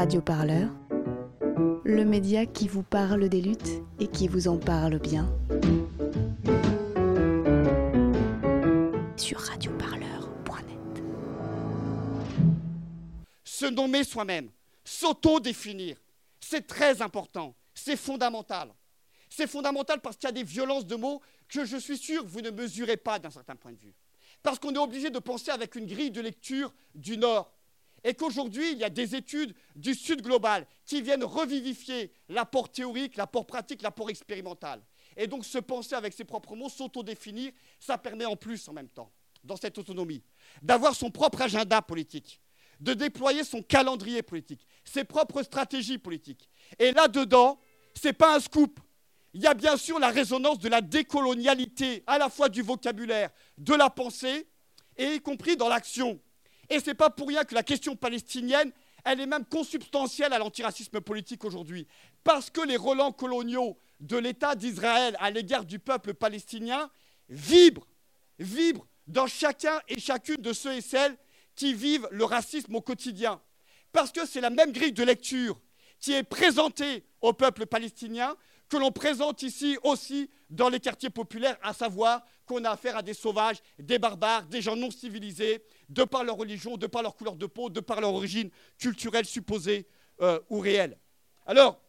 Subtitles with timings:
[0.00, 0.70] Radio Parleur,
[1.84, 5.30] le média qui vous parle des luttes et qui vous en parle bien.
[9.18, 11.02] Sur radioparleur.net.
[13.44, 14.48] Se nommer soi-même,
[14.84, 15.98] s'auto-définir,
[16.40, 18.72] c'est très important, c'est fondamental.
[19.28, 22.40] C'est fondamental parce qu'il y a des violences de mots que je suis sûr vous
[22.40, 23.94] ne mesurez pas d'un certain point de vue.
[24.42, 27.52] Parce qu'on est obligé de penser avec une grille de lecture du Nord.
[28.02, 33.16] Et qu'aujourd'hui, il y a des études du Sud global qui viennent revivifier l'apport théorique,
[33.16, 34.82] l'apport pratique, l'apport expérimental.
[35.16, 38.88] Et donc se penser avec ses propres mots, s'autodéfinir, ça permet en plus en même
[38.88, 39.12] temps,
[39.44, 40.22] dans cette autonomie,
[40.62, 42.40] d'avoir son propre agenda politique,
[42.80, 46.48] de déployer son calendrier politique, ses propres stratégies politiques.
[46.78, 47.60] Et là-dedans,
[47.94, 48.80] ce n'est pas un scoop,
[49.32, 53.30] il y a bien sûr la résonance de la décolonialité, à la fois du vocabulaire,
[53.58, 54.48] de la pensée,
[54.96, 56.20] et y compris dans l'action.
[56.70, 58.72] Et ce n'est pas pour rien que la question palestinienne,
[59.04, 61.86] elle est même consubstantielle à l'antiracisme politique aujourd'hui.
[62.22, 66.90] Parce que les relents coloniaux de l'État d'Israël à l'égard du peuple palestinien
[67.28, 67.86] vibrent,
[68.38, 71.16] vibrent dans chacun et chacune de ceux et celles
[71.56, 73.40] qui vivent le racisme au quotidien.
[73.92, 75.60] Parce que c'est la même grille de lecture
[75.98, 78.36] qui est présentée au peuple palestinien
[78.68, 83.02] que l'on présente ici aussi dans les quartiers populaires, à savoir qu'on a affaire à
[83.02, 87.14] des sauvages, des barbares, des gens non civilisés, de par leur religion, de par leur
[87.14, 89.86] couleur de peau, de par leur origine culturelle supposée
[90.22, 90.98] euh, ou réelle.
[91.44, 91.80] Alors,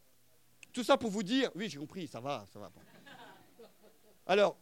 [0.73, 2.71] tout ça pour vous dire, oui j'ai compris, ça va, ça va.
[4.25, 4.57] Alors,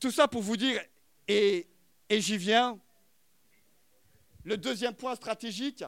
[0.00, 0.80] tout ça pour vous dire,
[1.26, 1.68] et,
[2.10, 2.78] j'y viens,
[4.44, 5.84] le deuxième point stratégique,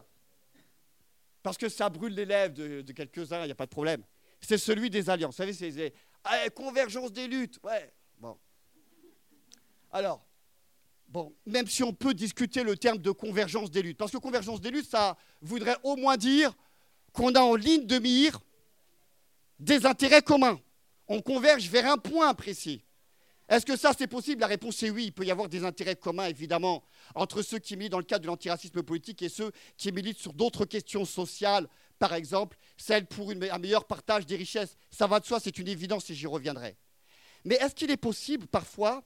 [1.42, 4.04] parce que ça brûle les lèvres de, quelques-uns, il n'y a pas de problème
[4.40, 5.34] c'est celui des alliances.
[5.34, 5.92] Vous savez, c'est
[6.24, 7.58] ah, convergence des luttes.
[7.62, 8.38] Ouais, bon.
[9.92, 10.24] Alors,
[11.10, 14.60] bon, même si on peut discuter le terme de convergence des luttes, parce que convergence
[14.60, 16.56] des luttes, ça voudrait au moins dire
[17.12, 18.40] qu'on a en ligne de mire
[19.58, 20.60] des intérêts communs.
[21.08, 22.84] On converge vers un point précis.
[23.48, 24.40] Est-ce que ça, c'est possible?
[24.40, 25.06] La réponse est oui.
[25.06, 26.84] Il peut y avoir des intérêts communs, évidemment,
[27.16, 30.32] entre ceux qui militent dans le cadre de l'antiracisme politique et ceux qui militent sur
[30.32, 31.68] d'autres questions sociales,
[31.98, 34.76] par exemple, celle pour un meilleur partage des richesses.
[34.92, 36.76] Ça va de soi, c'est une évidence et j'y reviendrai.
[37.44, 39.02] Mais est-ce qu'il est possible parfois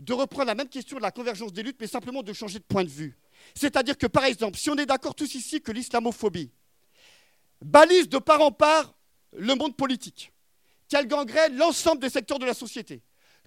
[0.00, 2.64] de reprendre la même question de la convergence des luttes, mais simplement de changer de
[2.64, 3.16] point de vue
[3.54, 6.50] C'est-à-dire que, par exemple, si on est d'accord tous ici que l'islamophobie
[7.60, 8.94] balise de part en part
[9.32, 10.32] le monde politique,
[10.88, 13.02] qu'elle gangrène l'ensemble des secteurs de la société,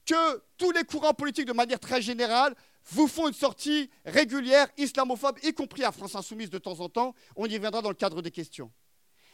[0.05, 2.55] que tous les courants politiques, de manière très générale,
[2.85, 7.15] vous font une sortie régulière islamophobe, y compris à France Insoumise de temps en temps,
[7.35, 8.71] on y reviendra dans le cadre des questions.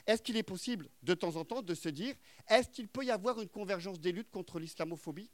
[0.08, 2.16] Est-ce qu'il est possible de temps en temps de se dire,
[2.47, 5.29] est-ce qu'il peut y avoir une convergence des luttes contre l'islamophobie?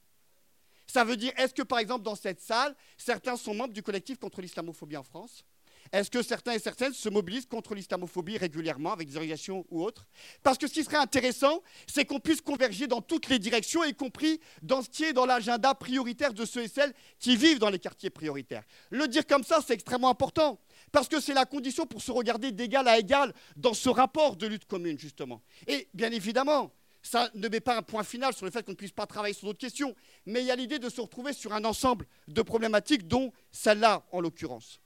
[0.87, 4.17] Ça veut dire, est-ce que par exemple dans cette salle, certains sont membres du collectif
[4.17, 5.43] contre l'islamophobie en France?
[5.91, 10.07] Est-ce que certains et certaines se mobilisent contre l'islamophobie régulièrement avec des organisations ou autres?
[10.43, 13.93] Parce que ce qui serait intéressant, c'est qu'on puisse converger dans toutes les directions, y
[13.93, 17.69] compris dans ce qui est dans l'agenda prioritaire de ceux et celles qui vivent dans
[17.69, 18.63] les quartiers prioritaires.
[18.89, 20.59] Le dire comme ça, c'est extrêmement important.
[20.91, 24.47] Parce que c'est la condition pour se regarder d'égal à égal dans ce rapport de
[24.47, 25.41] lutte commune, justement.
[25.67, 26.71] Et bien évidemment,
[27.05, 29.35] ça ne met pas un point final sur le fait qu'on ne puisse pas travailler
[29.35, 29.95] sur d'autres questions,
[30.25, 34.03] mais il y a l'idée de se retrouver sur un ensemble de problématiques, dont celle-là
[34.11, 34.79] en l'occurrence.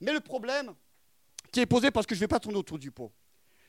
[0.00, 0.74] Mais le problème
[1.50, 3.10] qui est posé, parce que je ne vais pas tourner autour du pot,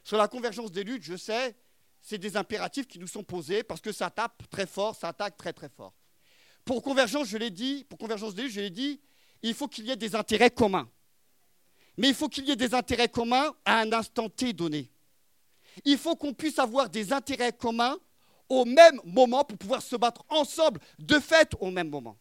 [0.04, 1.56] sur la convergence des luttes, je sais,
[2.02, 5.38] c'est des impératifs qui nous sont posés parce que ça tape très fort, ça attaque
[5.38, 5.94] très très fort.
[6.66, 9.00] Pour convergence, je l'ai dit, pour convergence des luttes, je l'ai dit,
[9.44, 10.90] il faut qu'il y ait des intérêts communs.
[11.98, 14.93] Mais il faut qu'il y ait des intérêts communs à un instant T donné.
[15.86, 17.98] Il faut qu'on puisse avoir des intérêts communs
[18.50, 22.18] au même moment pour pouvoir se battre ensemble, de fait, au même moment.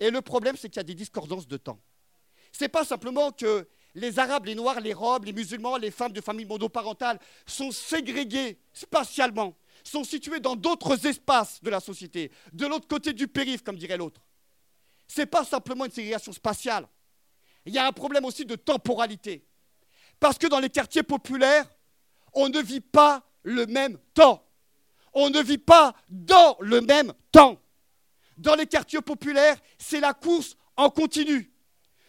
[0.00, 1.80] Et le problème, c'est qu'il y a des discordances de temps.
[2.52, 6.12] Ce n'est pas simplement que les Arabes, les Noirs, les Robes, les musulmans, les femmes
[6.12, 12.66] de famille monoparentale sont ségrégés spatialement, sont situés dans d'autres espaces de la société, de
[12.66, 14.20] l'autre côté du périph', comme dirait l'autre.
[15.08, 16.86] Ce n'est pas simplement une ségrégation spatiale.
[17.64, 19.44] Il y a un problème aussi de temporalité.
[20.20, 21.68] Parce que dans les quartiers populaires,
[22.38, 24.46] on ne vit pas le même temps.
[25.12, 27.60] On ne vit pas dans le même temps.
[28.36, 31.52] Dans les quartiers populaires, c'est la course en continu.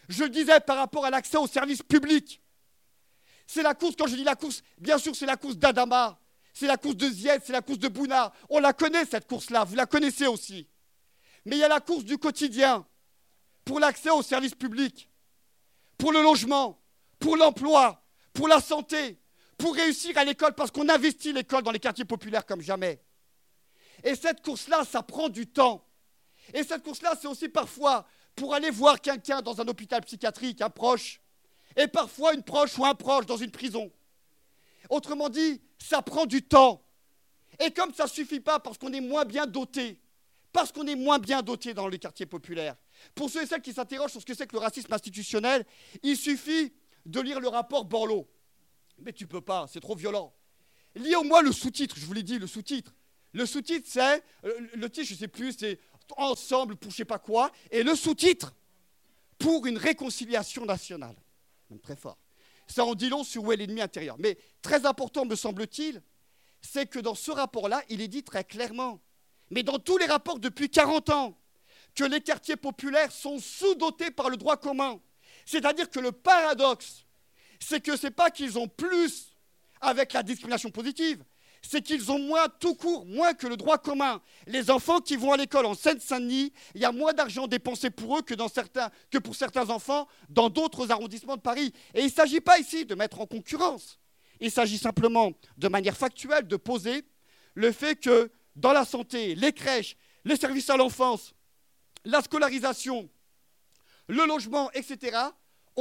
[0.08, 2.42] Je le disais par rapport à l'accès aux services publics.
[3.48, 6.20] C'est la course, quand je dis la course, bien sûr, c'est la course d'Adama,
[6.54, 8.31] c'est la course de Zied, c'est la course de Bouna.
[8.50, 10.68] On la connaît, cette course-là, vous la connaissez aussi.
[11.46, 12.86] Mais il y a la course du quotidien
[13.66, 15.10] pour l'accès aux services publics,
[15.98, 16.80] pour le logement,
[17.18, 18.04] pour l'emploi,
[18.34, 19.20] pour la santé,
[19.59, 23.03] pour réussir à l'école, parce qu'on investit l'école dans les quartiers populaires comme jamais.
[24.03, 25.85] Et cette course-là, ça prend du temps.
[26.53, 30.69] Et cette course-là, c'est aussi parfois pour aller voir quelqu'un dans un hôpital psychiatrique, un
[30.69, 31.21] proche,
[31.75, 33.91] et parfois une proche ou un proche dans une prison.
[34.89, 36.81] Autrement dit, ça prend du temps.
[37.59, 40.00] Et comme ça ne suffit pas parce qu'on est moins bien doté,
[40.53, 42.77] parce qu'on est moins bien doté dans les quartiers populaires,
[43.13, 45.65] pour ceux et celles qui s'interrogent sur ce que c'est que le racisme institutionnel,
[46.01, 46.73] il suffit
[47.06, 48.25] de lire le rapport Borloo.
[49.01, 50.34] Mais tu peux pas, c'est trop violent.
[50.96, 52.94] Lis au moins le sous-titre, je vous l'ai dit, le sous-titre.
[53.34, 55.80] Le sous-titre, c'est, euh, le titre, je ne sais plus, c'est
[56.18, 58.54] Ensemble pour je ne sais pas quoi, et le sous-titre,
[59.38, 61.16] pour une réconciliation nationale.
[61.69, 62.18] Même très fort.
[62.68, 64.16] Ça en dit long sur où est l'ennemi intérieur.
[64.19, 66.02] Mais très important, me semble-t-il,
[66.62, 69.00] c'est que dans ce rapport-là, il est dit très clairement,
[69.50, 71.38] mais dans tous les rapports depuis 40 ans,
[71.95, 75.00] que les quartiers populaires sont sous-dotés par le droit commun.
[75.45, 77.06] C'est-à-dire que le paradoxe,
[77.59, 79.35] c'est que ce n'est pas qu'ils ont plus
[79.81, 81.23] avec la discrimination positive,
[81.61, 84.21] c'est qu'ils ont moins tout court, moins que le droit commun.
[84.47, 88.17] Les enfants qui vont à l'école en Seine-Saint-Denis, il y a moins d'argent dépensé pour
[88.17, 88.33] eux que,
[89.19, 91.73] pour certains enfants dans d'autres arrondissements de Paris.
[91.94, 94.00] Et il ne s'agit pas ici de mettre en concurrence.
[94.39, 97.03] Il s'agit simplement, de manière factuelle, de poser
[97.56, 101.33] le fait que dans la santé, les crèches, les services à l'enfance,
[102.06, 103.09] la scolarisation,
[104.07, 105.17] le logement, etc.,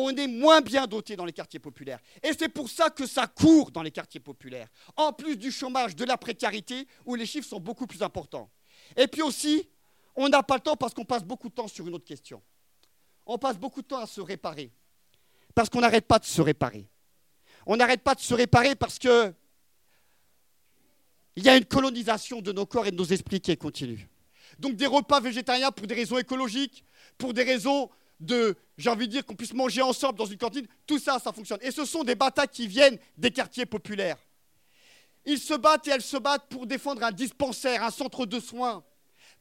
[0.05, 1.99] on est moins bien doté dans les quartiers populaires.
[2.23, 4.69] Et c'est pour ça que ça court dans les quartiers populaires.
[4.97, 8.49] En plus du chômage, de la précarité, où les chiffres sont beaucoup plus importants.
[8.97, 9.69] Et puis aussi,
[10.15, 12.43] on n'a pas le temps parce qu'on passe beaucoup de temps sur une autre question.
[13.27, 14.71] On passe beaucoup de temps à se réparer.
[15.55, 16.89] Parce qu'on n'arrête pas de se réparer.
[17.67, 19.33] On n'arrête pas de se réparer parce que
[21.37, 24.09] il y a une colonisation de nos corps et de nos esprits qui continue.
[24.59, 26.85] Donc des repas végétariens pour des raisons écologiques,
[27.17, 30.67] pour des raisons de, j'ai envie de dire, qu'on puisse manger ensemble dans une cantine,
[30.87, 31.59] tout ça, ça fonctionne.
[31.63, 34.19] Et ce sont des batailles qui viennent des quartiers populaires.
[35.25, 38.85] Ils se battent et elles se battent pour défendre un dispensaire, un centre de soins,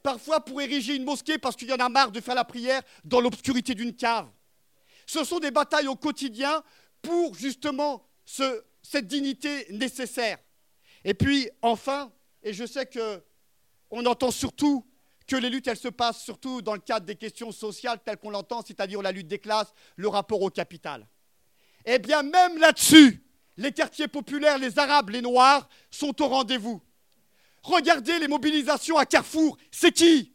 [0.04, 2.82] parfois pour ériger une mosquée parce qu'il y en a marre de faire la prière
[3.04, 4.30] dans l'obscurité d'une cave.
[5.06, 6.64] Ce sont des batailles au quotidien
[7.02, 10.38] pour justement cette dignité nécessaire.
[11.06, 12.12] Et puis, enfin,
[12.44, 13.24] et je sais que
[13.90, 14.86] on entend surtout
[15.28, 18.30] que les luttes, elles se passent surtout dans le cadre des questions sociales telles qu'on
[18.30, 21.06] l'entend, c'est-à-dire la lutte des classes, le rapport au capital.
[21.86, 23.24] Eh bien, même là-dessus,
[23.58, 26.82] les quartiers populaires, les Arabes, les Noirs sont au rendez-vous.
[27.62, 30.34] Regardez les mobilisations à Carrefour, c'est qui?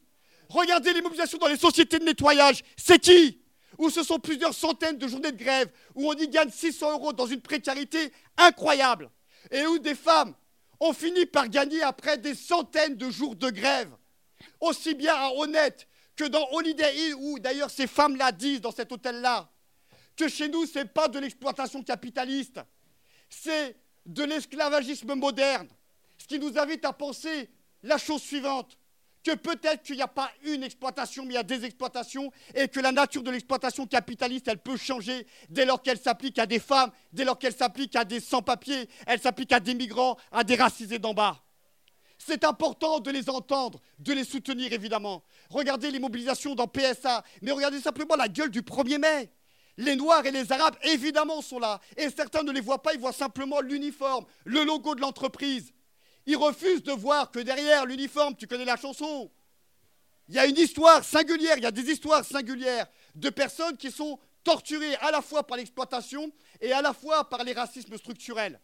[0.49, 3.41] Regardez les mobilisations dans les sociétés de nettoyage, c'est qui?
[3.79, 7.13] Où ce sont plusieurs centaines de journées de grève, où on y gagne 600 euros
[7.15, 9.11] dans une précarité incroyable,
[9.51, 10.35] et où des femmes
[10.79, 13.91] ont fini par gagner après des centaines de jours de grève
[14.61, 15.87] aussi bien à Honnête
[16.17, 19.51] que dans Holiday où d'ailleurs ces femmes-là disent dans cet hôtel-là,
[20.17, 22.61] que chez nous, ce n'est pas de l'exploitation capitaliste,
[23.31, 25.69] c'est de l'esclavagisme moderne.
[26.19, 27.51] Ce qui nous invite à penser
[27.83, 28.79] la chose suivante,
[29.25, 32.69] que peut-être qu'il n'y a pas une exploitation, mais il y a des exploitations, et
[32.69, 36.59] que la nature de l'exploitation capitaliste, elle peut changer dès lors qu'elle s'applique à des
[36.59, 40.57] femmes, dès lors qu'elle s'applique à des sans-papiers, elle s'applique à des migrants, à des
[40.57, 41.41] racisés d'en bas.
[42.25, 45.25] C'est important de les entendre, de les soutenir évidemment.
[45.51, 49.33] Regardez les mobilisations dans PSA, mais regardez simplement la gueule du 1er mai.
[49.77, 51.81] Les Noirs et les Arabes, évidemment, sont là.
[51.97, 55.73] Et certains ne les voient pas, ils voient simplement l'uniforme, le logo de l'entreprise.
[56.27, 59.31] Ils refusent de voir que derrière l'uniforme, tu connais la chanson,
[60.29, 62.87] il y a une histoire singulière, il y a des histoires singulières
[63.17, 66.31] de personnes qui sont torturées à la fois par l'exploitation
[66.61, 68.61] et à la fois par les racismes structurels.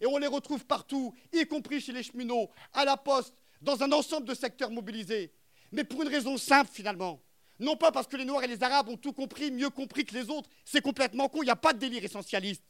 [0.00, 3.92] Et on les retrouve partout, y compris chez les cheminots, à la poste, dans un
[3.92, 5.32] ensemble de secteurs mobilisés.
[5.72, 7.20] Mais pour une raison simple finalement.
[7.60, 10.14] Non pas parce que les Noirs et les Arabes ont tout compris, mieux compris que
[10.14, 12.62] les autres, c'est complètement con, il n'y a pas de délire essentialiste.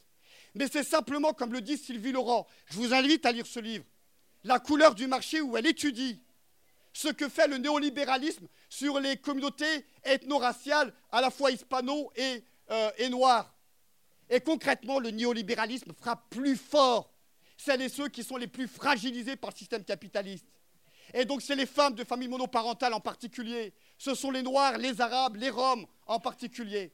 [0.53, 3.83] Mais c'est simplement, comme le dit Sylvie Laurent, je vous invite à lire ce livre,
[4.43, 6.21] La couleur du marché, où elle étudie
[6.93, 12.91] ce que fait le néolibéralisme sur les communautés ethno-raciales, à la fois hispano et, euh,
[12.97, 13.53] et noires.
[14.29, 17.11] Et concrètement, le néolibéralisme frappe plus fort
[17.65, 20.45] celles et ceux qui sont les plus fragilisés par le système capitaliste.
[21.13, 25.01] Et donc c'est les femmes de familles monoparentales en particulier, ce sont les Noirs, les
[25.01, 26.93] Arabes, les Roms en particulier.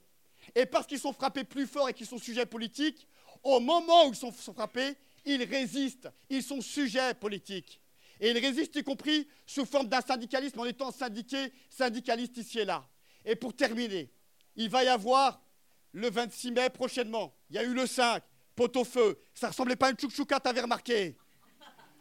[0.56, 3.08] Et parce qu'ils sont frappés plus fort et qu'ils sont sujets politiques,
[3.44, 7.82] au moment où ils sont frappés, ils résistent, ils sont sujets politiques.
[8.20, 12.66] Et ils résistent y compris sous forme d'un syndicalisme en étant syndiqués, syndicalistes ici et
[12.66, 12.88] là.
[13.26, 14.12] Et pour terminer,
[14.56, 15.42] il va y avoir
[15.92, 18.24] le 26 mai prochainement, il y a eu le 5,
[18.76, 21.16] au feu Ça ressemblait pas à une chouchouka, t'avais remarqué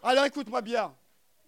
[0.03, 0.95] Alors écoute-moi bien.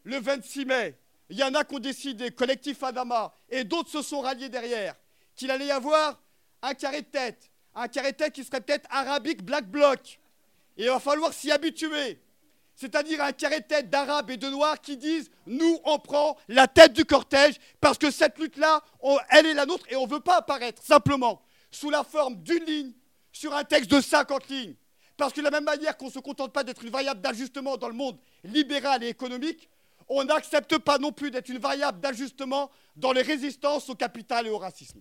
[0.04, 0.98] Le 26 mai,
[1.30, 4.94] il y en a qui ont décidé, collectif Adama, et d'autres se sont ralliés derrière,
[5.34, 6.20] qu'il allait y avoir
[6.60, 7.50] un carré de tête.
[7.74, 10.20] Un carré de tête qui serait peut-être arabique black bloc.
[10.76, 12.20] Et il va falloir s'y habituer.
[12.74, 16.66] C'est-à-dire un carré de tête d'arabes et de noirs qui disent Nous, on prend la
[16.66, 18.82] tête du cortège parce que cette lutte-là,
[19.30, 22.64] elle est la nôtre et on ne veut pas apparaître simplement sous la forme d'une
[22.64, 22.92] ligne
[23.32, 24.74] sur un texte de 50 lignes
[25.22, 27.76] Parce que de la même manière qu'on ne se contente pas d'être une variable d'ajustement
[27.76, 29.68] dans le monde libéral et économique,
[30.08, 34.50] on n'accepte pas non plus d'être une variable d'ajustement dans les résistances au capital et
[34.50, 35.00] au racisme.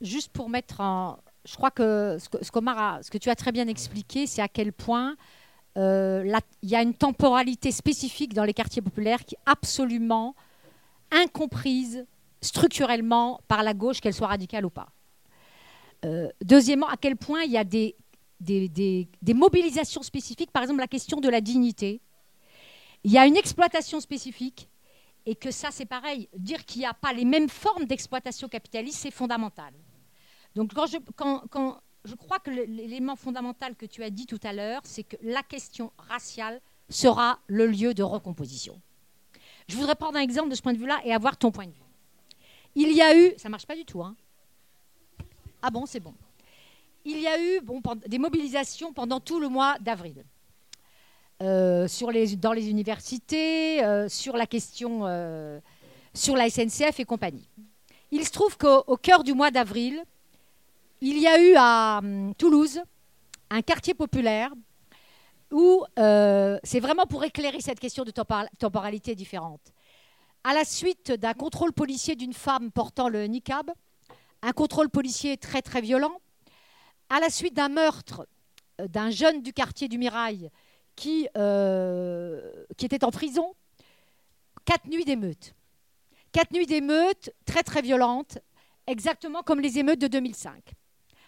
[0.00, 1.18] juste pour mettre en.
[1.46, 5.16] Je crois que ce que, tu as très bien expliqué, c'est à quel point
[5.76, 6.24] euh,
[6.62, 10.34] il y a une temporalité spécifique dans les quartiers populaires qui est absolument
[11.12, 12.04] incomprise
[12.40, 14.88] structurellement par la gauche, qu'elle soit radicale ou pas.
[16.04, 17.94] Euh, deuxièmement, à quel point il y a des,
[19.34, 22.00] mobilisations spécifiques, par exemple la question de la dignité.
[23.04, 24.68] Il y a une exploitation spécifique
[25.26, 26.28] et que ça, c'est pareil.
[26.36, 29.72] Dire qu'il n'y a pas les mêmes formes d'exploitation capitaliste, c'est fondamental.
[30.56, 35.02] Donc quand je, crois que l'élément fondamental que tu as dit tout à l'heure, c'est
[35.02, 38.80] que la question raciale sera le lieu de recomposition.
[39.68, 41.72] Je voudrais prendre un exemple de ce point de vue-là et avoir ton point de
[41.72, 41.80] vue.
[42.74, 44.16] Il y a eu, ça marche pas du tout, hein
[45.60, 46.14] Ah bon, c'est bon.
[47.04, 50.24] Il y a eu bon, des mobilisations pendant tout le mois d'avril.
[51.42, 51.86] Euh,
[52.38, 55.60] dans les universités, euh, sur la question, euh,
[56.14, 57.46] sur la SNCF et compagnie.
[58.10, 60.02] Il se trouve qu'au cœur du mois d'avril,
[61.00, 62.80] il y a eu à hum, Toulouse
[63.50, 64.50] un quartier populaire
[65.52, 69.60] où euh, c'est vraiment pour éclairer cette question de temporalité différente.
[70.42, 73.70] À la suite d'un contrôle policier d'une femme portant le niqab,
[74.42, 76.20] un contrôle policier très très violent,
[77.08, 78.26] à la suite d'un meurtre
[78.80, 80.50] euh, d'un jeune du quartier du Mirail
[80.96, 83.54] qui, euh, qui était en prison,
[84.64, 85.54] quatre nuits d'émeutes.
[86.32, 88.38] Quatre nuits d'émeutes très très violentes,
[88.86, 90.74] exactement comme les émeutes de 2005.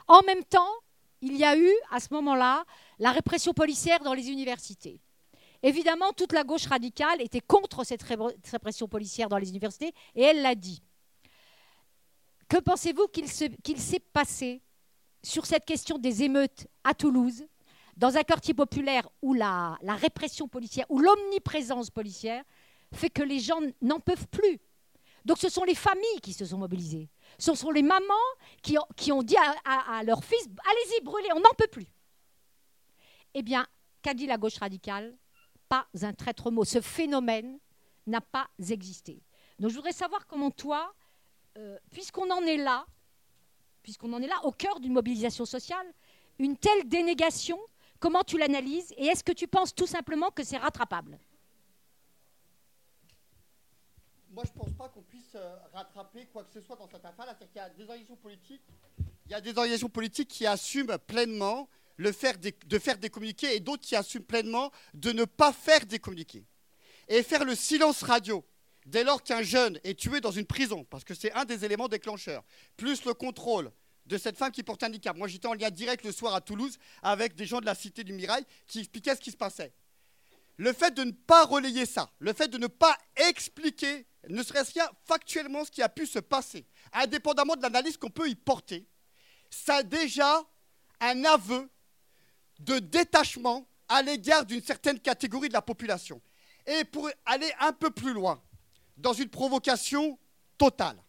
[0.09, 0.73] En même temps,
[1.21, 2.65] il y a eu, à ce moment-là,
[2.99, 5.01] la répression policière dans les universités.
[5.63, 10.43] Évidemment, toute la gauche radicale était contre cette répression policière dans les universités, et elle
[10.43, 10.83] l'a dit.
[12.49, 14.63] Que pensez-vous qu'il s'est passé
[15.23, 17.45] sur cette question des émeutes à Toulouse,
[17.97, 22.45] dans un quartier populaire où la répression policière, où l'omniprésence policière
[22.95, 24.59] fait que les gens n'en peuvent plus?
[25.25, 27.11] Donc ce sont les familles qui se sont mobilisées.
[27.39, 28.15] Ce sont les mamans
[28.63, 31.87] qui ont, dit à, leur fils, allez-y, brûlez, on n'en peut plus.
[33.35, 33.67] Eh bien,
[34.03, 35.17] qu'a dit la gauche radicale?
[35.69, 36.65] Pas un traître mot.
[36.65, 37.59] Ce phénomène
[38.07, 39.23] n'a pas existé.
[39.59, 40.93] Donc je voudrais savoir comment toi,
[41.59, 42.87] euh, puisqu'on en est là,
[43.83, 45.87] puisqu'on en est là au cœur d'une mobilisation sociale,
[46.39, 47.59] une telle dénégation,
[48.01, 51.19] comment tu l'analyses et est-ce que tu penses tout simplement que c'est rattrapable?
[54.31, 57.05] Moi, je ne pense pas qu'on puisse euh, rattraper quoi que ce soit dans cette
[57.05, 57.37] affaire.
[57.39, 58.63] Qu'il y a des organisations politiques,
[59.27, 62.13] il y a des organisations politiques qui assument pleinement le
[62.67, 66.45] de faire des communiqués et d'autres qui assument pleinement de ne pas faire des communiqués.
[67.09, 68.45] Et faire le silence radio
[68.87, 71.89] dès lors qu'un jeune est tué dans une prison, parce que c'est un des éléments
[71.89, 72.45] déclencheurs,
[72.77, 73.71] plus le contrôle
[74.07, 75.17] de cette femme qui portait un handicap.
[75.17, 78.05] Moi, j'étais en lien direct le soir à Toulouse avec des gens de la cité
[78.05, 79.73] du Mirail qui expliquaient ce qui se passait.
[80.59, 84.75] Le fait de ne pas relayer ça, le fait de ne pas expliquer ne serait-ce
[84.75, 88.87] rien factuellement ce qui a pu se passer, indépendamment de l'analyse qu'on peut y porter,
[89.51, 90.45] ça a déjà
[91.01, 91.71] un aveu
[92.59, 96.21] de détachement à l'égard d'une certaine catégorie de la population.
[96.67, 98.43] Et pour aller un peu plus loin,
[98.97, 100.19] dans une provocation
[100.59, 101.01] totale,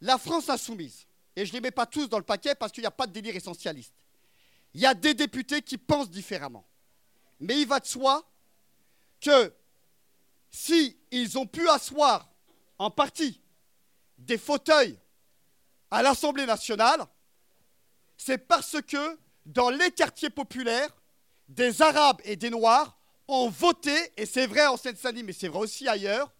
[0.00, 2.82] la France insoumise, et je ne les mets pas tous dans le paquet parce qu'il
[2.82, 3.94] n'y a pas de délire essentialiste,
[4.72, 6.64] il y a des députés qui pensent différemment.
[7.40, 8.22] Mais il va de soi
[9.20, 9.52] que
[10.50, 12.28] si ils ont pu asseoir
[12.78, 13.40] en partie
[14.18, 14.98] des fauteuils
[15.90, 17.06] à l'Assemblée nationale,
[18.16, 20.94] c'est parce que dans les quartiers populaires,
[21.48, 25.60] des Arabes et des Noirs ont voté, et c'est vrai en Seine-Saint-Denis, mais c'est vrai
[25.60, 26.32] aussi ailleurs,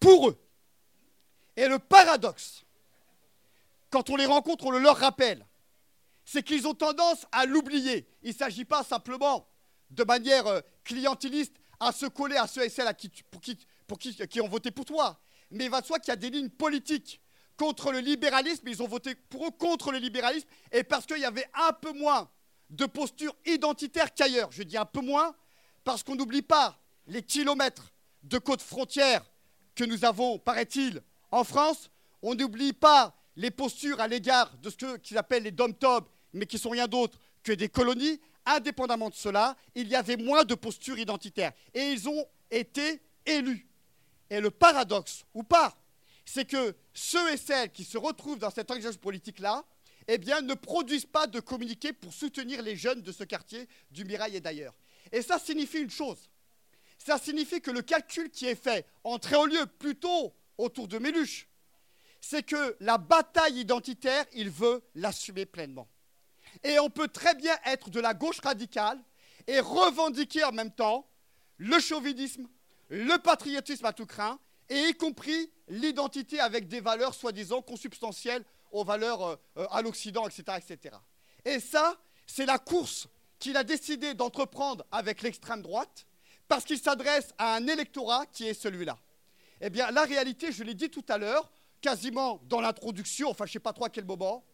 [0.00, 0.38] pour eux.
[1.56, 2.64] Et le paradoxe,
[3.90, 5.46] quand on les rencontre, on le leur rappelle,
[6.24, 8.06] c'est qu'ils ont tendance à l'oublier.
[8.22, 9.46] Il ne s'agit pas simplement
[9.92, 14.84] de manière euh, clientéliste à se coller à ceux et celles qui, ont voté pour
[14.84, 15.20] toi.
[15.50, 17.20] Mais il va de soi qu'il y a des lignes politiques
[17.56, 21.24] contre le libéralisme, ils ont voté pour eux contre le libéralisme, et parce qu'il y
[21.24, 22.30] avait un peu moins
[22.70, 24.50] de posture identitaire qu'ailleurs.
[24.50, 25.34] Je dis un peu moins,
[25.84, 29.24] parce qu'on n'oublie pas les kilomètres de côtes frontières
[29.74, 31.90] que nous avons, paraît-il, en France.
[32.22, 35.74] On n'oublie pas les postures à l'égard de ce qu'ils appellent les dom
[36.32, 40.44] mais qui sont rien d'autre que des colonies indépendamment de cela, il y avait moins
[40.44, 41.52] de postures identitaires.
[41.74, 43.66] Et ils ont été élus.
[44.30, 45.76] Et le paradoxe, ou pas,
[46.24, 49.64] c'est que ceux et celles qui se retrouvent dans cette organisation politique-là,
[50.08, 54.36] eh ne produisent pas de communiqué pour soutenir les jeunes de ce quartier, du Mirail
[54.36, 54.74] et d'ailleurs.
[55.12, 56.28] Et ça signifie une chose.
[56.98, 61.48] Ça signifie que le calcul qui est fait en lieu, plutôt autour de Méluche,
[62.20, 65.88] c'est que la bataille identitaire, il veut l'assumer pleinement.
[66.64, 68.98] Et on peut très bien être de la gauche radicale
[69.46, 71.08] et revendiquer en même temps
[71.58, 72.48] le chauvinisme,
[72.88, 74.38] le patriotisme à tout craint,
[74.68, 80.26] et y compris l'identité avec des valeurs soi-disant consubstantielles aux valeurs euh, euh, à l'Occident,
[80.26, 80.96] etc., etc.
[81.44, 86.06] Et ça, c'est la course qu'il a décidé d'entreprendre avec l'extrême droite,
[86.48, 88.98] parce qu'il s'adresse à un électorat qui est celui-là.
[89.60, 91.50] Eh bien, la réalité, je l'ai dit tout à l'heure,
[91.80, 94.44] quasiment dans l'introduction, enfin je ne sais pas trop à quel moment,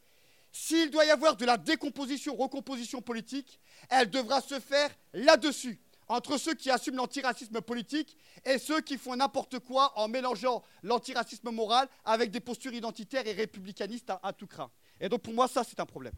[0.52, 6.38] s'il doit y avoir de la décomposition, recomposition politique, elle devra se faire là-dessus, entre
[6.38, 11.88] ceux qui assument l'antiracisme politique et ceux qui font n'importe quoi en mélangeant l'antiracisme moral
[12.04, 14.70] avec des postures identitaires et républicanistes à, tout craint.
[15.00, 16.14] Et donc pour moi, ça, c'est un problème.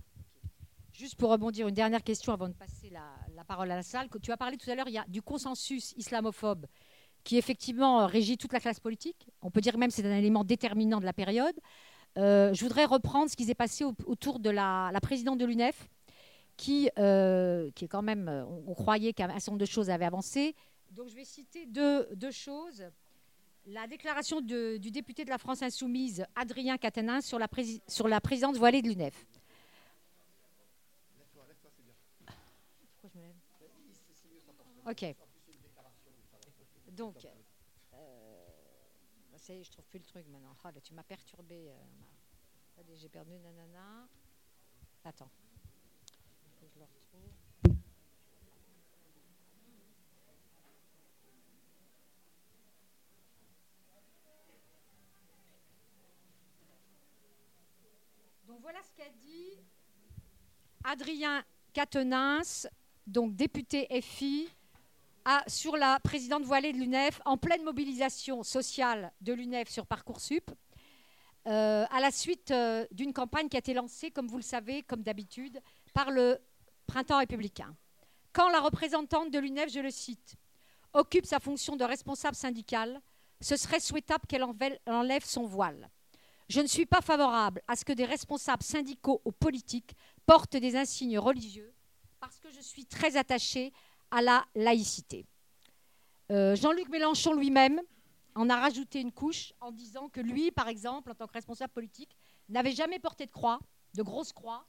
[0.93, 4.09] Juste pour rebondir, une dernière question avant de passer la, parole à la salle.
[4.23, 6.67] Tu as parlé tout à l'heure, il y a du consensus islamophobe
[7.25, 9.29] qui effectivement régit toute la classe politique.
[9.43, 11.55] On peut dire même que c'est un élément déterminant de la période.
[12.19, 15.89] Euh, je voudrais reprendre ce qui s'est passé autour de la, présidente de l'UNEF,
[16.57, 18.29] qui, euh, est quand même,
[18.67, 20.55] on, croyait qu'un certain nombre de choses avaient avancé.
[20.91, 22.85] Donc je vais citer deux, choses.
[23.67, 27.49] La déclaration du député de la France insoumise, Adrien Catenin, sur la,
[27.87, 29.27] sur la présidente voilée de l'UNEF.
[34.89, 35.15] Ok.
[36.91, 37.15] Donc,
[39.49, 40.55] je trouve plus le truc maintenant.
[40.63, 41.71] Ah, tu m'as perturbé.
[41.71, 44.09] Euh, j'ai perdu nanana.
[45.05, 45.31] Attends.
[46.61, 47.77] Je le retrouve.
[58.47, 59.59] Donc voilà ce qu'a dit
[60.85, 62.67] Adrien Catenins,
[63.07, 64.49] donc député FI,
[65.47, 70.51] sur la présidente voilée de l'UNEF, en pleine mobilisation sociale de l'UNEF sur Parcoursup,
[71.47, 74.83] euh, à la suite euh, d'une campagne qui a été lancée, comme vous le savez,
[74.83, 75.61] comme d'habitude,
[75.95, 76.39] par le
[76.87, 77.75] Printemps républicain.
[78.33, 80.35] Quand la représentante de l'UNEF, je le cite,
[80.93, 83.01] occupe sa fonction de responsable syndicale,
[83.41, 84.45] ce serait souhaitable qu'elle
[84.87, 85.89] enlève son voile.
[86.49, 89.95] Je ne suis pas favorable à ce que des responsables syndicaux ou politiques
[90.27, 91.73] portent des insignes religieux
[92.21, 93.73] parce que je suis très attachée
[94.11, 95.27] à la laïcité.
[96.31, 97.81] Euh, Jean-Luc Mélenchon lui-même
[98.35, 101.73] en a rajouté une couche en disant que lui, par exemple, en tant que responsable
[101.73, 102.17] politique,
[102.49, 103.59] n'avait jamais porté de croix,
[103.95, 104.65] de grosse croix,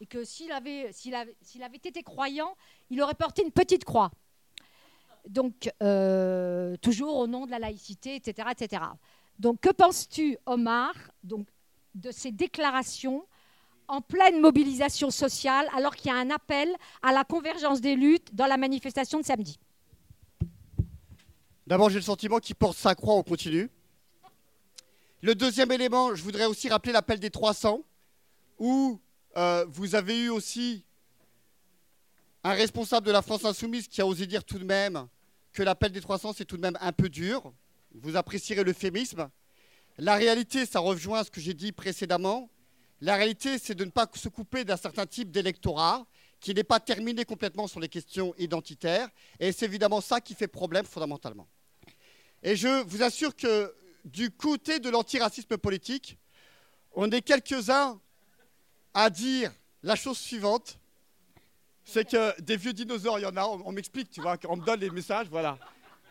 [0.00, 2.54] et que s'il avait, été croyant,
[2.90, 4.10] il aurait porté une petite croix.
[5.26, 8.48] Donc, euh, toujours au nom de la laïcité, etc.
[8.52, 8.82] etc.
[9.38, 11.48] Donc, que penses-tu, Omar, donc,
[11.94, 13.26] de ces déclarations
[13.88, 16.68] en pleine mobilisation sociale alors qu'il y a un appel
[17.02, 19.58] à la convergence des luttes dans la manifestation de samedi
[21.66, 23.68] D'abord, j'ai le sentiment qu'il porte sa croix, on continue.
[25.20, 27.82] Le deuxième élément, je voudrais aussi rappeler l'appel des 300,
[28.60, 29.00] où
[29.36, 30.84] euh, vous avez eu aussi
[32.44, 35.08] un responsable de la France insoumise qui a osé dire tout de même
[35.52, 37.52] que l'appel des 300, c'est tout de même un peu dur.
[37.94, 39.28] Vous apprécierez l'euphémisme.
[39.98, 42.48] La réalité, ça rejoint ce que j'ai dit précédemment.
[43.00, 46.06] La réalité, c'est de ne pas se couper d'un certain type d'électorat
[46.40, 49.08] qui n'est pas terminé complètement sur les questions identitaires.
[49.40, 51.48] Et c'est évidemment ça qui fait problème fondamentalement.
[52.42, 56.16] Et je vous assure que du côté de l'antiracisme politique,
[56.92, 58.00] on est quelques-uns
[58.94, 60.78] à dire la chose suivante.
[61.84, 64.64] C'est que des vieux dinosaures, il y en a, on, m'explique, tu vois, on me
[64.64, 65.58] donne les messages, voilà.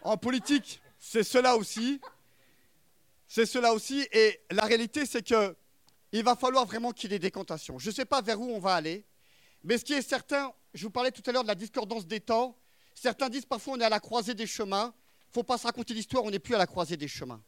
[0.04, 2.00] En politique, c'est cela aussi.
[3.28, 4.08] C'est cela aussi.
[4.12, 5.56] Et la réalité, c'est que
[6.19, 7.80] il va falloir vraiment qu'il y ait des décantations.
[7.80, 9.06] Je ne sais pas vers où on va aller,
[9.63, 12.19] mais ce qui est certain, je vous parlais tout à l'heure de la discordance des
[12.19, 12.58] temps.
[12.93, 14.93] Certains disent parfois on est à la croisée des chemins.
[14.95, 17.41] Il ne faut pas se raconter l'histoire, on n'est plus à la croisée des chemins.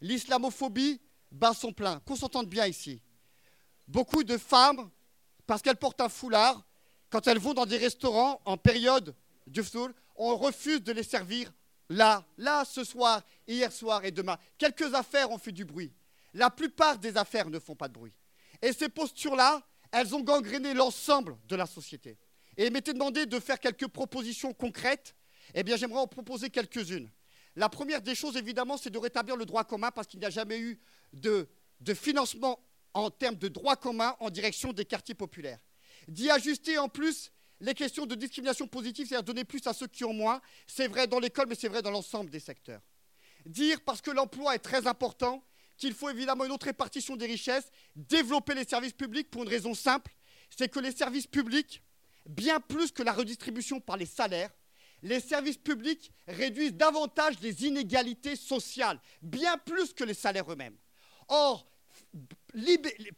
[0.00, 1.00] L'islamophobie
[1.30, 2.00] bat son plein.
[2.00, 3.02] Qu'on s'entende bien ici.
[3.88, 4.90] Beaucoup de femmes,
[5.46, 6.64] parce qu'elles portent un foulard,
[7.10, 9.14] quand elles vont dans des restaurants en période
[9.46, 11.52] du foul, on refuse de les servir
[11.88, 14.38] là, là, ce soir, hier soir et demain.
[14.58, 15.92] Quelques affaires ont fait du bruit.
[16.36, 18.12] La plupart des affaires ne font pas de bruit.
[18.60, 22.18] Et ces postures-là, elles ont gangréné l'ensemble de la société.
[22.58, 25.14] Et il m'était demandé de faire quelques propositions concrètes.
[25.54, 27.10] Eh bien, j'aimerais en proposer quelques-unes.
[27.54, 30.30] La première des choses, évidemment, c'est de rétablir le droit commun parce qu'il n'y a
[30.30, 30.78] jamais eu
[31.14, 31.48] de,
[31.94, 32.60] financement
[32.92, 35.60] en termes de droit commun en direction des quartiers populaires.
[36.06, 40.04] D'y ajuster en plus les questions de discrimination positive, c'est-à-dire donner plus à ceux qui
[40.04, 40.42] ont moins.
[40.66, 42.82] C'est vrai dans l'école, mais c'est vrai dans l'ensemble des secteurs.
[43.46, 45.42] Dire, parce que l'emploi est très important,
[45.76, 49.74] qu'il faut évidemment une autre répartition des richesses, développer les services publics pour une raison
[49.74, 50.12] simple,
[50.56, 51.82] c'est que les services publics,
[52.26, 54.50] bien plus que la redistribution par les salaires,
[55.02, 60.76] les services publics réduisent davantage les inégalités sociales, bien plus que les salaires eux-mêmes.
[61.28, 61.68] Or,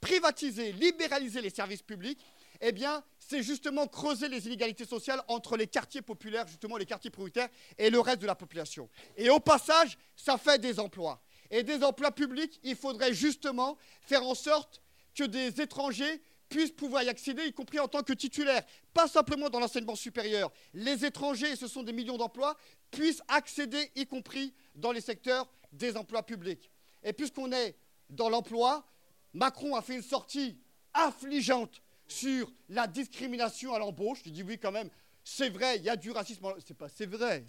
[0.01, 2.21] privatiser, libéraliser les services publics,
[2.61, 7.11] eh bien, c'est justement creuser les inégalités sociales entre les quartiers populaires, justement les quartiers
[7.11, 8.89] prioritaires, et le reste de la population.
[9.17, 11.23] Et au passage, ça fait des emplois.
[11.51, 14.83] Et des emplois publics, il faudrait justement faire en sorte
[15.15, 19.51] que des étrangers puissent pouvoir y accéder, y compris en tant que titulaires, pas simplement
[19.51, 20.51] dans l'enseignement supérieur.
[20.73, 22.57] Les étrangers, ce sont des millions d'emplois,
[22.91, 26.71] puissent accéder, y compris dans les secteurs des emplois publics.
[27.03, 27.77] Et puisqu'on est
[28.09, 28.87] dans l'emploi,
[29.35, 30.57] Macron a fait une sortie
[30.95, 34.23] affligeante sur la discrimination à l'embauche.
[34.25, 34.89] Je dis oui quand même,
[35.31, 36.47] c'est vrai, il y a du racisme.
[36.67, 37.45] C'est pas, c'est vrai.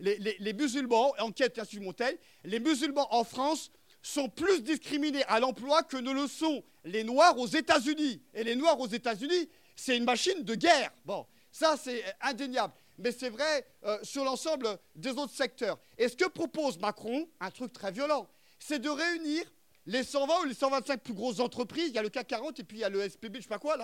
[0.00, 3.70] Les, musulmans, enquête l'Institut Montaigne, les musulmans en France
[4.00, 8.22] sont plus discriminés à l'emploi que ne le sont les Noirs aux États-Unis.
[8.32, 10.90] Et les Noirs aux États-Unis, c'est une machine de guerre.
[11.04, 12.72] Bon, ça c'est indéniable.
[12.98, 15.78] Mais c'est vrai euh, sur l'ensemble des autres secteurs.
[15.98, 18.26] Et ce que propose Macron, un truc très violent,
[18.58, 19.44] c'est de réunir
[19.84, 22.64] les 120 ou les 125 plus grosses entreprises, il y a le CAC 40 et
[22.64, 23.76] puis il y a le SPB, je sais pas quoi,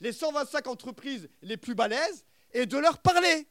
[0.00, 2.24] les 125 entreprises les plus balèzes,
[2.56, 3.46] et de leur parler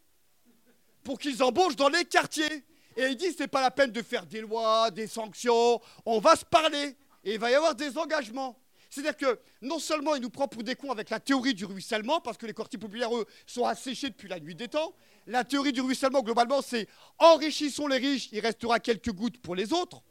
[1.03, 2.65] pour qu'ils embauchent dans les quartiers.
[2.97, 6.35] Et il dit, n'est pas la peine de faire des lois, des sanctions, on va
[6.35, 8.57] se parler, et il va y avoir des engagements.
[8.89, 12.19] C'est-à-dire que non seulement il nous prend pour des cons avec la théorie du ruissellement,
[12.19, 14.95] parce que les quartiers populaires, eux, sont asséchés depuis la nuit des temps.
[15.27, 16.87] La théorie du ruissellement, globalement, c'est
[17.19, 20.01] enrichissons les riches, il restera quelques gouttes pour les autres.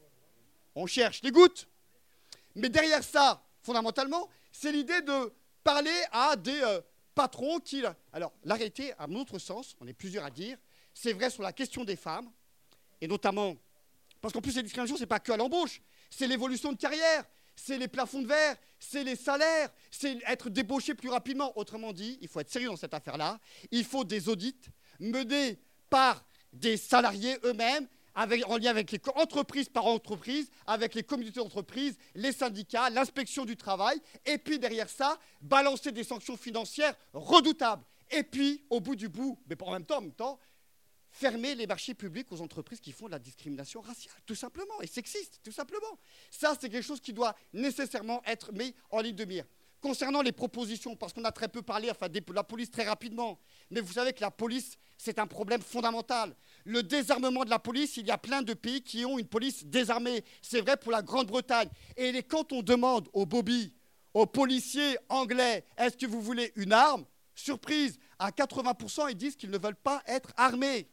[0.76, 1.66] On cherche les gouttes.
[2.54, 5.33] Mais derrière ça, fondamentalement, c'est l'idée de
[5.64, 6.80] parler à des euh,
[7.14, 7.83] patrons qui...
[8.12, 10.59] Alors, l'arrêté, à mon autre sens, on est plusieurs à dire,
[10.92, 12.31] c'est vrai sur la question des femmes,
[13.00, 13.57] et notamment,
[14.20, 17.24] parce qu'en plus, les discriminations, ce n'est pas que à l'embauche, c'est l'évolution de carrière,
[17.57, 21.57] c'est les plafonds de verre, c'est les salaires, c'est être débauché plus rapidement.
[21.59, 23.38] Autrement dit, il faut être sérieux dans cette affaire-là,
[23.70, 24.57] il faut des audits
[24.98, 25.59] menés
[25.90, 31.96] par des salariés eux-mêmes en lien avec les entreprises par entreprise, avec les communautés d'entreprise,
[32.14, 37.85] les syndicats, l'inspection du travail, et puis derrière ça, balancer des sanctions financières redoutables.
[38.11, 40.38] Et puis, au bout du bout, mais en même temps, en même temps,
[41.11, 44.87] fermer les marchés publics aux entreprises qui font de la discrimination raciale, tout simplement, et
[44.87, 45.98] sexiste, tout simplement.
[46.31, 49.44] Ça, c'est quelque chose qui doit nécessairement être mis en ligne de mire.
[49.81, 53.38] Concernant les propositions, parce qu'on a très peu parlé, enfin, de la police très rapidement,
[53.70, 56.35] mais vous savez que la police, c'est un problème fondamental.
[56.64, 59.66] Le désarmement de la police, il y a plein de pays qui ont une police
[59.66, 60.24] désarmée.
[60.40, 61.68] C'est vrai pour la Grande-Bretagne.
[61.96, 63.74] Et quand on demande aux Bobby,
[64.14, 67.05] aux policiers anglais, est-ce que vous voulez une arme?
[67.35, 70.88] Surprise, à 80%, ils disent qu'ils ne veulent pas être armés.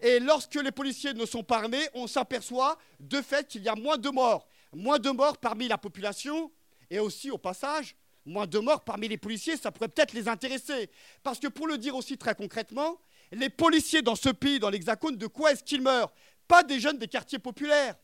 [0.00, 3.76] Et lorsque les policiers ne sont pas armés, on s'aperçoit de fait qu'il y a
[3.76, 4.48] moins de morts.
[4.72, 6.50] Moins de morts parmi la population
[6.90, 7.94] et aussi au passage
[8.26, 10.90] moins de morts parmi les policiers, ça pourrait peut-être les intéresser.
[11.22, 12.98] Parce que pour le dire aussi très concrètement,
[13.34, 16.12] les policiers dans ce pays, dans l'Hexagone, de quoi est-ce qu'ils meurent?
[16.46, 17.96] Pas des jeunes des quartiers populaires.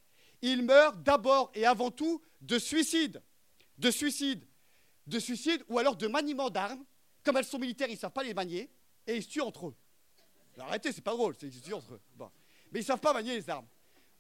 [0.43, 3.23] Ils meurent d'abord et avant tout de suicide.
[3.79, 4.47] De suicide.
[5.07, 6.85] De suicide ou alors de maniement d'armes.
[7.23, 8.71] Comme elles sont militaires, ils ne savent pas les manier
[9.07, 9.75] et ils se tuent entre eux.
[10.59, 12.01] Arrêtez, c'est pas drôle, ils se tuent entre eux.
[12.73, 13.66] Mais ils ne savent pas manier les armes.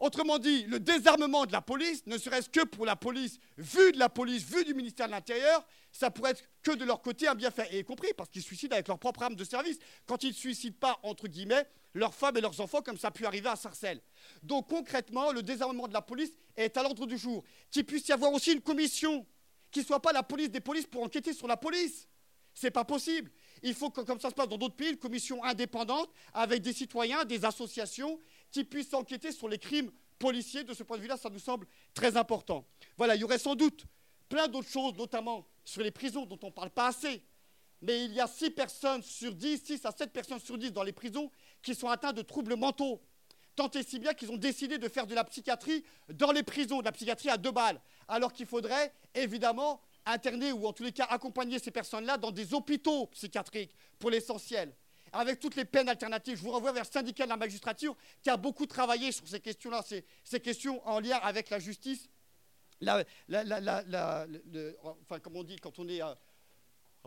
[0.00, 3.98] Autrement dit, le désarmement de la police, ne serait-ce que pour la police, vu de
[3.98, 7.34] la police, vu du ministère de l'Intérieur, ça pourrait être que de leur côté un
[7.34, 7.68] bienfait.
[7.70, 9.78] Et y compris parce qu'ils suicident avec leur propre arme de service.
[10.06, 13.10] Quand ils ne suicident pas, entre guillemets, leurs femmes et leurs enfants, comme ça a
[13.10, 14.00] pu arriver à Sarcelles.
[14.42, 17.44] Donc concrètement, le désarmement de la police est à l'ordre du jour.
[17.70, 19.26] Qu'il puisse y avoir aussi une commission
[19.70, 22.08] qui ne soit pas la police des polices pour enquêter sur la police.
[22.54, 23.30] C'est pas possible.
[23.62, 26.72] Il faut que, comme ça se passe dans d'autres pays, une commission indépendante avec des
[26.72, 28.18] citoyens, des associations
[28.50, 30.64] qui puissent enquêter sur les crimes policiers.
[30.64, 32.66] De ce point de vue-là, ça nous semble très important.
[32.96, 33.84] Voilà, il y aurait sans doute
[34.28, 37.22] plein d'autres choses, notamment sur les prisons dont on ne parle pas assez.
[37.82, 40.82] Mais il y a 6 personnes sur 10, 6 à 7 personnes sur 10 dans
[40.82, 41.30] les prisons
[41.62, 43.00] qui sont atteintes de troubles mentaux.
[43.56, 46.80] Tant et si bien qu'ils ont décidé de faire de la psychiatrie dans les prisons,
[46.80, 47.80] de la psychiatrie à deux balles.
[48.06, 52.54] Alors qu'il faudrait évidemment interner ou en tous les cas accompagner ces personnes-là dans des
[52.54, 54.74] hôpitaux psychiatriques pour l'essentiel
[55.12, 56.36] avec toutes les peines alternatives.
[56.36, 59.40] Je vous renvoie vers le syndicat de la magistrature qui a beaucoup travaillé sur ces
[59.40, 59.82] questions-là,
[60.24, 62.08] ces, questions en lien avec la justice.
[62.82, 63.04] enfin,
[65.20, 66.02] comme on dit, quand on est.
[66.02, 66.14] Euh,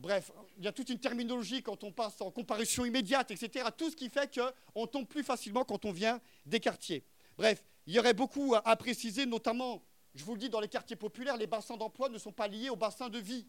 [0.02, 3.70] bref, il y a toute une terminologie quand on passe en comparution immédiate, etc.
[3.78, 7.04] Tout ce qui fait qu'on tombe plus facilement quand on vient des quartiers.
[7.38, 9.84] Bref, il y aurait beaucoup à préciser, notamment,
[10.16, 12.70] je vous le dis, dans les quartiers populaires, les bassins d'emploi ne sont pas liés
[12.70, 13.48] aux bassins de vie.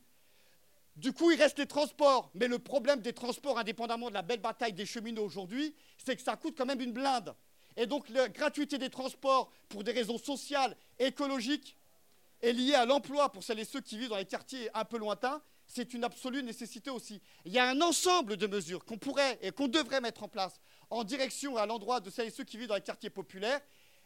[0.96, 2.30] Du coup, il reste les transports.
[2.34, 6.22] Mais le problème des transports, indépendamment de la belle bataille des cheminots aujourd'hui, c'est que
[6.22, 7.34] ça coûte quand même une blinde.
[7.76, 11.76] Et donc, la gratuité des transports, pour des raisons sociales, écologiques,
[12.40, 14.98] est liée à l'emploi pour celles et ceux qui vivent dans les quartiers un peu
[14.98, 17.20] lointains, c'est une absolue nécessité aussi.
[17.44, 20.60] Il y a un ensemble de mesures qu'on pourrait et qu'on devrait mettre en place
[20.90, 23.60] en direction à l'endroit de celles et ceux qui vivent dans les quartiers populaires.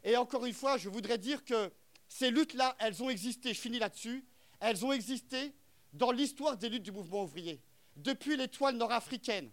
[0.04, 1.70] Et encore une fois, je voudrais dire que
[2.06, 4.24] ces luttes-là, elles ont existé, je finis là-dessus,
[4.60, 5.52] elles ont existé
[5.92, 7.60] dans l'histoire des luttes du mouvement ouvrier.
[7.96, 9.50] Depuis l'étoile nord-africaine,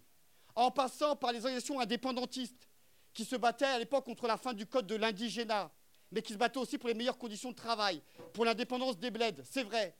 [0.54, 2.68] en passant par les organisations indépendantistes
[3.12, 5.70] qui se battaient à l'époque contre la fin du code de l'indigénat,
[6.12, 9.42] mais qui se battaient aussi pour les meilleures conditions de travail, pour l'indépendance des bleds,
[9.44, 9.96] c'est vrai,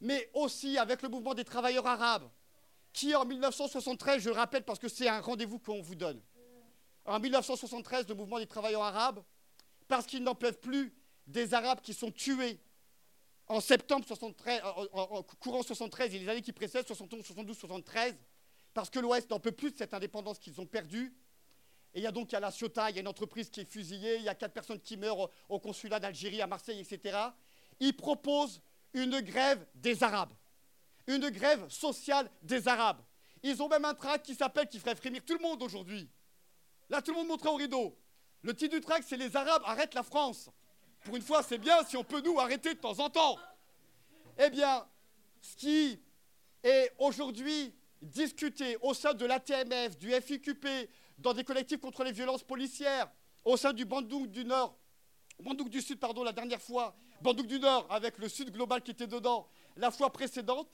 [0.00, 2.28] mais aussi avec le mouvement des travailleurs arabes,
[2.92, 6.20] qui en 1973, je le rappelle parce que c'est un rendez-vous qu'on vous donne,
[7.04, 9.22] en 1973, le mouvement des travailleurs arabes,
[9.88, 10.92] parce qu'ils n'en peuvent plus
[11.26, 12.60] des Arabes qui sont tués
[13.48, 18.14] en septembre 73, en, courant 73 et les années qui précèdent, 71, 72, 73,
[18.74, 21.16] parce que l'Ouest n'en peut plus de cette indépendance qu'ils ont perdue.
[21.94, 23.64] Et il y a donc à la Ciotat, il y a une entreprise qui est
[23.64, 27.16] fusillée, il y a quatre personnes qui meurent au, consulat d'Algérie, à Marseille, etc.
[27.80, 28.60] Ils proposent
[28.92, 30.32] une grève des Arabes,
[31.06, 33.00] une grève sociale des Arabes.
[33.42, 36.10] Ils ont même un tract qui s'appelle, qui ferait frémir tout le monde aujourd'hui.
[36.88, 37.96] Là, tout le monde montrait au rideau.
[38.42, 40.50] Le titre du tract, c'est Les Arabes arrêtent la France.
[41.06, 43.38] Pour une fois, c'est bien si on peut nous arrêter de temps en temps.
[44.40, 44.84] Eh bien,
[45.40, 46.00] ce qui
[46.64, 50.66] est aujourd'hui discuté au sein de l'ATMF, du FIQP,
[51.18, 53.08] dans des collectifs contre les violences policières,
[53.44, 54.76] au sein du Bandouk du Nord,
[55.38, 58.90] Bandouk du Sud, pardon, la dernière fois, Bandouk du Nord avec le Sud global qui
[58.90, 60.68] était dedans la fois précédente,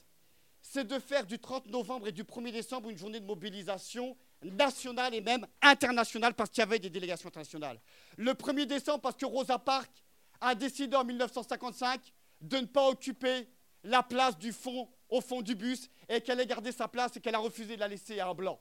[0.63, 5.13] c'est de faire du 30 novembre et du 1er décembre une journée de mobilisation nationale
[5.13, 7.79] et même internationale parce qu'il y avait des délégations internationales.
[8.17, 10.02] Le 1er décembre parce que Rosa Parks
[10.43, 12.01] a décidé en 1955
[12.41, 13.47] de ne pas occuper
[13.83, 17.21] la place du fond au fond du bus et qu'elle ait gardé sa place et
[17.21, 18.59] qu'elle a refusé de la laisser à un blanc.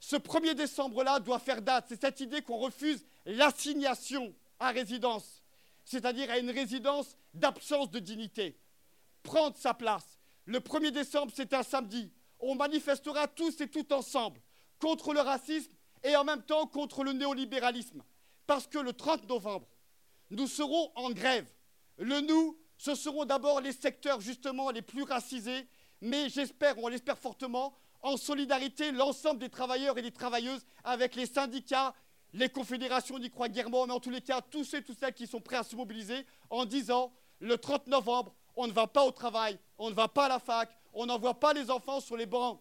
[0.00, 1.86] Ce 1er décembre-là doit faire date.
[1.88, 5.42] C'est cette idée qu'on refuse l'assignation à résidence,
[5.84, 8.58] c'est-à-dire à une résidence d'absence de dignité.
[9.22, 10.18] Prendre sa place.
[10.46, 12.12] Le 1er décembre, c'est un samedi.
[12.40, 14.40] On manifestera tous et tout ensemble
[14.80, 18.02] contre le racisme et en même temps contre le néolibéralisme.
[18.46, 19.68] Parce que le 30 novembre,
[20.30, 21.46] nous serons en grève.
[21.98, 25.66] Le nous, ce seront d'abord les secteurs justement les plus racisés,
[26.00, 31.26] mais j'espère, on l'espère fortement, en solidarité l'ensemble des travailleurs et des travailleuses avec les
[31.26, 31.94] syndicats,
[32.32, 35.14] les confédérations n'y croient guèrement, mais en tous les cas, tous ceux et toutes celles
[35.14, 39.04] qui sont prêts à se mobiliser en disant le 30 novembre, on ne va pas
[39.04, 42.16] au travail, on ne va pas à la fac, on n'envoie pas les enfants sur
[42.16, 42.60] les bancs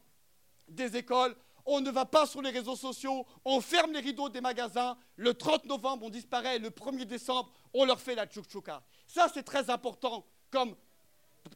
[0.68, 1.36] des écoles,
[1.68, 5.34] on ne va pas sur les réseaux sociaux, on ferme les rideaux des magasins, le
[5.34, 8.82] 30 novembre on disparaît, le 1er décembre on leur fait la tchouk-tchouka.
[9.06, 10.76] Ça c'est très important comme,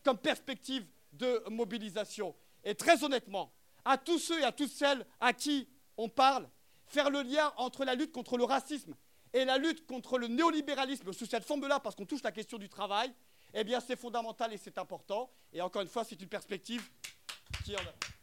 [0.04, 2.36] comme perspective de mobilisation.
[2.64, 3.52] Et très honnêtement,
[3.86, 6.48] à tous ceux et à toutes celles à qui on parle,
[6.86, 8.94] faire le lien entre la lutte contre le racisme
[9.34, 12.68] et la lutte contre le néolibéralisme sous cette forme-là, parce qu'on touche la question du
[12.68, 13.14] travail,
[13.54, 15.32] eh bien c'est fondamental et c'est important.
[15.54, 16.90] Et encore une fois, c'est une perspective
[17.64, 18.21] qui en a.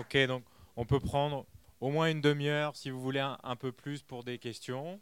[0.00, 0.42] Ok, donc
[0.76, 1.44] on peut prendre
[1.78, 4.98] au moins une demi-heure si vous voulez un, peu plus pour des questions.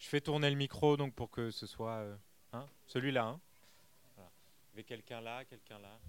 [0.00, 2.16] Je fais tourner le micro donc pour que ce soit euh,
[2.52, 3.26] hein, celui-là.
[3.26, 3.40] Hein.
[4.16, 4.30] Voilà.
[4.32, 6.00] Il y avait quelqu'un là, quelqu'un là.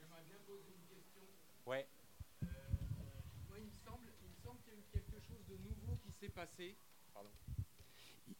[0.00, 1.22] J'aimerais bien poser une question.
[1.64, 1.86] Ouais.
[2.42, 2.46] Euh,
[3.48, 5.96] moi, il me semble, il me semble qu'il y a eu quelque chose de nouveau
[6.04, 6.74] qui s'est passé.
[7.14, 7.30] Pardon.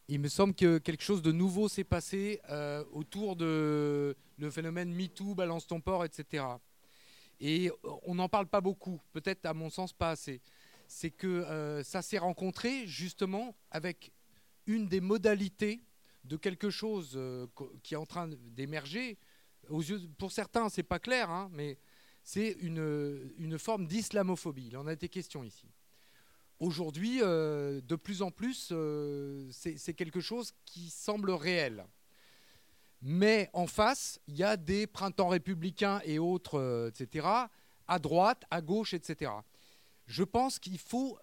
[0.08, 4.92] Il me semble que quelque chose de nouveau s'est passé euh, autour de le phénomène
[4.92, 6.58] MeToo, balance ton port, etc.
[7.40, 7.70] Et
[8.02, 10.40] on n'en parle pas beaucoup, peut-être à mon sens pas assez.
[10.86, 14.12] C'est que euh, ça s'est rencontré justement avec
[14.66, 15.82] une des modalités
[16.24, 17.46] de quelque chose euh,
[17.82, 19.18] qui est en train d'émerger.
[20.18, 21.78] Pour certains, c'est pas clair, hein, mais
[22.24, 24.68] c'est une, forme d'islamophobie.
[24.68, 25.68] Il en a été question ici.
[26.58, 28.72] Aujourd'hui, euh, de plus en plus,
[29.52, 31.86] c'est quelque chose qui semble réel.
[33.00, 37.26] Mais en face, il y a des printemps républicains et autres, euh, etc.,
[37.86, 39.30] à droite, à gauche, etc.
[40.06, 41.18] Je pense qu'il faut,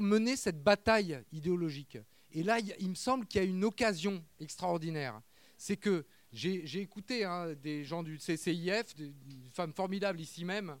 [0.00, 1.98] mener cette bataille idéologique.
[2.32, 5.20] Et là, il, me semble qu'il y a une occasion extraordinaire.
[5.56, 9.14] C'est que j'ai écouté hein, des gens du CCIF, des,
[9.52, 10.78] femmes formidables ici même,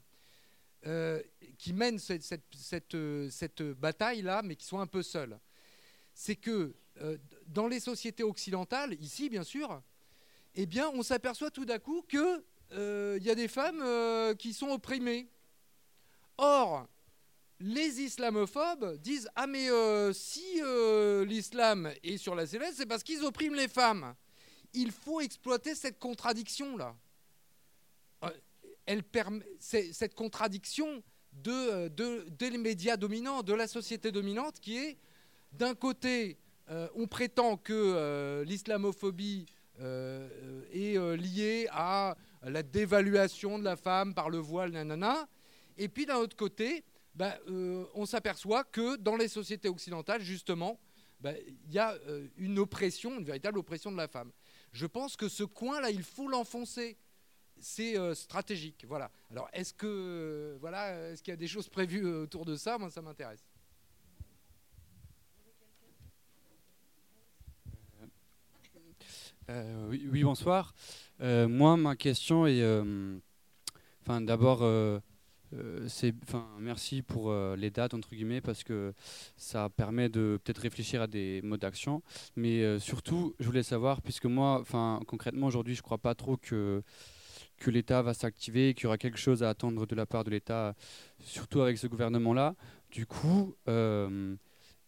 [0.86, 1.20] euh,
[1.56, 2.96] qui mènent cette, cette,
[3.30, 5.38] cette bataille-là, mais qui sont un peu seules.
[6.20, 9.80] C'est que euh, dans les sociétés occidentales, ici bien sûr,
[10.56, 14.52] eh bien, on s'aperçoit tout d'un coup qu'il euh, y a des femmes euh, qui
[14.52, 15.28] sont opprimées.
[16.36, 16.88] Or,
[17.60, 19.68] les islamophobes disent Ah, mais
[20.12, 20.60] si
[21.24, 24.16] l'islam est sur la sellette, c'est parce qu'ils oppriment les femmes.
[24.72, 26.96] Il faut exploiter cette contradiction-là.
[29.60, 31.00] Cette contradiction
[31.32, 31.86] de,
[32.28, 34.98] des médias dominants, de la société dominante, qui est
[35.52, 36.38] d'un côté,
[36.94, 39.46] on prétend que l'islamophobie
[39.80, 45.28] est liée à la dévaluation de la femme par le voile, nanana,
[45.76, 46.84] et puis d'un autre côté,
[47.14, 47.38] bah,
[47.94, 50.78] on s'aperçoit que dans les sociétés occidentales, justement,
[51.20, 51.32] bah,
[51.66, 51.96] il y a
[52.36, 54.30] une oppression, une véritable oppression de la femme.
[54.72, 56.96] Je pense que ce coin-là, il faut l'enfoncer.
[57.60, 58.84] C'est euh, stratégique.
[58.86, 59.10] Voilà.
[59.30, 62.54] Alors, est-ce que euh, voilà, est-ce qu'il y a des choses prévues euh, autour de
[62.54, 62.78] ça?
[62.78, 63.44] Moi, ça m'intéresse.
[69.90, 70.74] Oui, bonsoir.
[71.20, 72.62] moi, ma question est,
[74.02, 74.62] enfin, d'abord,
[75.54, 78.92] euh, c'est, enfin, merci pour euh, les dates entre guillemets parce que
[79.36, 82.02] ça permet de peut-être réfléchir à des modes d'action.
[82.36, 86.36] Mais euh, surtout, je voulais savoir, puisque moi, enfin, concrètement aujourd'hui, je crois pas trop
[86.36, 86.82] que
[87.58, 90.30] que l'État va s'activer, qu'il y aura quelque chose à attendre de la part de
[90.30, 90.76] l'État,
[91.18, 92.54] surtout avec ce gouvernement-là.
[92.92, 93.56] Du coup,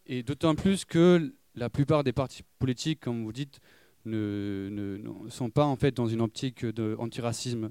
[0.06, 3.58] et d'autant plus que la plupart des partis politiques, comme vous dites,
[4.04, 7.70] ne, ne, sont pas en fait dans une optique d'antiracisme.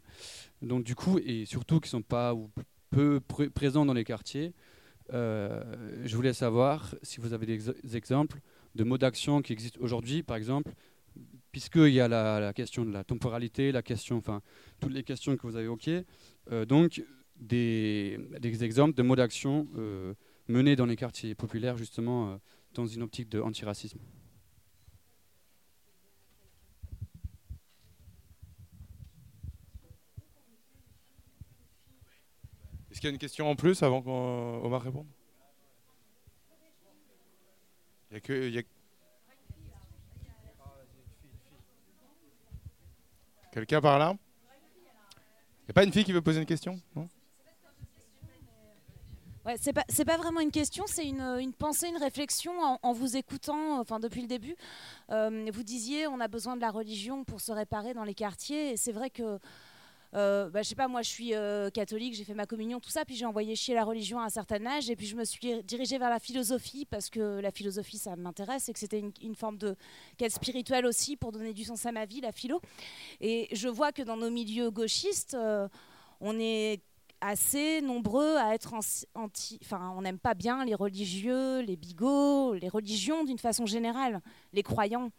[0.62, 2.50] Donc du coup, et surtout qui sont pas ou
[2.90, 3.20] peu
[3.54, 4.54] présents dans les quartiers.
[5.14, 5.64] Euh,
[6.06, 8.40] je voulais savoir si vous avez des exemples
[8.76, 10.72] de mots d'action qui existent aujourd'hui, par exemple,
[11.52, 14.42] puisqu'il y a la, question de la temporalité, la question, enfin,
[14.80, 16.04] toutes les questions que vous avez évoquées.
[16.52, 17.04] Euh, donc,
[17.38, 20.14] des, des, exemples de mots d'action euh,
[20.48, 22.40] menés dans les quartiers populaires, justement,
[22.74, 24.00] dans une optique de antiracisme.
[33.00, 35.08] Est-ce qu'il y a une question en plus avant qu'Omar réponde?
[38.12, 38.66] Il y a que.
[43.54, 44.18] Quelqu'un par là?
[44.18, 46.78] Il n'y a pas une fille qui veut poser une question?
[46.94, 47.08] Non?
[49.46, 52.52] Ouais, c'est pas, pas vraiment une question, c'est une, une, pensée, une réflexion
[52.84, 54.58] en, vous écoutant enfin, depuis le début.
[55.10, 58.72] Euh, vous disiez on a besoin de la religion pour se réparer dans les quartiers.
[58.72, 59.40] Et c'est vrai que
[60.16, 62.90] euh, bah, je sais pas, moi je suis euh, catholique, j'ai fait ma communion, tout
[62.90, 65.24] ça, puis j'ai envoyé chier la religion à un certain âge, et puis je me
[65.24, 69.36] suis dirigée vers la philosophie parce que la philosophie ça m'intéresse et que c'était une,
[69.36, 69.76] forme de
[70.18, 72.60] quête spirituelle aussi pour donner du sens à ma vie, la philo.
[73.22, 75.68] Et je vois que dans nos milieux gauchistes, euh,
[76.20, 76.82] on est
[77.22, 78.74] assez nombreux à être
[79.14, 79.60] anti.
[79.64, 84.22] Enfin, on n'aime pas bien les religieux, les bigots, les religions d'une façon générale,
[84.54, 85.12] les croyants.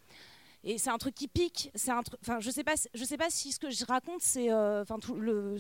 [0.63, 1.71] Et c'est un truc qui pique.
[1.75, 2.75] C'est un Enfin, je sais pas.
[2.95, 4.53] Je sais pas si ce que je raconte, c'est.
[4.53, 5.57] Euh, enfin, tout le.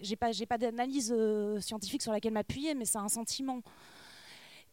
[0.00, 0.32] j'ai pas.
[0.32, 3.62] J'ai pas d'analyse euh, scientifique sur laquelle m'appuyer, mais c'est un sentiment.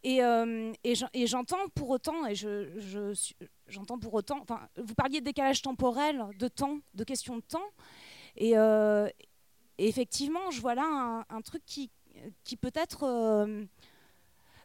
[0.02, 3.12] Et, euh, et j'entends pour autant, et je,
[3.66, 4.38] j'entends pour autant.
[4.40, 7.68] Enfin, vous parliez de décalage temporel, de temps, de question de temps,
[8.36, 8.54] et,
[9.76, 11.90] effectivement, je vois là un, un truc qui,
[12.44, 13.04] qui peut être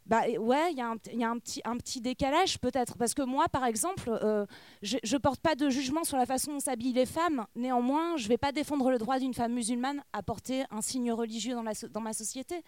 [0.05, 2.95] bah ouais, il y a, un, petit, un petit décalage peut-être.
[2.97, 4.45] Parce que moi, par exemple, euh,
[4.83, 7.45] je ne porte pas de jugement sur la façon dont s'habillent les femmes.
[7.55, 11.11] Néanmoins, je ne vais pas défendre le droit d'une femme musulmane à porter un signe
[11.11, 12.61] religieux dans, ma société.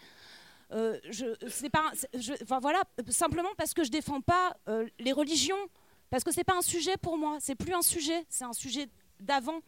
[0.71, 0.97] Euh,
[1.71, 1.91] pas,
[2.43, 5.55] enfin, voilà, simplement parce que je défends pas euh, les religions,
[6.09, 7.37] parce que c'est pas un sujet pour moi.
[7.39, 8.87] C'est plus un sujet, c'est un sujet
[9.19, 9.59] d'avant.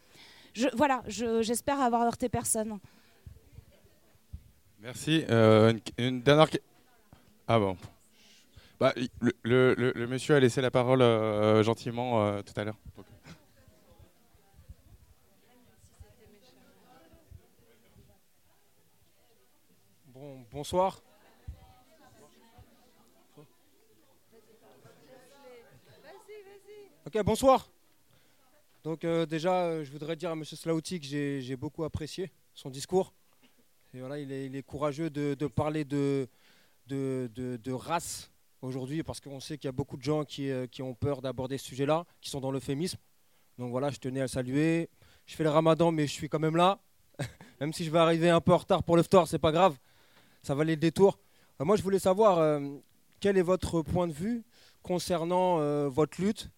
[0.54, 2.80] Je, voilà, j'espère avoir heurté personne.
[4.80, 5.24] Merci.
[5.30, 6.48] une, une dernière.
[7.52, 7.76] Ah bon.
[8.80, 8.94] Bah,
[9.42, 12.78] le, le, monsieur a laissé la parole euh, gentiment euh, tout à l'heure.
[20.14, 21.02] Bon, bonsoir.
[27.08, 27.68] Ok, bonsoir.
[28.84, 33.12] Donc euh, déjà, je voudrais dire à Monsieur Slauti que j'ai beaucoup apprécié son discours.
[33.96, 36.30] Et voilà, il est, il est courageux de, de parler de,
[36.89, 40.82] de, race aujourd'hui, parce qu'on sait qu'il y a beaucoup de gens qui, euh, qui
[40.82, 42.97] ont peur d'aborder ce sujet-là, qui sont dans l'euphémisme.
[43.58, 44.89] Donc voilà, je tenais à saluer.
[45.25, 46.80] Je fais le ramadan, mais je suis quand même là.
[47.60, 49.77] même si je vais arriver un peu en retard pour le ce c'est pas grave.
[50.44, 51.19] Ça valait le détour.
[51.62, 52.60] Euh, moi, je voulais savoir euh,
[53.19, 54.44] quel est votre point de vue
[54.81, 55.58] concernant
[55.90, 56.50] votre lutte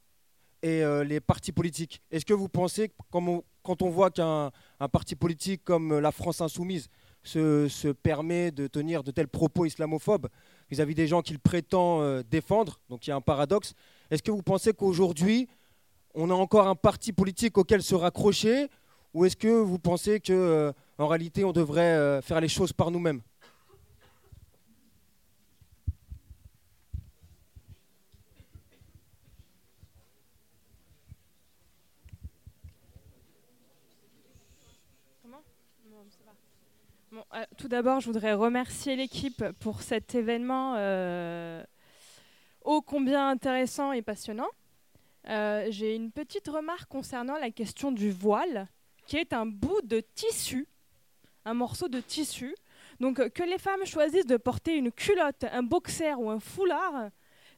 [0.61, 2.03] et les partis politiques?
[2.11, 4.51] Est-ce que vous pensez, quand on voit qu'un
[4.91, 6.87] parti politique comme la France Insoumise
[7.23, 10.27] se, permet de tenir de tels propos islamophobes
[10.69, 12.79] vis-à-vis des gens qu'il prétend euh, défendre.
[12.89, 13.73] Donc il y a un paradoxe.
[14.09, 15.47] Est-ce que vous pensez qu'aujourd'hui,
[16.13, 18.69] on a encore un parti politique auquel se raccrocher
[19.13, 22.91] ou est-ce que vous pensez que euh, réalité on devrait euh, faire les choses par
[22.91, 23.21] nous-mêmes
[37.11, 37.20] Bon, euh,
[37.57, 41.63] tout d'abord, je voudrais remercier l'équipe pour cet événement euh,
[42.63, 44.49] ô combien intéressant et passionnant.
[45.29, 48.67] Euh, J'ai une petite remarque concernant la question du voile,
[49.07, 50.67] qui est un bout de tissu,
[51.45, 52.55] un morceau de tissu.
[52.99, 57.09] Donc euh, que les femmes choisissent de porter une culotte, un boxer ou un foulard,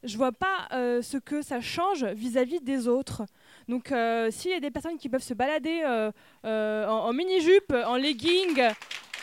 [0.02, 3.22] je vois pas euh, ce que ça change vis-à-vis des autres.
[3.68, 6.12] Donc euh, s'il y a des personnes qui peuvent se balader euh,
[6.44, 8.60] euh, en, en mini-jupe, en legging,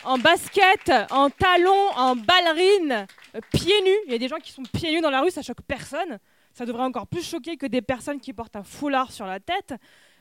[0.04, 3.06] en basket, en talons, en ballerine,
[3.52, 5.42] pieds nus, il y a des gens qui sont pieds nus dans la rue, ça
[5.42, 6.18] choque personne.
[6.54, 9.74] Ça devrait encore plus choquer que des personnes qui portent un foulard sur la tête.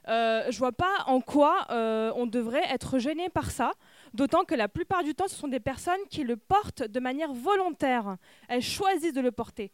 [0.07, 3.73] Euh, je vois pas en quoi euh, on devrait être gêné par ça.
[4.13, 7.33] D'autant que la plupart du temps, ce sont des personnes qui le portent de manière
[7.33, 8.15] volontaire.
[8.47, 9.71] Elles choisissent de le porter.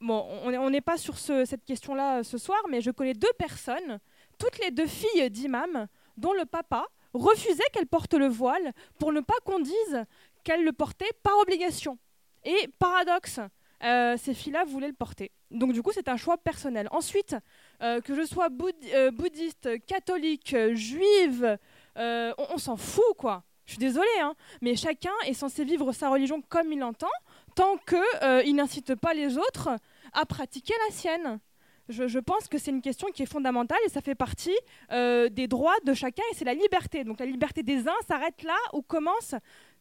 [0.00, 3.32] Bon, on n'est- pas sur ce- cette question-là euh, ce soir, mais je connais deux
[3.38, 3.98] personnes,
[4.38, 5.86] toutes les deux filles d'imams,
[6.16, 10.04] dont le papa refusait qu'elles portent le voile pour ne pas qu'on dise
[10.44, 11.98] qu'elles le portaient par obligation.
[12.44, 13.40] Et paradoxe,
[13.82, 15.30] euh, ces filles-là voulaient le porter.
[15.50, 16.88] Donc du coup, c'est un choix personnel.
[16.90, 17.36] Ensuite,
[17.82, 18.48] euh, que je sois
[18.94, 21.58] euh, bouddhiste, catholique, juive,
[21.96, 23.44] on, on s'en fout, quoi.
[23.66, 27.10] Je suis désolée, hein, mais chacun est censé vivre sa religion comme il l'entend,
[27.54, 29.68] tant qu'il n'incite pas les autres
[30.12, 31.40] à pratiquer la sienne.
[31.90, 34.56] Je, pense que c'est une question qui est fondamentale et ça fait partie
[34.92, 37.04] euh, des droits de chacun et c'est la liberté.
[37.04, 39.34] Donc la liberté des uns s'arrête là où commence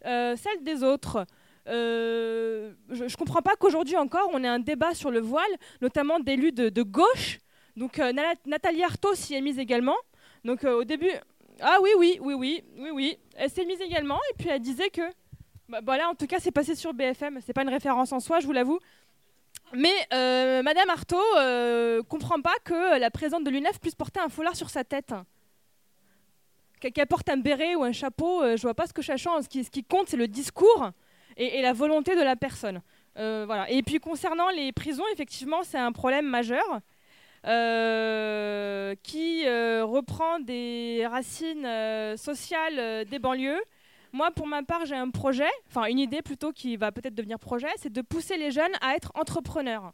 [0.05, 1.25] euh, celle des autres.
[1.67, 5.51] Euh, je ne comprends pas qu'aujourd'hui encore on ait un débat sur le voile,
[5.81, 7.39] notamment d'élus de, de gauche.
[7.75, 7.99] Donc
[8.45, 9.95] Nathalie Arthaud s'y est mise également.
[10.43, 11.11] Donc au début,
[11.61, 14.89] ah oui, oui, oui, oui, oui, oui, elle s'est mise également et puis elle disait
[14.89, 15.01] que,
[15.67, 18.39] bah, voilà, en tout cas c'est passé sur BFM, c'est pas une référence en soi,
[18.39, 18.79] je vous l'avoue.
[19.73, 24.29] Mais euh, Madame Artaud euh, comprend pas que la présidente de l'UNEF puisse porter un
[24.29, 25.13] foulard sur sa tête.
[26.79, 29.43] Qu'elle porte un béret ou un chapeau, euh, je vois pas ce que ça change.
[29.43, 30.91] Ce qui, ce qui compte, c'est le discours
[31.39, 32.81] et, la volonté de la personne.
[33.17, 33.65] Euh.
[33.69, 36.63] Et puis concernant les prisons, effectivement, c'est un problème majeur
[37.47, 41.67] euh, qui euh, reprend des racines
[42.17, 43.61] sociales des banlieues.
[44.11, 47.39] Moi, pour ma part, j'ai un projet, enfin une idée plutôt qui va peut-être devenir
[47.39, 49.93] projet, c'est de pousser les jeunes à être entrepreneurs.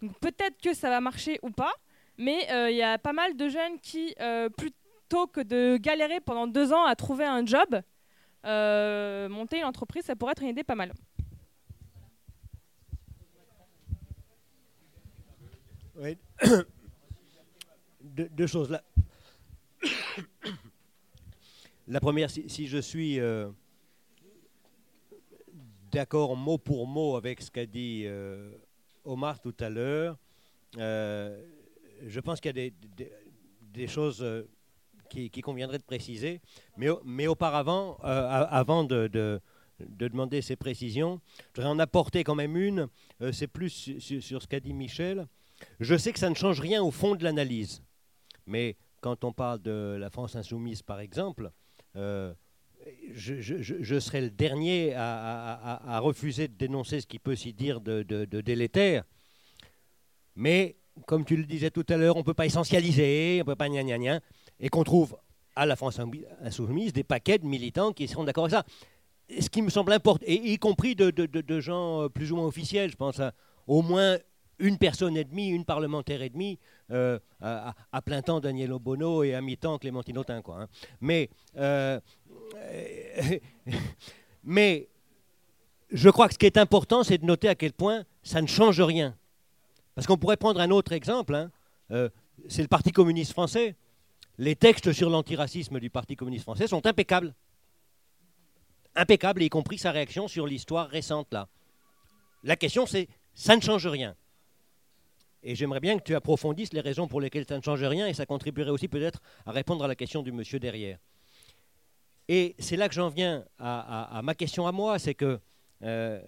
[0.00, 1.72] Donc peut-être que ça va marcher ou pas,
[2.16, 6.20] mais euh, il y a pas mal de jeunes qui, euh, plutôt que de galérer
[6.20, 7.80] pendant deux ans à trouver un job,
[8.46, 10.92] euh, monter une entreprise, ça pourrait être une idée pas mal.
[15.96, 16.16] Oui.
[18.00, 18.82] deux, deux choses là.
[21.90, 23.48] La première, si, je suis euh,
[25.90, 28.52] d'accord mot pour mot avec ce qu'a dit euh,
[29.04, 30.16] Omar tout à l'heure,
[30.78, 31.42] euh,
[32.06, 32.70] je pense qu'il y a
[33.72, 34.24] des, choses
[35.08, 36.40] qui, qui conviendraient de préciser.
[36.76, 39.40] Mais, mais auparavant, avant de, de-
[39.80, 41.20] de demander ces précisions,
[41.54, 42.86] je voudrais en apporter quand même une.
[43.32, 45.26] C'est plus su- su- sur ce qu'a dit Michel.
[45.80, 47.82] Je sais que ça ne change rien au fond de l'analyse.
[48.46, 51.50] Mais quand on parle de la France insoumise, par exemple,
[51.96, 52.32] euh,
[53.12, 58.24] je, je- serais le dernier à, refuser de dénoncer ce qui peut s'y dire de,
[58.40, 59.04] délétère.
[60.36, 60.76] Mais,
[61.06, 63.56] comme tu le disais tout à l'heure, on ne peut pas essentialiser, on ne peut
[63.56, 64.20] pas gna gna gna,
[64.58, 65.16] et qu'on trouve
[65.56, 66.00] à la France
[66.40, 68.64] insoumise des paquets de militants qui seront d'accord avec ça.
[69.40, 72.90] Ce qui me semble important, et y compris de, gens euh, plus ou moins officiels,
[72.90, 73.20] je pense
[73.66, 74.18] au moins
[74.60, 76.58] une personne et demie, une parlementaire et demie,
[76.90, 80.42] euh, à, plein temps Daniel Obono et à mi-temps Clémentine Autain.
[80.46, 80.68] Hein.
[81.00, 81.98] Mais, euh,
[84.44, 84.88] mais
[85.90, 88.46] je crois que ce qui est important, c'est de noter à quel point ça ne
[88.46, 89.16] change rien.
[89.94, 91.50] Parce qu'on pourrait prendre un autre exemple, hein.
[91.90, 92.08] Euh,
[92.48, 93.74] c'est le Parti communiste français.
[94.38, 97.34] Les textes sur l'antiracisme du Parti communiste français sont impeccables.
[98.94, 101.48] Impeccables, y compris sa réaction sur l'histoire récente là.
[102.44, 104.14] La question c'est, ça ne change rien.
[105.42, 108.14] Et j'aimerais bien que tu approfondisses les raisons pour lesquelles ça ne change rien et
[108.14, 110.98] ça contribuerait aussi peut-être à répondre à la question du monsieur derrière.
[112.28, 115.40] Et c'est là que j'en viens à, ma question à moi, c'est que
[115.82, 116.22] euh,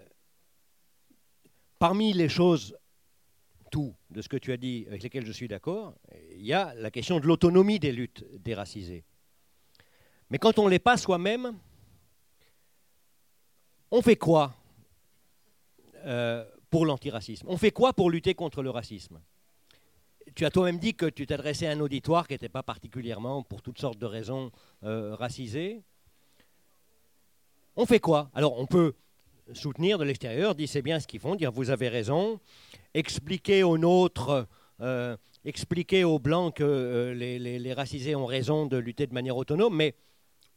[1.79, 2.77] parmi les choses,
[3.71, 5.95] tout de ce que tu as dit avec lesquelles je suis d'accord,
[6.33, 9.05] il y a la question de l'autonomie des luttes déracisées.
[10.31, 11.59] Mais quand on ne l'est pas soi-même,
[13.91, 14.55] on fait quoi
[16.05, 17.47] euh, pour l'antiracisme.
[17.51, 19.21] On fait quoi pour lutter contre le racisme?
[20.35, 23.61] Tu as toi-même dit que tu t'adressais à un auditoire qui n'était pas particulièrement, pour
[23.61, 24.51] toutes sortes de raisons,
[24.83, 25.83] euh, racisé.
[27.77, 28.31] On fait quoi?
[28.33, 28.95] Alors on peut
[29.53, 32.41] soutenir de l'extérieur, dire c'est bien ce qu'ils font, dire vous avez raison,
[32.95, 34.49] expliquer aux nôtres,
[34.81, 35.15] euh,
[35.45, 39.95] expliquer aux blancs que euh, les, racisés ont raison de lutter de manière autonome, mais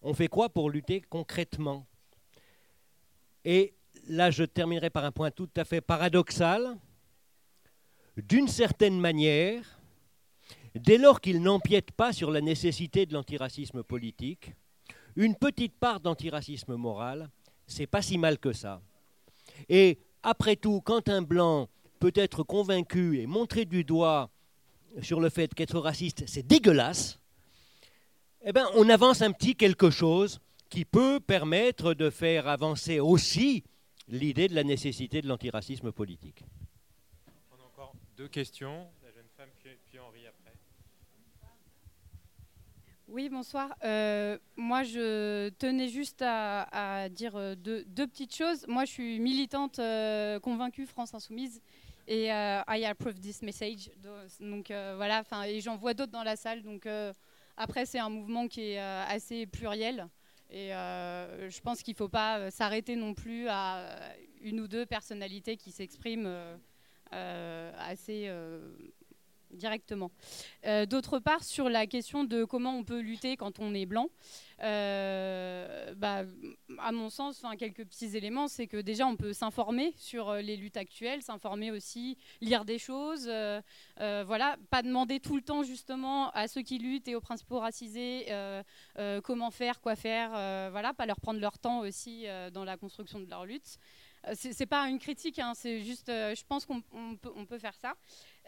[0.02, 1.86] on fait quoi pour lutter concrètement?
[4.08, 6.78] Là, je terminerai par un point tout à fait paradoxal.
[8.18, 9.80] D'une certaine manière,
[10.76, 14.54] dès lors qu'il n'empiète pas sur la nécessité de l'antiracisme politique,
[15.16, 17.30] une petite part d'antiracisme moral,
[17.68, 18.82] c'est pas si mal que ça.
[19.70, 24.30] Et après tout, quand un blanc peut être convaincu et montrer du doigt
[25.02, 27.20] sur le fait qu'être raciste, c'est dégueulasse,
[28.46, 30.40] eh ben, on avance un petit quelque chose
[30.70, 33.64] qui peut permettre de faire avancer aussi
[34.08, 36.44] l'idée de la nécessité de l'antiracisme politique.
[37.52, 38.88] On a encore deux questions.
[39.04, 40.54] La jeune femme, puis, puis Henri après.
[43.08, 43.76] Oui, bonsoir.
[43.84, 48.66] Euh, moi, je tenais juste à, à dire euh, deux, deux, petites choses.
[48.68, 51.62] Moi, je suis militante euh, convaincue France Insoumise
[52.08, 53.92] et euh, I approve this message.
[54.40, 56.64] Donc euh, voilà, enfin, et j'en vois d'autres dans la salle.
[56.64, 56.88] Donc
[57.58, 60.08] après, c'est un mouvement qui est assez pluriel.
[60.50, 63.98] Et euh, je pense qu'il ne faut pas s'arrêter non plus à
[64.42, 66.58] une ou deux personnalités qui s'expriment
[67.14, 68.30] euh, assez
[69.52, 70.12] directement.
[70.66, 74.10] Euh, D'autre part, sur la question de comment on peut lutter quand on est blanc,
[74.62, 76.24] euh, bah,
[76.80, 80.56] à mon sens, quelques petits éléments, c'est que déjà on peut s'informer sur euh, les
[80.56, 83.30] luttes actuelles, s'informer aussi, lire des choses,
[83.98, 88.28] voilà, pas demander tout le temps justement à ceux qui luttent et aux principaux racisés
[89.24, 90.32] comment faire, quoi faire,
[90.72, 93.78] voilà, pas leur prendre leur temps aussi dans la construction de leur lutte.
[94.34, 97.96] C'est pas une critique, hein, c'est juste, je pense qu'on peut, peut faire ça.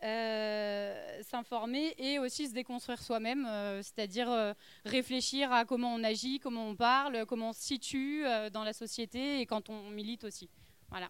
[0.04, 4.54] Euh, s'informer et aussi se déconstruire soi-même, euh, c'est-à-dire euh,
[4.86, 8.74] réfléchir à comment on agit, comment on parle, comment on se situe euh, dans la
[8.74, 10.50] société et quand on milite aussi.
[10.90, 11.10] Voilà.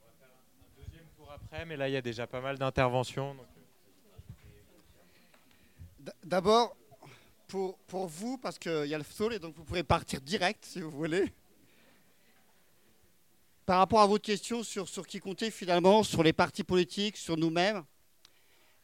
[0.00, 2.56] On va faire un, deuxième tour après, mais là il y a déjà pas mal
[2.56, 3.36] d'interventions.
[6.24, 6.74] D'abord,
[7.48, 10.64] pour, pour vous, parce qu'il y a le sol et donc vous pourrez partir direct
[10.64, 11.30] si vous voulez
[13.68, 17.36] par rapport à votre question sur, sur qui comptait finalement, sur les partis politiques, sur
[17.36, 17.84] nous-mêmes,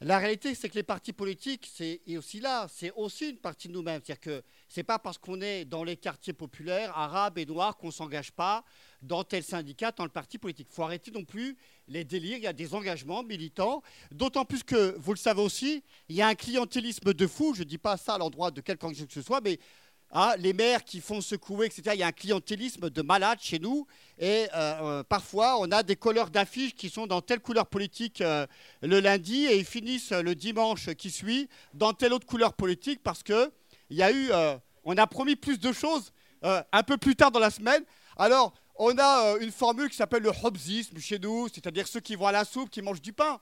[0.03, 3.73] la réalité, c'est que les partis politiques, c'est aussi là, c'est aussi une partie de
[3.73, 4.03] nous-mêmes.
[4.05, 7.91] C'est-à-dire que c'est pas parce qu'on est dans les quartiers populaires, arabes et noirs, qu'on
[7.91, 8.63] s'engage pas
[9.01, 10.69] dans tel syndicat, dans le parti politique.
[10.71, 11.57] Il faut arrêter non plus
[11.89, 12.37] les délires.
[12.37, 13.83] Il y a des engagements militants.
[14.11, 17.55] D'autant plus que, vous le savez aussi, il y a un clientélisme de fou.
[17.55, 19.59] Je ne dis pas ça à l'endroit de quelque que ce soit, mais
[20.17, 21.91] ah, les maires qui font secouer, etc.
[21.95, 23.85] Il y a un clientélisme de malades chez nous.
[24.17, 28.21] Et euh, euh, parfois, on a des couleurs d'affiches qui sont dans telle couleur politique
[28.21, 28.47] euh,
[28.81, 33.25] le lundi et ils finissent le dimanche qui suit dans telle autre couleur politique parce
[33.25, 33.51] que
[33.91, 34.31] y a eu,
[34.85, 36.13] on a promis plus de choses
[36.43, 37.83] un peu plus tard dans la semaine.
[38.17, 42.27] Alors, on a une formule qui s'appelle le hobzisme chez nous, c'est-à-dire ceux qui vont
[42.27, 43.41] à la soupe, qui mangent du pain.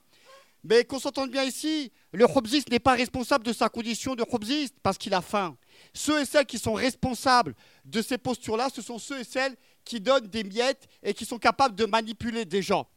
[0.63, 4.75] Mais qu'on s'entende bien ici, le hobziste n'est pas responsable de sa condition de hobziste
[4.81, 5.57] parce qu'il a faim.
[5.93, 7.53] Ceux et celles qui sont responsables
[7.83, 11.37] de ces postures-là, ce sont ceux et celles qui donnent des miettes et qui sont
[11.37, 12.87] capables de manipuler des gens.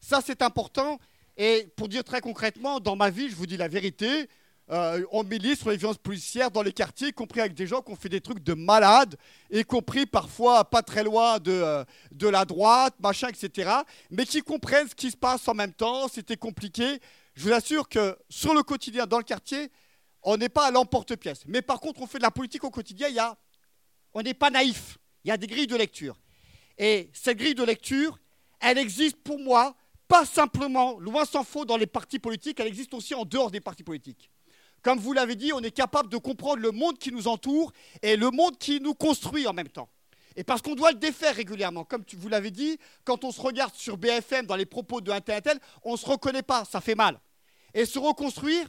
[0.00, 0.98] Ça, c'est important.
[1.36, 4.28] Et pour dire très concrètement, dans ma vie, je vous dis la vérité,
[4.70, 7.82] euh, on milite sur les violences policières dans les quartiers, y compris avec des gens
[7.82, 9.16] qui ont fait des trucs de malades,
[9.50, 13.70] y compris parfois pas très loin de, euh, de la droite, machin, etc.
[14.10, 16.08] Mais qui comprennent ce qui se passe en même temps.
[16.08, 16.98] C'était compliqué.
[17.34, 19.70] Je vous assure que sur le quotidien, dans le quartier,
[20.22, 21.42] on n'est pas à l'emporte-pièce.
[21.46, 23.36] Mais par contre, on fait de la politique au quotidien, y a,
[24.14, 24.98] on n'est pas naïf.
[25.24, 26.16] Il y a des grilles de lecture.
[26.78, 28.18] Et cette grille de lecture,
[28.60, 29.76] elle existe pour moi,
[30.08, 33.60] pas simplement, loin s'en faut, dans les partis politiques, elle existe aussi en dehors des
[33.60, 34.30] partis politiques.
[34.84, 37.72] Comme vous l'avez dit, on est capable de comprendre le monde qui nous entoure
[38.02, 39.88] et le monde qui nous construit en même temps.
[40.36, 41.84] Et parce qu'on doit le défaire régulièrement.
[41.84, 45.20] Comme vous l'avez dit, quand on se regarde sur BFM dans les propos de un
[45.20, 47.18] tel, un tel, on ne se reconnaît pas, ça fait mal.
[47.72, 48.68] Et se reconstruire,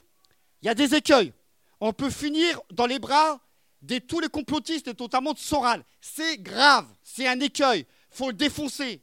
[0.61, 1.32] il y a des écueils
[1.80, 3.39] on peut finir dans les bras
[3.82, 5.84] de tous les complotistes, et notamment de Soral.
[6.01, 9.01] C'est grave, c'est un écueil, il faut le défoncer,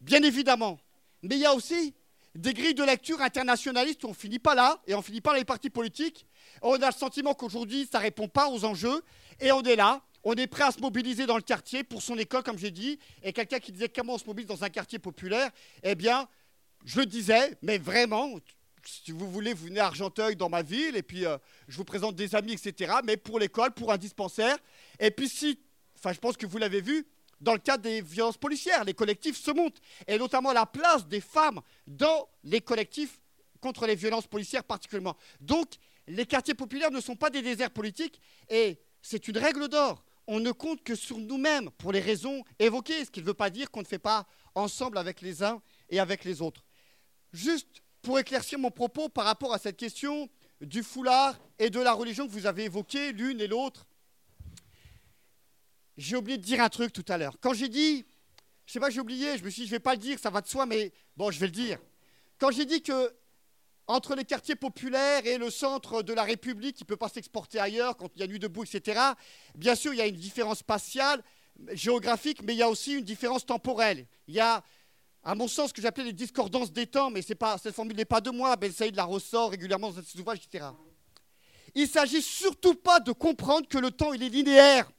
[0.00, 0.78] bien évidemment.
[1.22, 1.94] Mais il y a aussi
[2.34, 5.20] des grilles de lecture internationalistes où on ne finit pas là, et on ne finit
[5.20, 6.26] pas dans les partis politiques.
[6.66, 9.02] On a le sentiment qu'aujourd'hui, ça ne répond pas aux enjeux,
[9.38, 12.16] et on est là, on est prêt à se mobiliser dans le quartier pour son
[12.16, 14.98] école, comme j'ai dit, et quelqu'un qui disait comment on se mobilise dans un quartier
[14.98, 15.50] populaire,
[15.82, 16.26] eh bien,
[16.86, 18.30] je le disais, mais vraiment,
[18.82, 21.36] si vous voulez, vous venez à Argenteuil dans ma ville, et puis euh,
[21.68, 22.94] je vous présente des amis, etc.
[23.04, 24.56] Mais pour l'école, pour un dispensaire.
[24.98, 25.60] Et puis si,
[25.98, 27.06] enfin je pense que vous l'avez vu,
[27.42, 29.82] dans le cadre des violences policières, les collectifs se montent.
[30.06, 33.20] Et notamment la place des femmes dans les collectifs
[33.60, 35.16] contre les violences policières particulièrement.
[35.40, 35.74] Donc,
[36.06, 40.04] les quartiers populaires ne sont pas des déserts politiques, et c'est une règle d'or.
[40.26, 43.50] On ne compte que sur nous-mêmes pour les raisons évoquées, ce qui ne veut pas
[43.50, 46.64] dire qu'on ne fait pas ensemble avec les uns et avec les autres.
[47.32, 50.28] Juste pour éclaircir mon propos par rapport à cette question
[50.60, 53.86] du foulard et de la religion que vous avez évoquée l'une et l'autre.
[55.96, 57.36] j'ai oublié de dire un truc tout à l'heure.
[57.40, 58.04] Quand j'ai dit,
[58.66, 60.30] je sais pas, j'ai oublié, je me suis dit, je vais pas le dire, ça
[60.30, 61.78] va de soi, mais bon, je vais le dire.
[62.38, 63.14] Quand j'ai dit que
[63.86, 67.58] entre les quartiers populaires et le centre de la République, qui ne peut pas s'exporter
[67.58, 69.00] ailleurs quand il y a nuit debout, etc.,
[69.54, 71.22] bien sûr, il y a une différence spatiale,
[71.72, 74.06] géographique, mais il y a aussi une différence temporelle.
[74.26, 74.62] Il y a,
[75.22, 78.04] à mon sens, ce que j'appelais les discordances des temps, mais pas, cette formule n'est
[78.04, 80.66] pas de moi, Ben Saïd la ressort régulièrement dans ses ouvrages, etc.
[81.74, 84.90] Il ne s'agit surtout pas de comprendre que le temps, est linéaire.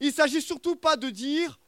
[0.00, 1.58] Il ne s'agit surtout pas de dire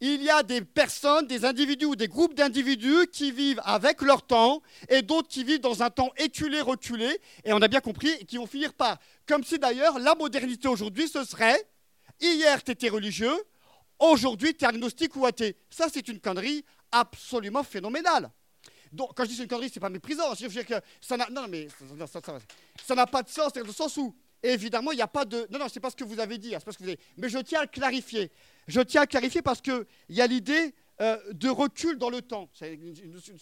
[0.00, 4.26] qu'il y a des personnes, des individus ou des groupes d'individus qui vivent avec leur
[4.26, 8.24] temps et d'autres qui vivent dans un temps éculé, reculé, et on a bien compris,
[8.26, 8.98] qui vont finir par.
[9.26, 11.68] Comme si d'ailleurs la modernité aujourd'hui, ce serait
[12.18, 13.34] hier tu étais religieux,
[13.98, 15.56] aujourd'hui tu es agnostique ou athée.
[15.68, 18.30] Ça, c'est une connerie absolument phénoménale.
[18.92, 20.34] Donc, quand je dis c'est une connerie, c'est pas méprisant.
[20.34, 21.26] Je veux dire que ça n'a,
[23.06, 25.46] pas de sens, dans le sens où évidemment, il n'y a pas de.
[25.50, 27.00] Non, non, c'est pas ce que vous avez dit, hein, pas ce que vous avez...
[27.18, 28.32] Mais je tiens à le clarifier.
[28.70, 32.48] Je tiens à clarifier parce qu'il y a l'idée euh, de recul dans le temps.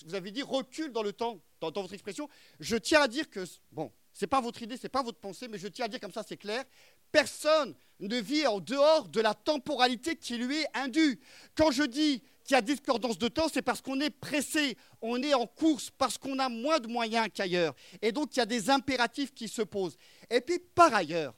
[0.06, 2.28] Vous avez dit recul dans le temps, dans, votre expression.
[2.60, 5.18] Je tiens à dire que, bon, ce n'est pas votre idée, ce n'est pas votre
[5.18, 6.64] pensée, mais je tiens à dire comme ça, c'est clair.
[7.12, 11.20] Personne ne vit en dehors de la temporalité qui lui est indue.
[11.54, 15.22] Quand je dis qu'il y a discordance de temps, c'est parce qu'on est pressé, on
[15.22, 17.74] est en course, parce qu'on a moins de moyens qu'ailleurs.
[18.00, 19.98] Et donc, il y a des impératifs qui se posent.
[20.30, 21.34] Et puis, par ailleurs,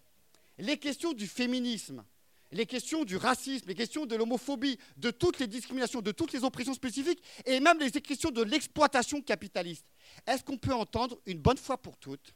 [0.59, 2.05] les questions du féminisme,
[2.53, 6.45] les questions du racisme, les questions de l'homophobie, de toutes les discriminations, de toutes les
[6.45, 9.87] oppressions spécifiques, et même les questions de l'exploitation capitaliste,
[10.27, 12.35] est-ce qu'on peut entendre une bonne fois pour toutes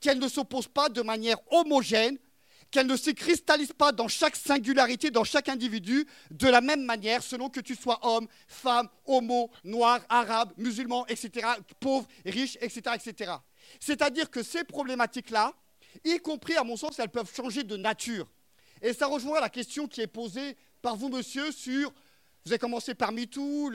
[0.00, 2.18] qu'elles ne s'opposent pas de manière homogène,
[2.70, 7.22] qu'elles ne se cristallisent pas dans chaque singularité, dans chaque individu, de la même manière,
[7.22, 11.48] selon que tu sois homme, femme, homo, noir, arabe, musulman, etc.,
[11.80, 13.32] pauvre, riche, etc., etc.
[13.80, 15.54] C'est-à-dire que ces problématiques-là,
[16.04, 18.28] y compris à mon sens, elles peuvent changer de nature.
[18.82, 21.92] Et ça rejoint la question qui est posée par vous, monsieur, sur,
[22.44, 23.70] vous avez commencé par MeToo,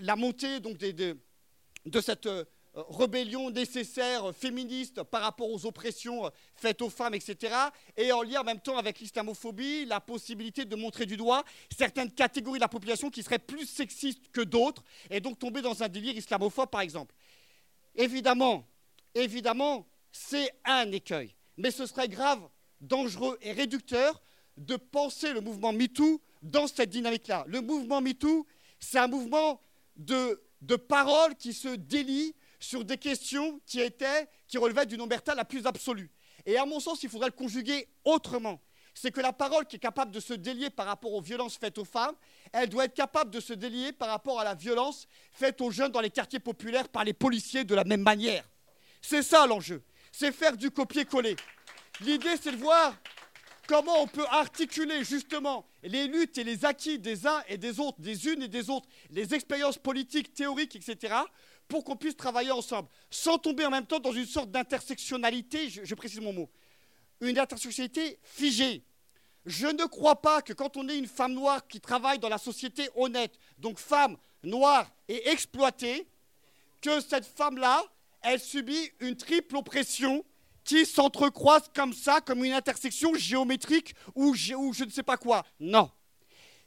[0.00, 2.44] la montée donc, de, cette euh,
[2.74, 7.54] rébellion nécessaire féministe par rapport aux oppressions faites aux femmes, etc.
[7.96, 11.44] Et en lien en même temps avec l'islamophobie, la possibilité de montrer du doigt
[11.76, 15.82] certaines catégories de la population qui seraient plus sexistes que d'autres, et donc tomber dans
[15.82, 17.14] un délire islamophobe, par exemple.
[17.94, 18.66] Évidemment,
[19.14, 21.34] évidemment, c'est un écueil.
[21.56, 22.40] Mais ce serait grave,
[22.80, 24.20] dangereux et réducteur
[24.56, 27.44] de penser le mouvement MeToo dans cette dynamique-là.
[27.46, 28.46] Le mouvement MeToo,
[28.80, 29.60] c'est un mouvement
[29.96, 30.78] de, de
[31.34, 36.10] qui se délient sur des questions qui, étaient, qui relevaient d'une omerta la plus absolue.
[36.46, 38.60] Et à mon sens, il faudrait le conjuguer autrement.
[38.94, 41.78] C'est que la parole qui est capable de se délier par rapport aux violences faites
[41.78, 42.16] aux femmes,
[42.52, 45.92] elle doit être capable de se délier par rapport à la violence faite aux jeunes
[45.92, 48.48] dans les quartiers populaires par les policiers de la même manière.
[49.00, 51.36] C'est ça l'enjeu c'est faire du copier-coller.
[52.00, 52.94] L'idée, c'est de voir
[53.66, 58.00] comment on peut articuler justement les luttes et les acquis des uns et des autres,
[58.00, 61.14] des unes et des autres, les expériences politiques, théoriques, etc.,
[61.66, 65.94] pour qu'on puisse travailler ensemble, sans tomber en même temps dans une sorte d'intersectionnalité, je,
[65.94, 66.48] précise mon mot,
[67.20, 68.82] une intersectionnalité figée.
[69.44, 72.38] Je ne crois pas que quand on est une femme noire qui travaille dans la
[72.38, 76.06] société honnête, donc femme noire et exploitée,
[76.80, 77.82] que cette femme-là,
[78.22, 80.24] elle subit une triple oppression
[80.68, 85.46] qui s'entrecroise comme ça, comme une intersection géométrique ou je ne sais pas quoi.
[85.58, 85.90] Non.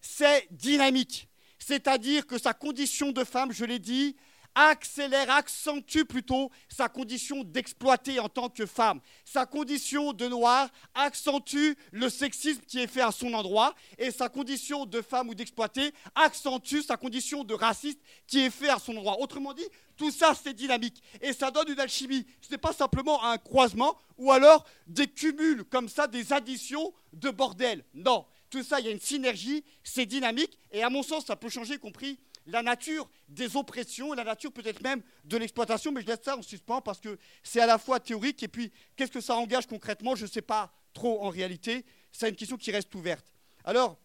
[0.01, 1.29] C'est dynamique.
[1.59, 4.15] C'est-à-dire que sa condition de femme, je l'ai dit,
[4.55, 8.99] accélère, accentue plutôt sa condition d'exploiter en tant que femme.
[9.25, 14.29] Sa condition de noir accentue le sexisme qui est fait à son endroit et sa
[14.29, 18.95] condition de femme ou d'exploité accentue sa condition de raciste qui est fait à son
[18.97, 19.19] endroit.
[19.19, 22.25] Autrement dit, tout ça c'est dynamique et ça donne une alchimie.
[22.41, 27.29] Ce n'est pas simplement un croisement ou alors des cumuls comme ça, des additions de
[27.29, 27.83] bordel.
[27.93, 31.35] Non, tout ça, il y a une synergie, c'est dynamique et à mon sens, ça
[31.35, 36.01] peut changer, y compris la nature des oppressions, la nature peut-être même de l'exploitation, mais
[36.01, 39.11] je laisse ça en suspens parce que c'est à la fois théorique et puis qu'est-ce
[39.11, 41.85] que ça engage concrètement, je ne sais pas trop en réalité.
[42.11, 43.31] C'est une question qui reste ouverte.
[43.63, 43.99] Alors,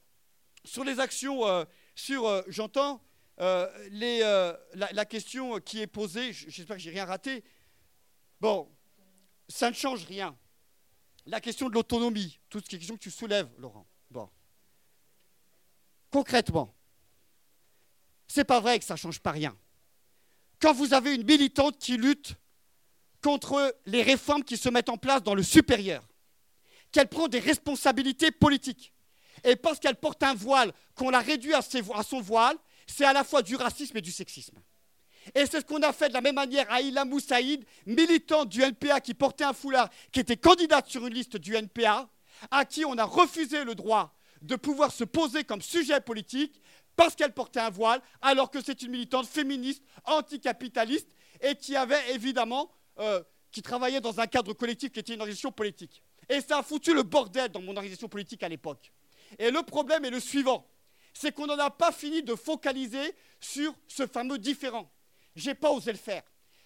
[0.65, 1.65] sur les actions, euh,
[1.95, 3.03] sur, euh, j'entends
[3.41, 7.45] euh, la, question qui est posée, j'espère que j'ai rien raté.
[8.41, 8.69] Bon,
[9.49, 10.37] ça ne change rien.
[11.27, 13.87] La question de l'autonomie, toutes les questions que tu soulèves, Laurent.
[14.11, 14.31] Bon.
[16.11, 16.76] Concrètement,
[18.29, 19.57] c'est pas vrai que ça ne change pas rien.
[20.61, 22.35] Quand vous avez une militante qui lutte
[23.23, 26.07] contre les réformes qui se mettent en place dans le supérieur,
[26.93, 28.93] qu'elle prend des responsabilités politiques,
[29.45, 32.57] et parce qu'elle porte un voile, qu'on la réduit à, son voile,
[32.87, 34.59] c'est à la fois du racisme et du sexisme.
[35.35, 38.63] Et c'est ce qu'on a fait de la même manière à Ila Moussaïd, militante du
[38.63, 42.09] NPA qui portait un foulard, qui était candidate sur une liste du NPA,
[42.51, 46.63] à qui on a refusé le droit de pouvoir se poser comme sujet politique
[46.97, 52.15] parce qu'elle portait un voile, alors que c'est une militante féministe, anticapitaliste, et qui avait
[52.15, 53.23] évidemment, euh,
[53.53, 56.03] qui travaillait dans un cadre collectif qui était une organisation politique.
[56.29, 58.91] Et ça a foutu le bordel dans mon organisation politique à l'époque.
[59.39, 60.67] Et le problème est le suivant,
[61.13, 64.91] c'est qu'on n'en a pas fini de focaliser sur ce fameux différent.
[65.35, 66.23] J'ai pas osé le faire.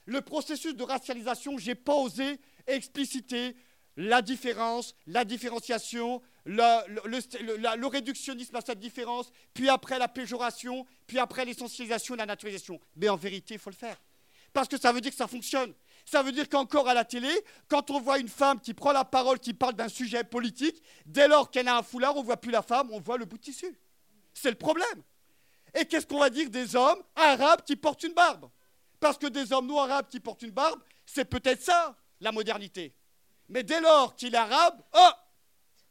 [0.07, 3.57] Le processus de racialisation, j'ai pas osé expliciter
[4.01, 11.45] la différence, la différenciation, le, réductionnisme à cette différence, puis après la péjoration, puis après
[11.45, 12.81] l'essentialisation la naturalisation.
[12.97, 14.01] Mais en vérité, il faut le faire.
[14.55, 15.75] Parce que ça veut dire que ça fonctionne.
[16.07, 17.29] Ça veut dire qu'encore à la télé,
[17.69, 21.29] quand on voit une femme qui prend la parole, qui parle d'un sujet politique, dès
[21.29, 23.37] lors qu'elle a un foulard, on ne voit plus la femme, on voit le bout
[23.37, 23.79] de tissu.
[24.33, 25.03] C'est le problème.
[25.79, 28.49] Et qu'est-ce qu'on va dire des hommes arabes qui portent une barbe?
[28.99, 32.95] Parce que des hommes noirs arabes qui portent une barbe, c'est peut-être ça, la modernité.
[33.51, 35.11] Mais dès lors qu'il est arabe, oh,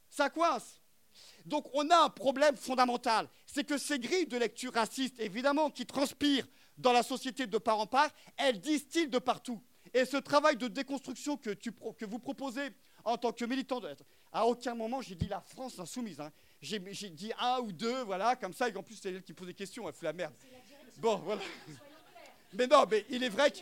[0.10, 0.82] ça coince.
[1.46, 5.86] Donc on a un problème fondamental, c'est que ces grilles de lecture racistes, évidemment, qui
[5.86, 6.48] transpirent
[6.78, 9.62] dans la société de part en part, elles distillent de partout.
[9.94, 12.70] Et ce travail de déconstruction que, vous proposez
[13.04, 13.94] en tant que militant, de,
[14.32, 16.22] à aucun moment j'ai dit la France insoumise.
[16.22, 16.32] Hein.
[16.62, 19.48] J'ai dit un ou deux, voilà, comme ça, et en plus c'est elle qui pose
[19.48, 20.34] des questions, elle fait la merde.
[20.98, 21.42] Bon, voilà.
[22.54, 23.60] Mais non, mais il est vrai que...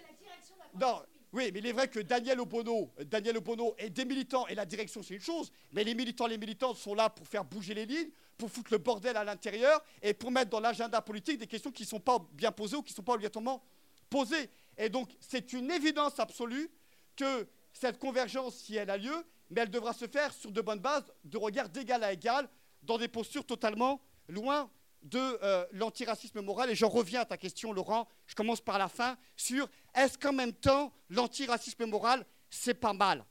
[0.80, 1.02] Non,
[1.38, 4.66] oui, mais il est vrai que Daniel Obono, Daniel Obono et des militants et la
[4.66, 7.86] direction, c'est une chose, mais les militants, les militantes sont là pour faire bouger les
[7.86, 8.10] lignes,
[8.40, 11.84] pour foutre le bordel à l'intérieur et pour mettre dans l'agenda politique des questions qui
[11.84, 13.64] ne sont pas bien posées ou qui ne sont pas obligatoirement
[14.10, 14.50] posées.
[14.80, 16.72] Et donc, c'est une évidence absolue
[17.16, 20.80] que cette convergence, si elle a lieu, mais elle devra se faire sur de bonnes
[20.80, 22.50] bases, de regard d'égal à égal,
[22.82, 24.72] dans des postures totalement loin
[25.04, 26.70] de euh, l'antiracisme moral.
[26.70, 30.32] Et j'en reviens à ta question, Laurent, je commence par la fin, sur est-ce qu'en
[30.32, 33.26] même temps, l'antiracisme moral, c'est pas mal?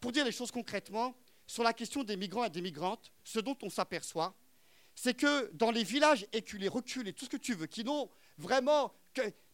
[0.00, 1.14] Pour dire les choses concrètement,
[1.46, 4.34] sur la question des migrants et des migrantes, ce dont on s'aperçoit,
[4.94, 8.08] c'est que dans les villages éculés, reculés, tout ce que tu veux, qui n'ont
[8.38, 8.92] vraiment...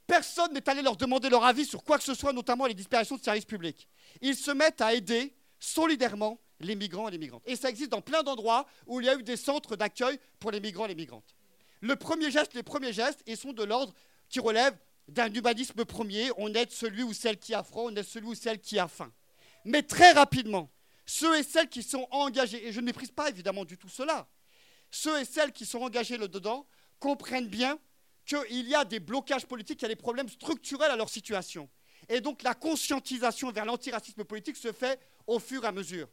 [0.06, 3.16] Personne n'est allé leur demander leur avis sur quoi que ce soit, notamment les disparitions
[3.16, 3.88] de services publics.
[4.20, 7.42] Ils se mettent à aider solidairement les migrants et les migrantes.
[7.46, 10.50] Et ça existe dans plein d'endroits où il y a eu des centres d'accueil pour
[10.50, 11.36] les migrants et les migrantes.
[11.80, 13.92] Le premier geste, les premiers gestes, ils sont de l'ordre
[14.28, 14.76] qui relève
[15.08, 16.30] d'un humanisme premier.
[16.36, 18.88] On aide celui ou celle qui a froid, on aide celui ou celle qui a
[18.88, 19.12] faim.
[19.64, 20.70] Mais très rapidement,
[21.06, 24.28] ceux et celles qui sont engagés, et je ne méprise pas évidemment du tout cela,
[24.90, 26.66] ceux et celles qui sont engagés là-dedans
[26.98, 27.78] comprennent bien
[28.24, 31.68] qu'il y a des blocages politiques, il y a des problèmes structurels à leur situation.
[32.08, 36.08] Et donc la conscientisation vers l'antiracisme politique se fait au fur et à mesure.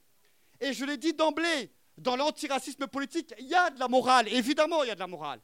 [0.60, 4.84] Et je l'ai dit d'emblée, dans l'antiracisme politique, il y a de la morale, évidemment
[4.84, 5.42] il y a de la morale.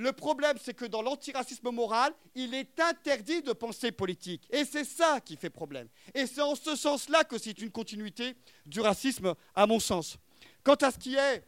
[0.00, 4.48] Le problème, c'est que dans l'antiracisme moral, il est interdit de penser politique.
[4.48, 5.88] Et c'est ça qui fait problème.
[6.14, 8.34] Et c'est en ce sens-là que c'est une continuité
[8.64, 10.16] du racisme, à mon sens.
[10.64, 11.44] Quant à ce qui est,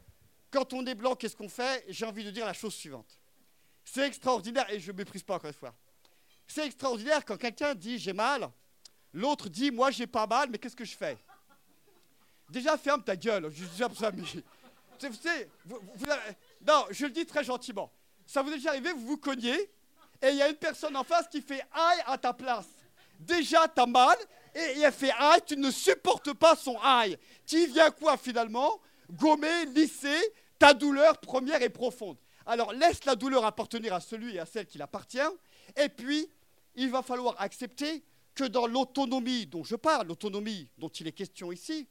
[0.51, 1.83] quand on est blanc, qu'est-ce qu'on fait?
[1.89, 3.19] J'ai envie de dire la chose suivante.
[3.87, 5.75] C'est extraordinaire, et je ne méprise pas encore une fois.
[6.47, 8.51] C'est extraordinaire quand quelqu'un dit j'ai mal,
[9.15, 11.17] l'autre dit moi j'ai pas mal, mais qu'est-ce que je fais?
[12.51, 13.89] Déjà ferme ta gueule, je dis ça,
[16.67, 17.91] non, je le dis très gentiment.
[18.33, 19.70] Ça vous est déjà arrivé, vous vous cognez,
[20.22, 22.64] et il y a une personne en face qui fait aïe à ta place.
[23.20, 24.16] Déjà, t'as mal,
[24.55, 27.18] et elle fait aïe, tu ne supportes pas son aïe.
[27.45, 28.80] Tu viens quoi finalement?
[29.11, 30.18] Gommer, lisser
[30.59, 32.16] ta douleur première et profonde.
[32.47, 35.18] Alors laisse la douleur appartenir à celui et à celle qui l'appartient,
[35.76, 36.26] et puis
[36.74, 38.03] il va falloir accepter
[38.35, 41.87] que dans l'autonomie dont je parle, l'autonomie dont il est question ici,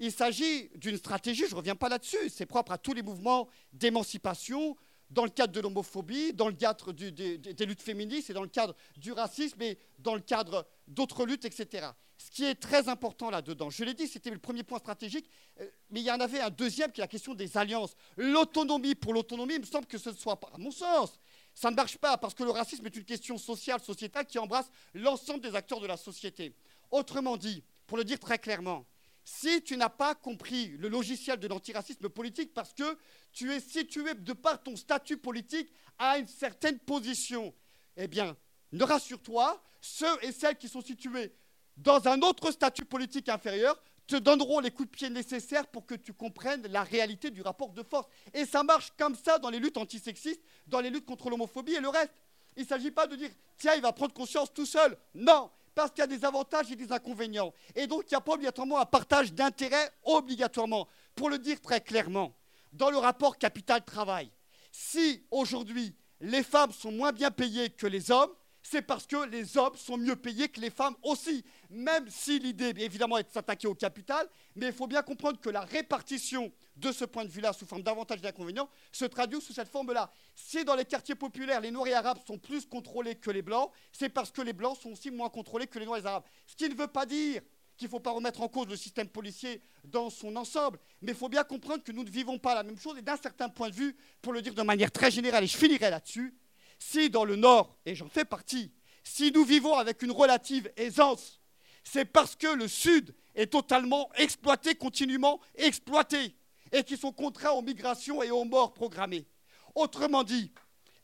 [0.00, 3.48] il s'agit d'une stratégie, je ne reviens pas là-dessus, c'est propre à tous les mouvements
[3.72, 4.76] d'émancipation,
[5.10, 8.74] dans le cadre de l'homophobie, dans le cadre des, luttes féministes et dans le cadre
[8.96, 11.88] du racisme et dans le cadre d'autres luttes, etc.
[12.18, 15.28] Ce qui est très important là-dedans, je l'ai dit, c'était le premier point stratégique,
[15.60, 17.94] euh, mais il y en avait un deuxième qui est la question des alliances.
[18.16, 21.18] L'autonomie pour l'autonomie, il me semble que ce ne soit pas, à mon sens,
[21.54, 24.70] ça ne marche pas parce que le racisme est une question sociale, sociétale qui embrasse
[24.94, 26.54] l'ensemble des acteurs de la société.
[26.90, 28.86] Autrement dit, pour le dire très clairement,
[29.26, 32.96] si tu n'as pas compris le logiciel de l'antiracisme politique parce que
[33.32, 35.68] tu es situé de par ton statut politique
[35.98, 37.52] à une certaine position,
[37.96, 38.36] eh bien,
[38.70, 41.32] ne rassure-toi, ceux et celles qui sont situés
[41.76, 45.96] dans un autre statut politique inférieur te donneront les coups de pied nécessaires pour que
[45.96, 48.06] tu comprennes la réalité du rapport de force.
[48.32, 51.80] Et ça marche comme ça dans les luttes antisexistes, dans les luttes contre l'homophobie et
[51.80, 52.12] le reste.
[52.56, 54.96] Il ne s'agit pas de dire, tiens, il va prendre conscience tout seul.
[55.14, 57.52] Non, parce qu'il y a des avantages et des inconvénients.
[57.74, 60.88] Et donc, il n'y a pas obligatoirement un partage d'intérêts, obligatoirement.
[61.14, 62.34] Pour le dire très clairement,
[62.72, 64.30] dans le rapport capital-travail,
[64.72, 68.30] si aujourd'hui les femmes sont moins bien payées que les hommes,
[68.62, 71.44] c'est parce que les hommes sont mieux payés que les femmes aussi.
[71.68, 75.50] Même si l'idée, évidemment, est de s'attaquer au capital, mais il faut bien comprendre que
[75.50, 79.52] la répartition de ce point de vue-là, sous forme d'avantages et d'inconvénients, se traduit sous
[79.52, 80.10] cette forme-là.
[80.34, 83.70] Si dans les quartiers populaires, les Noirs et Arabes sont plus contrôlés que les Blancs,
[83.92, 86.24] c'est parce que les Blancs sont aussi moins contrôlés que les Noirs et Arabes.
[86.46, 87.42] Ce qui ne veut pas dire
[87.76, 91.18] qu'il ne faut pas remettre en cause le système policier dans son ensemble, mais il
[91.18, 93.68] faut bien comprendre que nous ne vivons pas la même chose, et d'un certain point
[93.68, 96.34] de vue, pour le dire de manière très générale, et je finirai là-dessus,
[96.78, 98.72] si dans le Nord, et j'en fais partie,
[99.04, 101.40] si nous vivons avec une relative aisance,
[101.84, 106.34] c'est parce que le Sud est totalement exploité, continuellement exploité,
[106.72, 109.26] et qui sont contraints aux migrations et aux morts programmées.
[109.74, 110.52] Autrement dit,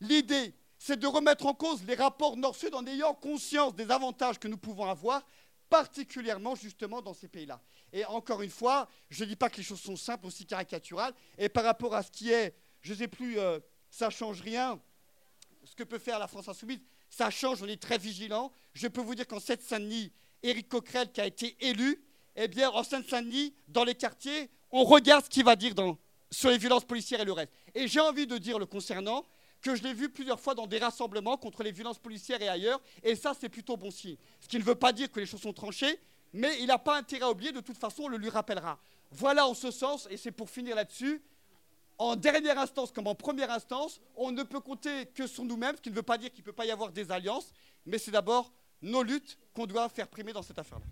[0.01, 4.47] l'idée, c'est de remettre en cause les rapports Nord-Sud en ayant conscience des avantages que
[4.47, 5.25] nous pouvons avoir,
[5.69, 7.61] particulièrement justement dans ces pays-là.
[7.93, 11.13] Et encore une fois, je ne dis pas que les choses sont simples, aussi caricaturales,
[11.37, 13.59] et par rapport à ce qui est, je ne sais plus, euh,
[13.89, 14.79] ça ne change rien,
[15.63, 18.51] ce que peut faire la France insoumise, ça change, on est très vigilant.
[18.73, 20.11] Je peux vous dire qu'en Seine-Saint-Denis,
[20.41, 22.03] Éric Coquerel, qui a été élu,
[22.35, 25.73] eh bien, en Seine-Saint-Denis, dans les quartiers, on regarde ce qu'il va dire
[26.31, 27.51] sur les violences policières et le reste.
[27.75, 29.23] Et j'ai envie de dire le concernant
[29.61, 32.81] que je l'ai vu plusieurs fois dans des rassemblements contre les violences policières et ailleurs,
[33.03, 34.17] et ça, c'est plutôt bon signe.
[34.41, 35.99] Ce qui ne veut pas dire que les choses sont tranchées,
[36.33, 38.79] mais il n'a pas intérêt à oublier, de toute façon, on le lui rappellera.
[39.11, 41.21] Voilà en ce sens, et c'est pour finir là-dessus,
[41.99, 45.81] en dernière instance comme en première instance, on ne peut compter que sur nous-mêmes, ce
[45.81, 47.53] qui ne veut pas dire qu'il ne peut pas y avoir des alliances,
[47.85, 48.51] mais c'est d'abord
[48.81, 50.85] nos luttes qu'on doit faire primer dans cette affaire-là.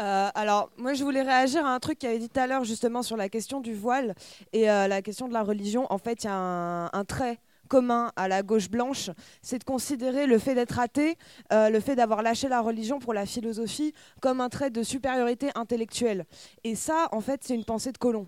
[0.00, 2.64] Euh, alors, moi, je voulais réagir à un truc qui avait dit tout à l'heure,
[2.64, 4.14] justement, sur la question du voile
[4.52, 5.86] et euh, la question de la religion.
[5.90, 7.38] En fait, il y a un trait
[7.68, 9.10] commun à la gauche blanche,
[9.42, 11.16] c'est de considérer le fait d'être athée,
[11.52, 15.50] euh, le fait d'avoir lâché la religion pour la philosophie, comme un trait de supériorité
[15.54, 16.24] intellectuelle.
[16.62, 18.26] Et ça, en fait, c'est une pensée de colon.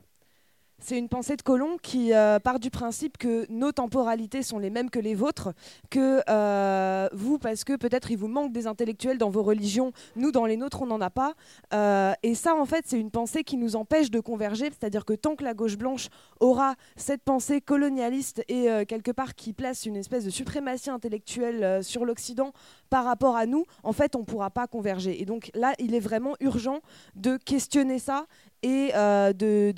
[0.79, 4.68] C'est une pensée de Colomb qui euh, part du principe que nos temporalités sont les
[4.68, 5.55] mêmes que les vôtres,
[5.89, 10.33] que euh, vous, parce que peut-être il vous manque des intellectuels dans vos religions, nous
[10.33, 11.33] dans les nôtres on n'en a pas.
[11.72, 15.14] Euh, et ça en fait c'est une pensée qui nous empêche de converger, c'est-à-dire que
[15.14, 16.09] tant que la gauche blanche
[16.41, 22.05] aura cette pensée colonialiste et quelque part qui place une espèce de suprématie intellectuelle sur
[22.05, 22.53] l'Occident
[22.91, 25.20] par rapport à nous, en fait on ne pourra pas converger.
[25.22, 26.81] Et donc là il est vraiment urgent
[27.14, 28.27] de questionner ça
[28.62, 29.70] et euh, de,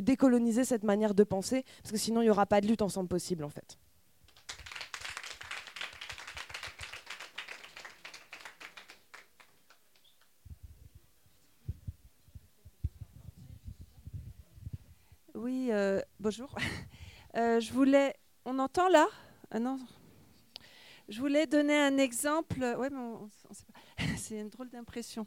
[0.00, 3.08] décoloniser cette manière de penser, parce que sinon il n'y aura pas de lutte ensemble
[3.08, 3.78] possible en fait.
[15.34, 16.54] Oui, euh, bonjour.
[17.36, 18.14] Euh, je voulais.
[18.46, 19.06] On entend là?
[19.50, 19.78] Ah Non.
[21.06, 22.60] Je voulais donner un exemple.
[22.78, 25.26] Ouais, mais c'est une drôle d'impression.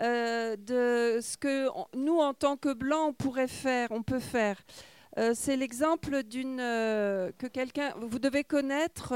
[0.00, 4.60] Euh, de ce que nous, en tant que blancs, on pourrait faire, on peut faire.
[5.18, 9.12] Euh, c'est l'exemple d'une euh, que quelqu'un, vous devez connaître,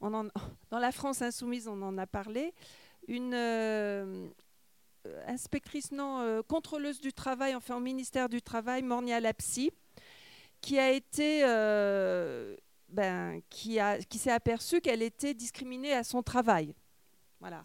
[0.00, 2.54] dans la France insoumise, on en a parlé,
[3.08, 3.34] une
[5.26, 9.72] inspectrice, non, contrôleuse du travail, enfin au ministère du Travail, Mornia Lapsi,
[10.60, 11.42] qui a été,
[12.90, 16.74] ben, qui, a, qui s'est aperçue qu'elle était discriminée à son travail.
[17.40, 17.64] Voilà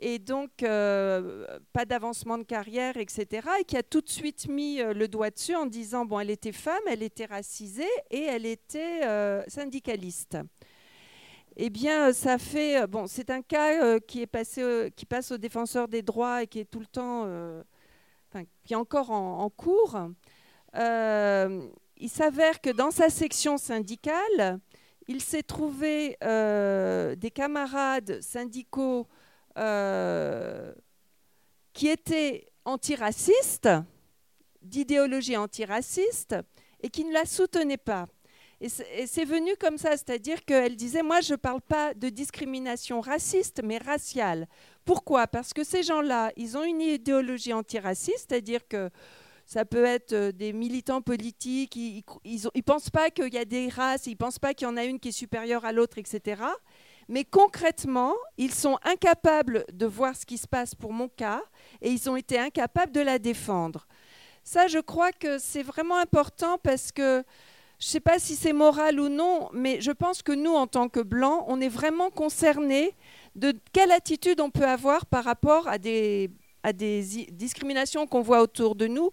[0.00, 3.46] et donc euh, pas d'avancement de carrière, etc.
[3.60, 6.30] Et qui a tout de suite mis euh, le doigt dessus en disant bon, elle
[6.30, 10.38] était femme, elle était racisée et elle était euh, syndicaliste.
[11.56, 15.88] Eh bien, ça fait bon, c'est un cas qui est passé, qui passe au défenseur
[15.88, 17.24] des droits et qui est tout le temps,
[18.30, 19.98] enfin, qui est encore en, en cours.
[20.74, 24.60] il s'avère que dans sa section syndicale,
[25.06, 29.06] il s'est trouvé des camarades syndicaux
[29.60, 30.72] euh,
[31.72, 33.68] qui était antiraciste,
[34.62, 36.36] d'idéologie antiraciste,
[36.82, 38.06] et qui ne la soutenait pas.
[38.62, 43.00] Et c'est venu comme ça, c'est-à-dire qu'elle disait, moi je ne parle pas de discrimination
[43.00, 44.46] raciste, mais raciale.
[44.84, 45.26] Pourquoi?
[45.26, 48.90] Parce que ces gens-là, ils ont une idéologie antiraciste, c'est-à-dire que
[49.46, 53.68] ça peut être euh, des militants politiques, ils ne pensent pas qu'il y a des
[53.68, 55.98] races, ils ne pensent pas qu'il y en a une qui est supérieure à l'autre,
[55.98, 56.42] etc
[57.10, 61.42] mais concrètement, ils sont incapables de voir ce qui se passe pour mon cas
[61.82, 63.88] et ils ont été incapables de la défendre.
[64.44, 67.24] Ça, je crois que c'est vraiment important parce que
[67.80, 70.68] je ne sais pas si c'est moral ou non, mais je pense que nous, en
[70.68, 72.94] tant que Blancs, on est vraiment concernés
[73.34, 76.30] de quelle attitude on peut avoir par rapport à des,
[77.32, 79.10] discriminations qu'on voit autour de nous.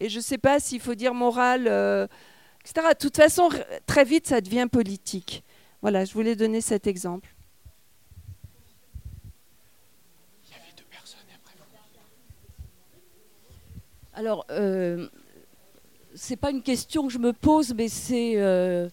[0.00, 2.08] Et je ne sais pas s'il faut dire moral, euh,
[2.64, 2.88] etc.
[2.90, 3.48] De toute façon,
[3.86, 5.44] très vite, ça devient politique.
[5.80, 7.34] Voilà, je voulais donner cet exemple.
[14.12, 15.08] Alors, euh,
[16.16, 18.88] c'est pas une question que je me pose, mais c'est euh,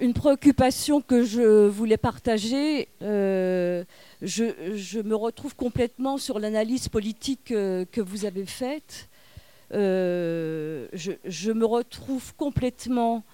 [0.00, 2.88] une préoccupation que je voulais partager.
[3.00, 3.84] Euh,
[4.20, 4.44] je,
[4.74, 9.08] je, me retrouve complètement sur l'analyse politique euh, que vous avez faite.
[9.72, 13.24] Euh, je, je, me retrouve complètement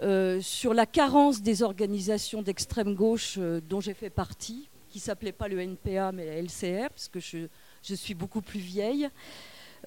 [0.00, 5.32] euh, sur la carence des organisations d'extrême gauche euh, dont j'ai fait partie, qui s'appelait
[5.32, 7.48] pas le NPA mais la LCR, parce que je,
[7.82, 9.08] suis beaucoup plus vieille.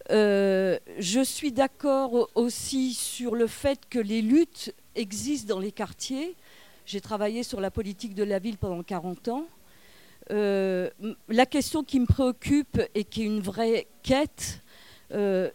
[0.09, 6.35] Euh, je suis d'accord aussi sur le fait que les luttes existent dans les quartiers.
[6.85, 9.45] J'ai travaillé sur la politique de la ville pendant 40 ans.
[10.29, 14.61] La question qui me préoccupe et qui est une vraie quête,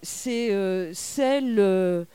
[0.02, 2.06] c'est celle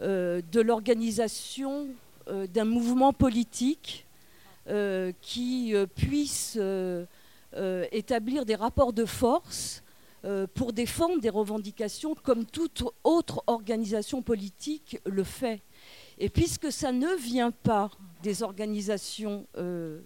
[0.00, 1.88] de l'organisation
[2.28, 4.06] euh, d'un mouvement politique
[4.68, 6.58] euh, qui puisse
[7.92, 9.82] établir des rapports de force
[10.24, 15.62] euh, pour défendre des revendications comme toute autre organisation politique le fait.
[16.18, 17.88] Et puisque ça ne vient pas
[18.24, 20.00] des organisations euh,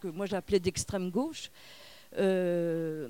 [0.00, 1.52] que moi j'appelais d'extrême gauche,
[2.18, 3.08] euh,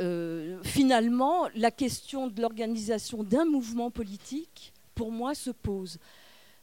[0.00, 5.98] euh, finalement, la question de l'organisation d'un mouvement politique, pour moi, se pose.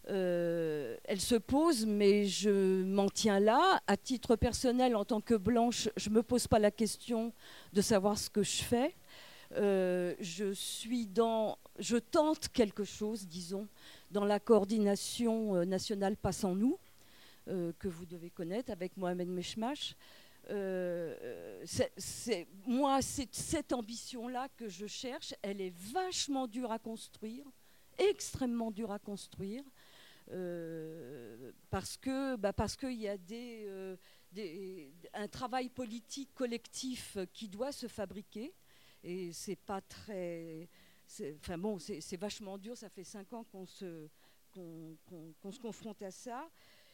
[0.09, 3.81] Euh, elle se pose, mais je m'en tiens là.
[3.87, 7.33] À titre personnel, en tant que blanche, je ne me pose pas la question
[7.73, 8.95] de savoir ce que je fais.
[9.55, 13.67] Euh, je suis dans, je tente quelque chose, disons,
[14.11, 16.77] dans la coordination nationale Passe en nous,
[17.47, 19.95] euh, que vous devez connaître avec Mohamed Meshmash.
[20.49, 21.63] Euh,
[21.97, 25.33] c'est moi, cette ambition-là que je cherche.
[25.41, 27.45] Elle est vachement dure à construire,
[27.97, 29.63] extrêmement dure à construire.
[30.31, 33.97] Euh, parce que bah qu'il y a euh,
[34.31, 38.53] des, un travail politique collectif qui doit se fabriquer
[39.03, 40.69] et c'est pas très
[41.35, 44.07] enfin bon c'est vachement dur ça fait cinq ans qu'on se
[44.51, 46.49] qu'on qu qu se confronte à ça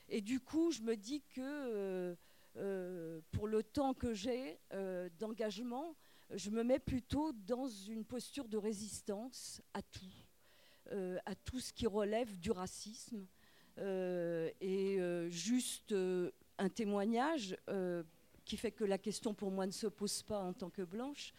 [0.09, 2.17] et du coup je me dis que
[2.59, 5.95] euh, pour le temps que j'ai euh, d'engagement
[6.33, 10.05] je me mets plutôt dans une posture de résistance à tout
[10.91, 13.25] euh, à tout ce qui relève du racisme.
[13.79, 14.97] Et
[15.29, 15.93] juste
[16.57, 17.55] un témoignage
[18.43, 21.33] qui fait que la question pour moi ne se pose pas en tant que blanche.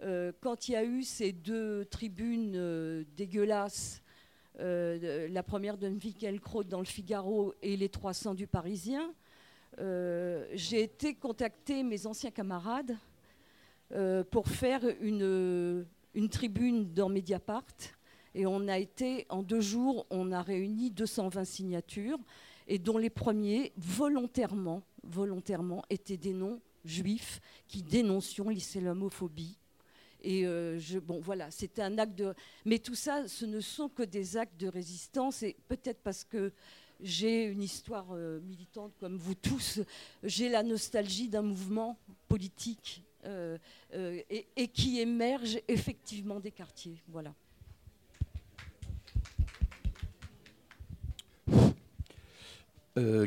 [0.00, 4.02] Quand il y a eu ces deux tribunes dégueulasses,
[4.58, 9.14] la première de Michael Kraut dans le Figaro et les 300 du Parisien,
[9.78, 12.96] j'ai été contacter mes anciens camarades
[14.30, 17.64] pour faire une, une tribune dans Mediapart
[18.34, 22.18] et on a été, en deux jours, on a réuni 220 signatures,
[22.66, 29.58] et dont les premiers, volontairement, volontairement, étaient des noms juifs qui dénoncions l'islamophobie.
[30.22, 32.34] Et euh, bon, voilà, c'était un acte de.
[32.64, 36.52] Mais tout ça, ce ne sont que des actes de résistance, et peut-être parce que
[37.00, 39.80] j'ai une histoire euh, militante comme vous tous,
[40.22, 43.58] j'ai la nostalgie d'un mouvement politique euh,
[43.94, 44.20] euh,
[44.56, 47.02] et, qui émerge effectivement des quartiers.
[47.08, 47.34] Voilà.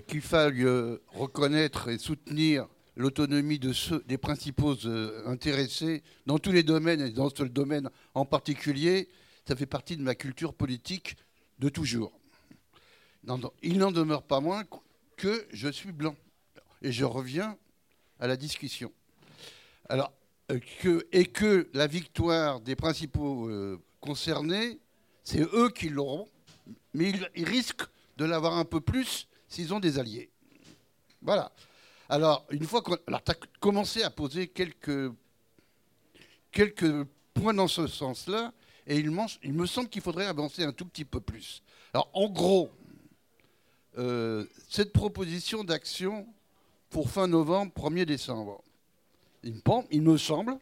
[0.06, 0.66] qu'il faille
[1.14, 2.68] reconnaître et soutenir
[2.98, 4.76] l'autonomie des principaux
[5.26, 9.08] intéressés dans tous les domaines et dans ce domaine en particulier,
[9.48, 11.16] ça fait partie de ma culture politique
[11.60, 12.21] de toujours.
[13.24, 14.64] Non, non, il n'en demeure pas moins
[15.18, 16.16] que je suis blanc.
[16.82, 17.58] Et je reviens
[18.20, 18.92] à la discussion.
[19.90, 20.12] Alors,
[20.52, 24.80] euh, et que la victoire des principaux euh, concernés,
[25.24, 26.28] c'est eux qui l'auront,
[26.94, 30.30] mais ils, risquent de l'avoir un peu plus s'ils ont des alliés.
[31.22, 31.52] Voilà.
[32.10, 35.12] Alors, une fois qu'on alors, as commencé à poser quelques,
[36.52, 37.04] quelques
[37.34, 38.54] points dans ce sens-là,
[38.88, 41.62] et il, me semble qu'il faudrait avancer un tout petit peu plus.
[41.94, 42.70] Alors, en gros,
[43.98, 46.28] euh, cette proposition d'action
[46.90, 48.64] pour fin novembre, 1er décembre,
[49.44, 49.54] il
[50.02, 50.58] me, semble,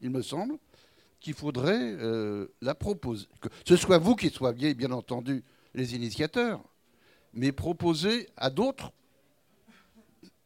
[0.00, 0.56] il me semble
[1.20, 3.26] qu'il faudrait euh, la proposer.
[3.40, 5.42] Que ce soit vous qui soyez, bien entendu,
[5.74, 6.62] les initiateurs,
[7.32, 8.92] mais proposer à d'autres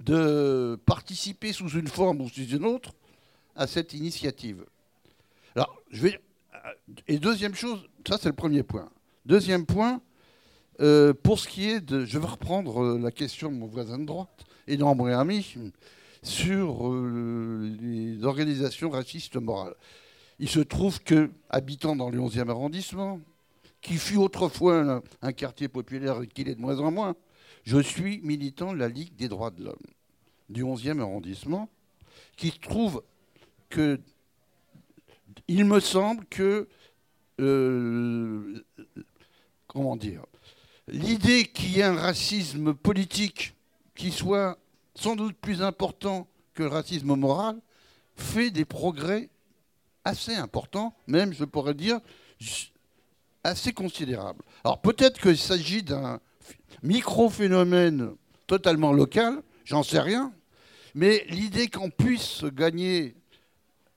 [0.00, 2.92] de participer sous une forme ou sous une autre
[3.56, 4.64] à cette initiative.
[5.54, 6.20] Alors, je vais.
[7.06, 8.88] Et deuxième chose, ça c'est le premier point.
[9.26, 10.00] Deuxième point,
[10.80, 12.04] euh, pour ce qui est de.
[12.04, 15.56] Je vais reprendre euh, la question de mon voisin de droite, Edouard Bréami,
[16.22, 19.74] sur euh, les organisations racistes morales.
[20.38, 23.20] Il se trouve que, habitant dans le 11e arrondissement,
[23.80, 27.16] qui fut autrefois un, quartier populaire et qu'il est de moins en moins,
[27.64, 29.76] je suis militant de la Ligue des droits de l'homme
[30.48, 31.68] du 11e arrondissement,
[32.36, 33.02] qui trouve
[33.68, 34.00] que
[35.46, 36.68] il me semble que,
[39.66, 40.22] comment dire,
[40.90, 43.54] l'idée qu'il y ait un racisme politique
[43.94, 44.58] qui soit
[44.94, 47.60] sans doute plus important que le racisme moral
[48.14, 49.28] fait des progrès
[50.04, 52.00] assez importants, même je pourrais dire
[53.44, 54.42] assez considérables.
[54.64, 56.20] Alors peut-être qu'il s'agit d'un
[56.82, 58.10] micro-phénomène
[58.46, 60.32] totalement local, j'en sais rien,
[60.94, 63.14] mais l'idée qu'on puisse gagner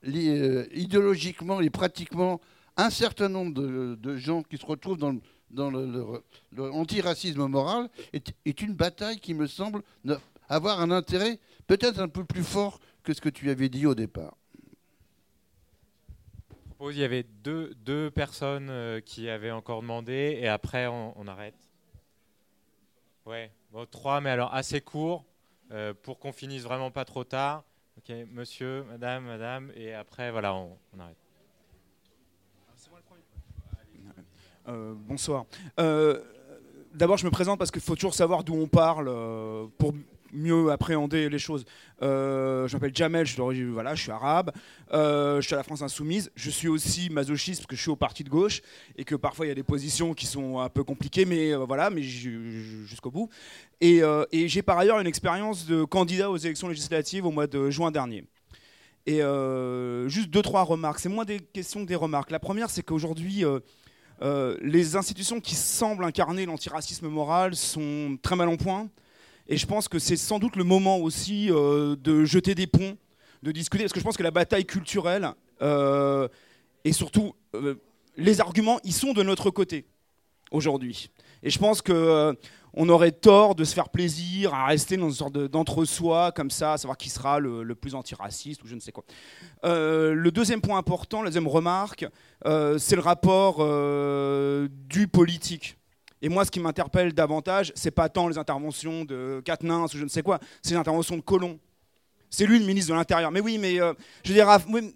[0.08, 2.42] euh, idéologiquement et pratiquement
[2.78, 5.16] un certain nombre de, gens qui se retrouvent dans,
[5.54, 9.84] l'antiracisme moral est, une bataille qui me semble
[10.50, 13.96] avoir un intérêt peut-être un peu plus fort que ce que tu avais dit au
[13.96, 14.36] départ.
[16.90, 21.70] Il y avait deux, deux personnes euh, qui avaient encore demandé et après on, arrête.
[23.28, 23.52] Ouais,
[23.92, 25.24] trois, mais alors assez court
[25.72, 27.64] euh, pour qu'on finisse vraiment pas trop tard.
[27.98, 31.18] Ok, monsieur, madame, madame, et après voilà, on, arrête.
[34.72, 35.46] Euh, bonsoir.
[36.94, 39.06] D'abord, je me présente parce qu'il faut toujours savoir d'où on parle
[39.78, 39.94] pour
[40.34, 41.66] mieux appréhender les choses.
[42.02, 44.52] Euh, je m'appelle Jamel, je suis, voilà, je suis arabe,
[44.94, 46.32] euh, je suis à la France Insoumise.
[46.36, 48.62] Je suis aussi masochiste parce que je suis au parti de gauche
[48.96, 51.66] et que parfois il y a des positions qui sont un peu compliquées, mais euh,
[51.66, 53.30] voilà, mais jusqu'au bout.
[53.80, 54.02] Et,
[54.32, 58.26] j'ai par ailleurs une expérience de candidat aux élections législatives au mois de juin dernier.
[59.08, 59.22] Et
[60.08, 61.00] juste deux, trois remarques.
[61.00, 62.32] C'est moins des questions que des remarques.
[62.32, 63.44] La première, c'est qu'aujourd'hui,
[64.62, 68.90] les institutions qui semblent incarner l'antiracisme moral sont très mal en point.
[69.48, 72.98] Et je pense que c'est sans doute le moment aussi euh, de jeter des ponts,
[73.44, 76.30] de discuter, parce que je pense que la bataille culturelle euh,
[76.86, 77.76] et surtout euh,
[78.16, 79.86] les arguments, ils sont de notre côté
[80.52, 81.10] aujourd'hui.
[81.44, 82.38] Et je pense que
[82.74, 86.74] on aurait tort de se faire plaisir à rester dans une sorte d'entre-soi comme ça,
[86.74, 89.04] à savoir qui sera le, plus antiraciste ou je ne sais quoi.
[89.64, 92.06] le deuxième point important, la deuxième remarque,
[92.44, 93.58] c'est le rapport
[94.88, 95.78] du politique
[96.22, 100.04] et moi, ce qui m'interpelle davantage, c'est pas tant les interventions de Quatennens ou je
[100.04, 101.60] ne sais quoi, c'est les interventions de Colomb.
[102.34, 103.30] C'est lui le ministre de l'Intérieur.
[103.30, 104.48] Mais oui, mais euh, je veux dire,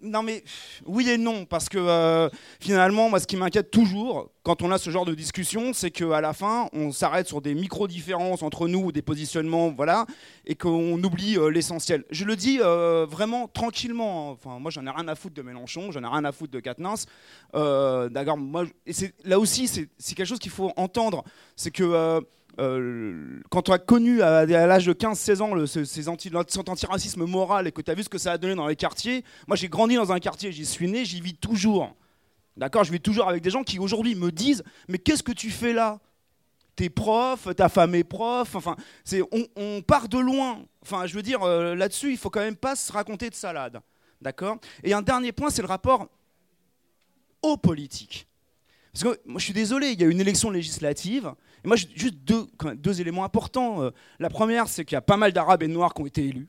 [0.02, 0.42] non mais
[0.86, 2.30] oui et non, parce que euh,
[2.60, 6.22] finalement, moi, ce qui m'inquiète toujours quand on a ce genre de discussion, c'est qu'à
[6.22, 10.06] la fin, on s'arrête sur des micro-différences entre nous, des positionnements, voilà,
[10.46, 12.04] et qu'on oublie euh, l'essentiel.
[12.10, 14.30] Je le dis vraiment tranquillement.
[14.30, 14.36] Hein.
[14.38, 16.60] Enfin, moi, j'en ai rien à foutre de Mélenchon, j'en ai rien à foutre de
[16.60, 17.06] Quatennens.
[17.52, 18.38] D'accord,
[18.86, 18.92] et
[19.24, 21.22] là aussi, c'est quelque chose qu'il faut entendre,
[21.54, 22.24] c'est que
[22.58, 27.72] euh, quand tu as connu à, l'âge de 15-16 ans ces cet antiracisme moral et
[27.72, 29.96] que tu as vu ce que ça a donné dans les quartiers, moi j'ai grandi
[29.96, 31.94] dans un quartier, j'y suis né, j'y vis toujours.
[32.56, 35.50] D'accord Je vis toujours avec des gens qui aujourd'hui me disent Mais qu'est-ce que tu
[35.50, 35.98] fais là?
[36.74, 39.22] T'es prof, ta femme est prof, enfin, c'est,
[39.56, 40.62] on, part de loin.
[40.82, 43.80] Enfin, je veux dire, euh, là-dessus, il faut quand même pas se raconter de salade.
[44.20, 44.58] D'accord?
[44.82, 46.06] Et un dernier point, c'est le rapport
[47.40, 48.26] aux politiques.
[48.96, 51.34] Parce que moi, je suis désolé, il y a une élection législative,
[51.64, 53.82] moi, juste deux, deux éléments importants.
[53.82, 56.06] Euh, la première, c'est qu'il y a pas mal d'Arabes et de Noirs qui ont
[56.06, 56.48] été élus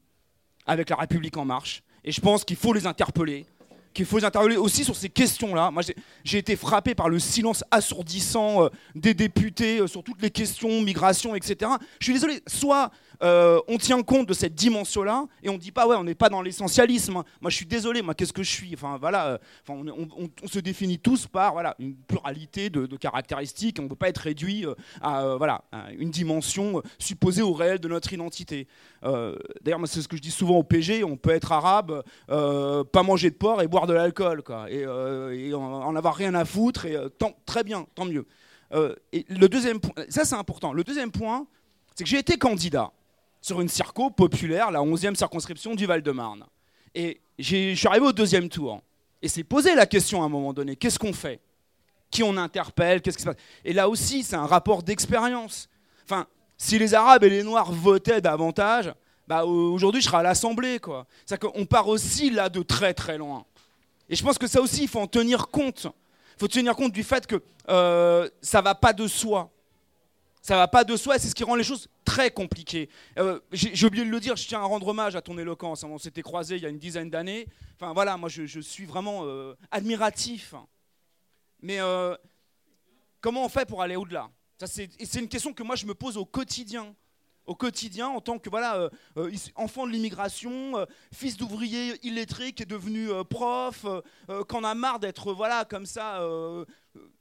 [0.66, 1.84] avec la République en marche.
[2.06, 3.46] Et je pense qu'il faut les interpeller
[3.94, 5.72] qu'il faut les interpeller aussi sur ces questions-là.
[5.72, 5.82] Moi,
[6.24, 10.82] j'ai été frappé par le silence assourdissant euh, des députés euh, sur toutes les questions,
[10.84, 11.72] migration, etc.
[12.00, 12.92] Je suis désolé, soit
[13.24, 16.30] euh, on tient compte de cette dimension-là et on dit pas ouais on n'est pas
[16.30, 17.14] dans l'essentialisme.
[17.14, 18.72] Moi je suis désolé, moi qu'est-ce que je suis?
[18.74, 19.38] Enfin voilà, euh,
[19.70, 23.78] on, se définit tous par voilà une pluralité de, caractéristiques.
[23.80, 25.64] On ne peut pas être réduit euh, à voilà
[25.98, 28.68] une dimension supposée au réel de notre identité.
[29.04, 33.30] D'ailleurs c'est ce que je dis souvent au PG, on peut être arabe, pas manger
[33.30, 34.86] de porc et boire de l'alcool quoi, et,
[35.54, 36.96] en, avoir rien à foutre et
[37.46, 38.26] très bien, tant mieux.
[39.12, 40.74] et le deuxième point, ça c'est important.
[40.74, 41.48] Le deuxième point,
[41.96, 42.92] c'est que j'ai été candidat
[43.48, 46.44] sur une circo populaire, la 11e circonscription du Val-de-Marne.
[46.94, 48.82] Et je suis arrivé au deuxième tour.
[49.22, 51.40] Et c'est posé la question à un moment donné, qu'est-ce qu'on fait?
[52.12, 53.02] Qui on interpelle?
[53.02, 53.38] Qu'est-ce qui se passe?
[53.64, 55.70] Et là aussi, c'est un rapport d'expérience.
[56.04, 58.94] Enfin, si les Arabes et les Noirs votaient davantage,
[59.30, 60.82] bah, aujourd'hui, je serais à l'Assemblée.
[61.26, 63.46] C'est-à-dire qu'on part aussi là de très très loin.
[64.10, 65.86] Et je pense que ça aussi, il faut en tenir compte.
[66.36, 69.50] Il faut tenir compte du fait que euh, ça va pas de soi.
[70.48, 72.88] Ça va pas de soi, c'est ce qui rend les choses très compliquées.
[73.20, 75.84] Euh, j'ai oublié de le dire, je tiens à rendre hommage à ton éloquence.
[75.84, 77.50] On s'était croisés il y a une dizaine d'années.
[77.76, 80.56] Enfin voilà, moi je, suis vraiment euh, admiratif.
[81.62, 82.16] Mais euh,
[83.20, 84.30] comment on fait pour aller au-delà?
[84.66, 86.96] C'est une question que moi je me pose au quotidien
[87.46, 88.90] au quotidien en tant que voilà
[89.56, 93.86] enfant de l'immigration, fils d'ouvrier illettré qui est devenu prof,
[94.50, 96.22] qu'on a marre d'être voilà comme ça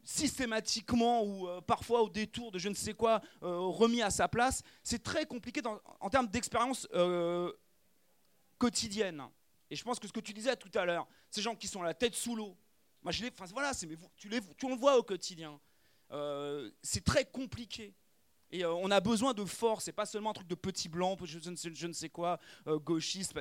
[0.06, 4.28] systématiquement ou euh, parfois au détour de je ne sais quoi euh, remis à sa
[4.28, 5.60] place, c'est très compliqué
[6.00, 7.52] en termes d'expérience euh,
[8.56, 9.24] quotidienne.
[9.68, 11.82] Et je pense que ce que tu disais tout à l'heure, ces gens qui sont
[11.82, 12.56] la tête sous l'eau,
[13.02, 15.60] Moi, je les, voilà, tu, les, tu le vois au quotidien.
[16.82, 17.92] C'est très compliqué.
[18.52, 21.50] Et on a besoin de force, c'est pas seulement un truc de petit blanc, je,
[21.88, 23.34] ne, sais, quoi, gauchiste.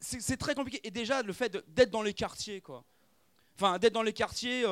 [0.00, 0.86] C'est, très compliqué.
[0.86, 2.84] Et déjà, le fait d'être dans les quartiers, quoi.
[3.56, 4.66] Enfin, d'être dans les quartiers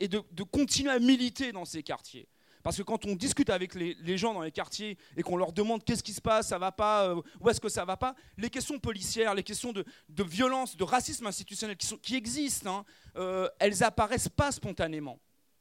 [0.00, 2.28] et de, continuer à militer dans ces quartiers.
[2.62, 5.84] Parce que quand on discute avec les, gens dans les quartiers et qu'on leur demande
[5.84, 8.48] qu'est-ce qui se passe, ça va pas, euh, où est-ce que ça va pas, les
[8.48, 9.84] questions policières, les questions de,
[10.22, 12.84] violence, de racisme institutionnel qui, existent, hein,
[13.16, 15.18] euh, elles apparaissent pas spontanément.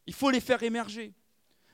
[0.08, 1.14] Il faut les faire émerger.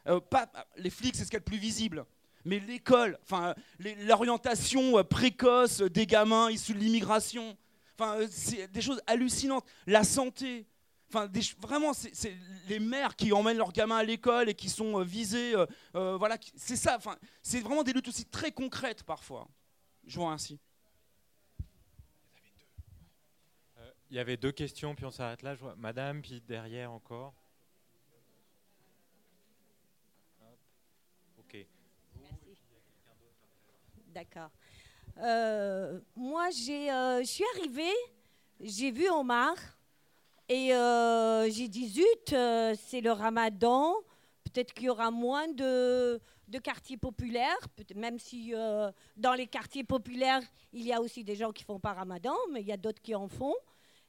[0.07, 2.05] Euh, pas, les flics, c'est ce qu'il y a plus visible.
[2.45, 7.57] Mais l'école, enfin, l'orientation euh, précoce des gamins issus de l'immigration,
[7.97, 9.65] enfin, c'est des choses hallucinantes.
[9.85, 10.65] La santé,
[11.09, 12.35] enfin, des ch- vraiment, c'est
[12.67, 15.65] les mères qui emmènent leurs gamins à l'école et qui sont euh, visées, euh,
[15.95, 16.95] euh, voilà, c'est ça.
[16.97, 19.47] Enfin, c'est vraiment des luttes aussi très concrètes parfois.
[20.05, 20.59] Je remercie.
[23.77, 25.55] Euh, Il y avait deux questions, puis on s'arrête là.
[25.55, 27.33] Je vois Madame, puis derrière encore.
[30.41, 30.57] Hop.
[31.39, 31.65] Ok.
[34.07, 34.49] D'accord.
[35.17, 37.93] Euh, moi, j'ai, euh, je suis arrivée,
[38.59, 39.55] j'ai vu Omar
[40.51, 43.93] et euh, j'ai dit zut, euh, c'est le ramadan,
[44.43, 46.19] peut-être qu'il y aura moins de,
[46.63, 47.59] quartiers populaires,
[47.95, 50.41] même si euh, dans les quartiers populaires,
[50.73, 52.99] il y a aussi des gens qui font pas ramadan, mais il y a d'autres
[52.99, 53.53] qui en font.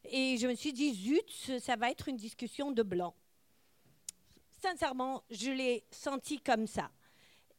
[0.04, 3.14] Et je me suis dit zut, ça va être une discussion de blanc.
[4.62, 6.90] Sincèrement, je l'ai senti comme ça.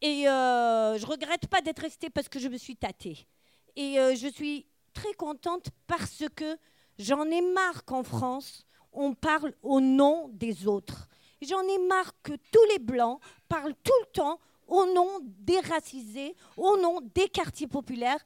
[0.02, 3.28] Et euh, je regrette pas d'être restée parce que je me suis tâtée.
[3.76, 6.58] Et je suis très contente parce que
[6.98, 11.08] j'en ai marre qu'en France, on parle au nom des autres.
[11.42, 16.36] J'en ai marre que tous les Blancs parlent tout le temps au nom des racisés,
[16.56, 18.24] au nom des quartiers populaires,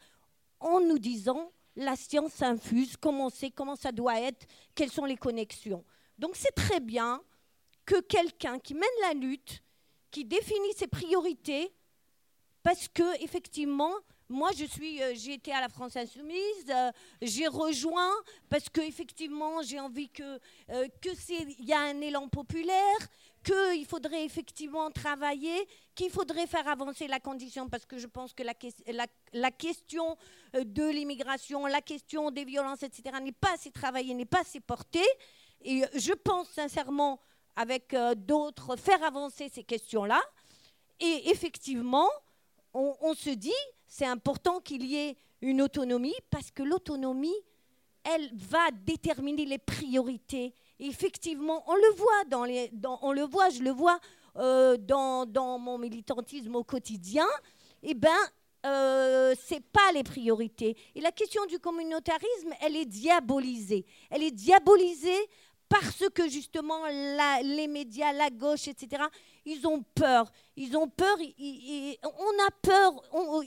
[0.59, 5.17] en nous disant la science infuse, comment sait, comment ça doit être, quelles sont les
[5.17, 5.83] connexions.
[6.17, 7.21] Donc c'est très bien
[7.85, 9.61] que quelqu'un qui mène la lutte,
[10.11, 11.73] qui définit ses priorités,
[12.63, 13.93] parce que effectivement,
[14.29, 16.91] moi je suis, euh, j'ai été à la France Insoumise, euh,
[17.21, 18.11] j'ai rejoint
[18.49, 20.39] parce que effectivement j'ai envie que
[20.71, 20.87] euh,
[21.59, 22.97] y a un élan populaire,
[23.43, 28.41] qu'il faudrait effectivement travailler, qu'il faudrait faire avancer la condition parce que je pense que
[28.41, 30.17] la, ques- la- la question
[30.55, 33.17] euh, de l'immigration, la question des violences, etc.
[33.21, 35.05] n'est pas assez travaillée, n'est pas assez portée.
[35.61, 37.19] Et je pense sincèrement,
[37.55, 40.21] avec d'autres, faire avancer ces questions-là.
[40.99, 42.09] Et effectivement,
[42.73, 43.53] on se dit,
[43.97, 47.37] c'est important qu'il y ait une autonomie, parce que l'autonomie,
[48.03, 50.53] elle va déterminer les priorités.
[50.79, 52.69] Et effectivement, on le voit, dans les,
[53.01, 53.97] on le voit je le vois
[54.35, 57.25] euh, dans, mon militantisme au quotidien,
[57.83, 58.09] eh ben,
[58.65, 60.75] euh, c'est pas les priorités.
[60.93, 63.85] Et la question du communautarisme, elle est diabolisée.
[64.09, 65.29] Elle est diabolisée
[65.69, 66.85] parce que justement
[67.41, 69.03] les médias, la gauche, etc.,
[69.45, 70.31] ils ont peur.
[70.57, 71.17] Ils ont peur.
[72.03, 72.93] on a peur.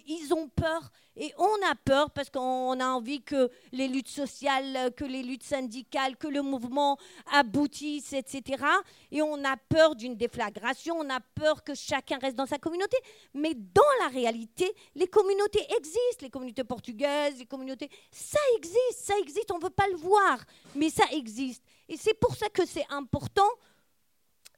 [0.06, 0.90] ils ont peur.
[1.20, 5.42] Et on a peur parce qu'on a envie que les luttes sociales, que les luttes
[5.42, 6.96] syndicales, que le mouvement
[7.32, 8.62] aboutisse, etc.
[9.10, 10.96] Et on a peur d'une déflagration.
[11.00, 12.96] On a peur que chacun reste dans sa communauté.
[13.34, 16.22] Mais dans la réalité, les communautés existent.
[16.22, 17.90] Les communautés portugaises, les communautés...
[18.12, 19.50] Ça existe, ça existe.
[19.50, 20.38] On ne veut pas le voir,
[20.76, 21.64] mais ça existe.
[21.88, 23.48] Et c'est pour ça que c'est important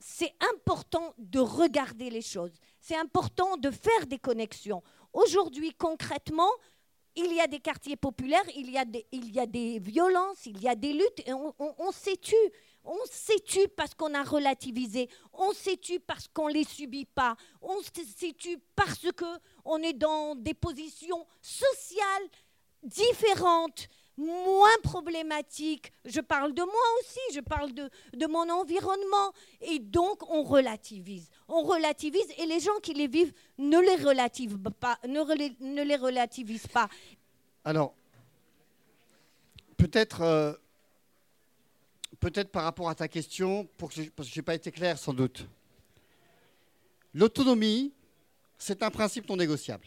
[0.01, 2.53] c'est important de regarder les choses.
[2.81, 4.83] C'est important de faire des connexions.
[5.13, 6.51] Aujourd'hui, concrètement,
[7.15, 10.47] il y a des quartiers populaires, il y a des, il y a des violences,
[10.47, 12.19] il y a des luttes, on, on, on s'est.
[12.83, 15.11] On s'est parce qu'on a relativisé.
[15.35, 17.37] On s'est tu parce qu'on ne les subit pas.
[17.61, 22.29] On s'est tu parce qu'on est dans des positions sociales
[22.83, 23.89] différentes,
[24.21, 25.93] moins problématiques.
[26.05, 29.33] Je parle de moi aussi, je parle de, de mon environnement.
[29.61, 31.29] Et donc, on relativise.
[31.49, 34.99] On relativise et les gens qui les vivent ne les relativisent pas.
[35.07, 36.89] Ne les relativisent pas.
[37.65, 37.95] Alors,
[39.77, 40.53] peut-être euh,
[42.21, 44.71] peut-être par rapport à ta question, pour que je- parce que je n'ai pas été
[44.71, 45.47] clair sans doute.
[47.15, 47.93] L'autonomie,
[48.59, 49.87] c'est un principe non négociable.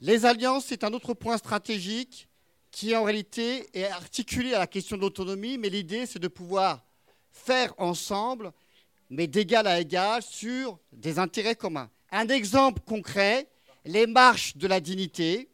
[0.00, 2.28] Les alliances, c'est un autre point stratégique
[2.74, 6.84] qui en réalité est articulé à la question de l'autonomie, mais l'idée, c'est de pouvoir
[7.30, 8.52] faire ensemble,
[9.10, 11.88] mais d'égal à égal, sur des intérêts communs.
[12.10, 13.48] Un exemple concret,
[13.84, 15.48] les marches de la dignité,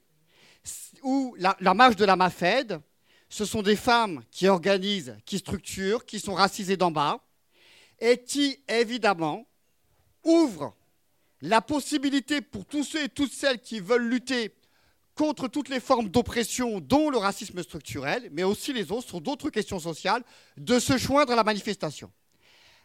[1.02, 2.80] ou la, la marche de la MAFED,
[3.28, 7.20] ce sont des femmes qui organisent, qui structurent, qui sont racisées d'en bas,
[7.98, 9.47] et qui, évidemment,
[10.24, 10.74] ouvrent
[11.42, 14.55] la possibilité pour tous ceux et toutes celles qui veulent lutter
[15.20, 19.51] contre toutes les formes d'oppression, dont le racisme structurel, mais aussi les autres, sur d'autres
[19.51, 20.22] questions sociales,
[20.56, 22.10] de se joindre à la manifestation.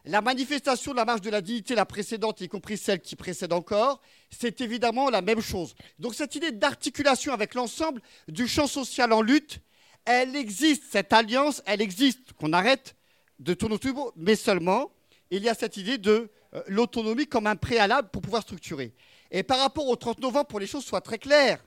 [0.03, 3.53] La manifestation de la marche de la dignité, la précédente, y compris celle qui précède
[3.53, 5.75] encore, c'est évidemment la même chose.
[5.97, 9.61] Donc cette idée d'articulation avec l'ensemble du champ social en lutte,
[10.03, 12.97] elle existe, cette alliance, elle existe, qu'on arrête
[13.39, 14.91] de tourner autour, mais seulement,
[15.31, 18.93] il y a cette idée de euh, l'autonomie comme un préalable pour pouvoir structurer.
[19.31, 21.63] Et par rapport au 30 novembre, pour les choses soient très claires,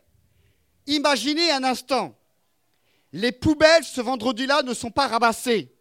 [0.88, 2.16] imaginez un instant,
[3.12, 5.72] les poubelles ce vendredi-là ne sont pas ramassées.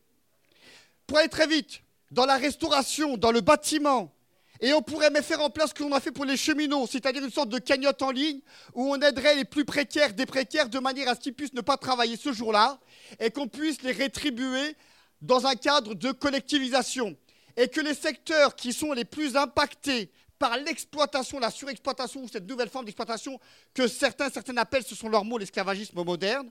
[1.05, 1.81] Pour aller très vite,
[2.11, 4.13] dans la restauration, dans le bâtiment,
[4.59, 6.88] et on pourrait même faire en place ce que l'on a fait pour les cheminots,
[6.88, 8.39] c'est-à-dire une sorte de cagnotte en ligne
[8.73, 11.61] où on aiderait les plus précaires des précaires de manière à ce qu'ils puissent ne
[11.61, 12.79] pas travailler ce jour-là
[13.19, 14.75] et qu'on puisse les rétribuer
[15.21, 17.15] dans un cadre de collectivisation.
[17.55, 22.47] Et que les secteurs qui sont les plus impactés par l'exploitation, la surexploitation ou cette
[22.47, 23.39] nouvelle forme d'exploitation
[23.73, 26.49] que certains, appellent, ce sont leurs mots, l'esclavagisme moderne,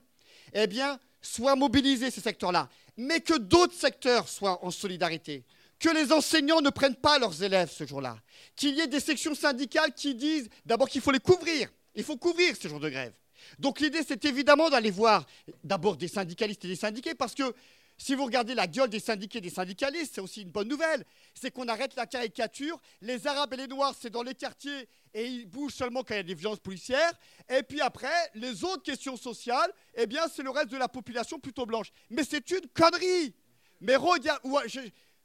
[0.53, 2.69] eh bien, soient mobilisés ces secteurs-là.
[2.97, 5.43] Mais que d'autres secteurs soient en solidarité.
[5.79, 8.17] Que les enseignants ne prennent pas leurs élèves ce jour-là.
[8.55, 11.69] Qu'il y ait des sections syndicales qui disent d'abord qu'il faut les couvrir.
[11.95, 13.13] Il faut couvrir ces jours de grève.
[13.59, 15.25] Donc l'idée, c'est évidemment d'aller voir
[15.63, 17.53] d'abord des syndicalistes et des syndiqués parce que
[17.97, 21.03] si vous regardez la gueule des syndiqués et des syndicalistes, c'est aussi une bonne nouvelle.
[21.33, 22.79] C'est qu'on arrête la caricature.
[23.01, 26.17] Les Arabes et les Noirs, c'est dans les quartiers et ils bougent seulement quand il
[26.17, 27.11] y a des violences policières.
[27.49, 31.39] Et puis après, les autres questions sociales, eh bien, c'est le reste de la population
[31.39, 31.91] plutôt blanche.
[32.11, 33.33] Mais c'est une connerie.
[33.81, 34.41] Mais regarde,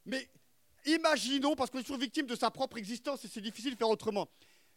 [0.05, 0.27] mais
[0.85, 3.89] imaginons, parce qu'on est toujours victime de sa propre existence et c'est difficile de faire
[3.89, 4.27] autrement.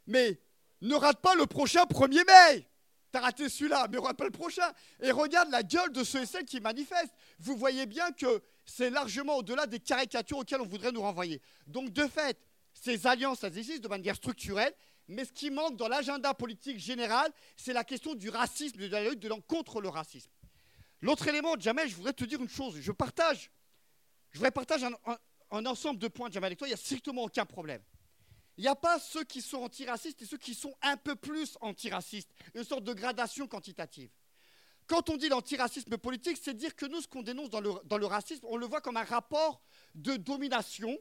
[0.06, 0.39] Mais
[0.82, 2.68] ne rate pas le prochain 1er mai.
[3.16, 4.70] T'as raté celui-là, mais pas le prochain.
[5.01, 7.14] Et regarde la gueule de ceux et celles qui manifestent.
[7.38, 11.40] Vous voyez bien que c'est largement au-delà des caricatures auxquelles on voudrait nous renvoyer.
[11.66, 12.38] Donc, de fait,
[12.74, 14.74] ces alliances, elles existent de manière structurelle,
[15.09, 19.09] mais ce qui manque dans l'agenda politique général, c'est la question du racisme, de la
[19.09, 20.30] lutte contre le racisme.
[21.01, 22.78] L'autre élément, Jamel, je voudrais te dire une chose.
[22.78, 23.51] Je partage,
[24.32, 24.86] je voudrais partager
[25.52, 26.68] un, ensemble de points, Jamel, avec toi.
[26.68, 27.80] Il n'y a strictement aucun problème.
[28.58, 31.58] Il n'y a pas ceux qui sont antiracistes et ceux qui sont un peu plus
[31.60, 34.10] antiracistes, une sorte de gradation quantitative.
[34.86, 38.46] Quand on dit l'antiracisme politique, c'est dire que nous, ce qu'on dénonce dans le, racisme,
[38.48, 39.60] on le voit comme un rapport
[39.94, 40.96] de domination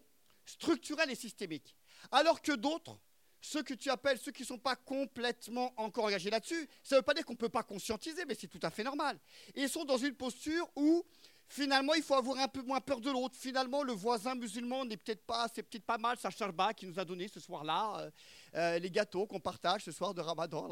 [0.45, 1.75] structurelle et systémique.
[2.11, 2.99] Alors que d'autres,
[3.41, 6.99] ceux que tu appelles ceux qui ne sont pas complètement encore engagés là-dessus, ça ne
[6.99, 9.19] veut pas dire qu'on ne peut pas conscientiser, mais c'est tout à fait normal.
[9.55, 11.05] Ils sont dans une posture où
[11.47, 13.35] finalement, il faut avoir un peu moins peur de l'autre.
[13.37, 16.99] Finalement, le voisin musulman n'est peut-être pas, c'est peut-être pas mal sa charba qui nous
[16.99, 18.11] a donné ce soir-là euh,
[18.55, 20.67] euh, les gâteaux qu'on partage ce soir de Ramadan.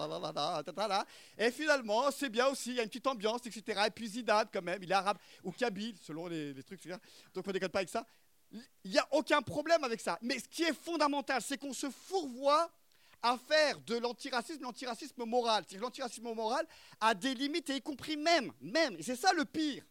[1.38, 3.82] et finalement, c'est bien aussi, il y a une petite ambiance, etc.
[3.88, 6.88] Et puis Zidane, quand même, il est arabe ou kabyle, selon les, trucs.
[6.88, 7.00] Donc
[7.46, 8.06] on ne déconne pas avec ça.
[8.84, 10.18] Il n'y a aucun problème avec ça.
[10.22, 12.70] Mais ce qui est fondamental, c'est qu'on se fourvoie
[13.24, 15.64] à faire de l'antiracisme l'antiracisme moral.
[15.64, 16.68] C'est-à-dire l'antiracisme moral
[17.00, 19.84] a des limites, et y compris même, même, et c'est ça le pire,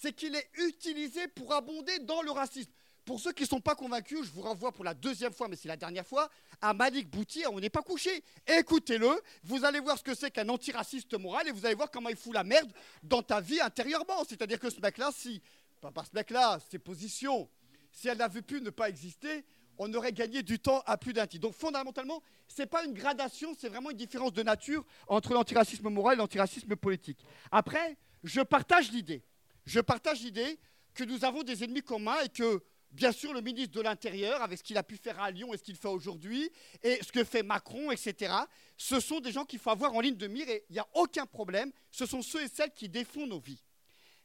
[0.00, 2.70] c'est qu'il est utilisé pour abonder dans le racisme.
[3.04, 5.56] Pour ceux qui ne sont pas convaincus, je vous renvoie pour la deuxième fois, mais
[5.56, 6.28] c'est la dernière fois,
[6.60, 8.22] à Malik Bouti, On n'est pas couché.
[8.46, 9.08] Écoutez-le,
[9.44, 12.16] vous allez voir ce que c'est qu'un antiraciste moral et vous allez voir comment il
[12.16, 12.70] fout la merde
[13.02, 14.24] dans ta vie intérieurement.
[14.28, 15.40] C'est-à-dire que ce mec-là, si,
[15.80, 17.48] pas par ce mec-là, ses positions,
[17.90, 19.44] si elle n'avait pu ne pas exister,
[19.78, 21.42] on aurait gagné du temps à plus d'un titre.
[21.42, 25.88] Donc fondamentalement, ce n'est pas une gradation, c'est vraiment une différence de nature entre l'antiracisme
[25.88, 27.24] moral et l'antiracisme politique.
[27.50, 29.22] Après, je partage l'idée
[29.68, 30.58] je partage l'idée
[30.94, 34.58] que nous avons des ennemis communs et que, bien sûr, le ministre de l'Intérieur, avec
[34.58, 36.50] ce qu'il a pu faire à Lyon et ce qu'il fait aujourd'hui,
[36.82, 38.32] et ce que fait Macron, etc.,
[38.78, 40.88] ce sont des gens qu'il faut avoir en ligne de mire et il n'y a
[40.94, 41.70] aucun problème.
[41.90, 43.62] Ce sont ceux et celles qui défont nos vies.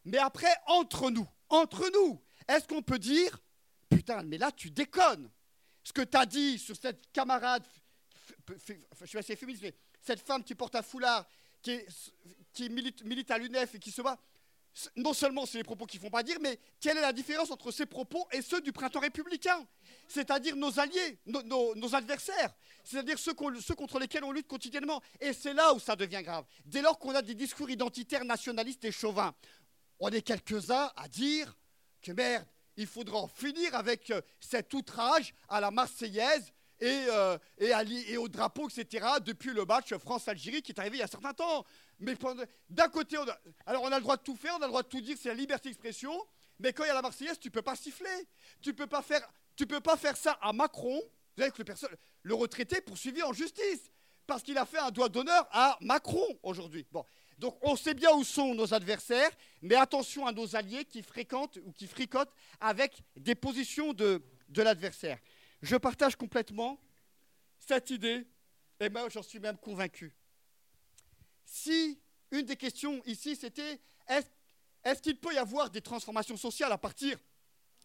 [0.06, 3.38] Mais après, entre nous, entre nous, est-ce qu'on peut dire,
[3.90, 5.30] putain, mais là, tu déconnes
[5.84, 7.64] Ce que tu as dit sur cette camarade,
[8.48, 11.28] je suis assez féministe, mais cette femme qui porte un foulard,
[11.62, 14.18] qui, milite à l'UNEF et qui se bat,
[14.96, 17.52] non seulement c'est les propos qui ne font pas dire, mais quelle est la différence
[17.52, 19.66] entre ces propos et ceux du printemps républicain?
[20.08, 25.02] C'est-à-dire nos alliés, nos, adversaires, c'est-à-dire ceux, ceux, contre lesquels on lutte quotidiennement.
[25.20, 26.46] Et c'est là où ça devient grave.
[26.66, 29.34] Dès lors qu'on a des discours identitaires, nationalistes et chauvins,
[30.00, 31.56] on est quelques-uns à dire
[32.02, 32.46] que merde,
[32.76, 36.52] il faudra en finir avec euh, cet outrage à la Marseillaise
[36.84, 41.02] et, euh, et, au drapeau, etc., depuis le match France-Algérie qui est arrivé il y
[41.02, 41.66] a un certain temps.
[42.00, 42.16] Mais
[42.70, 44.68] d'un côté, on a, alors on a le droit de tout faire, on a le
[44.68, 46.14] droit de tout dire, c'est la liberté d'expression.
[46.60, 48.28] Mais quand il y a la Marseillaise, tu peux pas siffler.
[48.62, 51.02] Tu peux pas faire, peux pas faire ça à Macron.
[51.38, 51.76] Que le,
[52.22, 53.90] le retraité poursuivi en justice
[54.28, 56.86] parce qu'il a fait un doigt d'honneur à Macron aujourd'hui.
[56.92, 57.04] Bon,
[57.40, 59.32] donc on sait bien où sont nos adversaires,
[59.62, 64.22] mais attention à nos alliés qui fréquentent ou qui fricotent avec des positions de
[64.56, 65.18] l'adversaire.
[65.64, 66.80] Je partage complètement
[67.58, 68.28] cette idée,
[68.80, 70.14] et moi j'en suis même convaincu
[71.54, 72.00] si
[72.32, 74.28] une des questions ici, c'était est-ce
[74.84, 77.18] est qu'il peut y avoir des transformations sociales à partir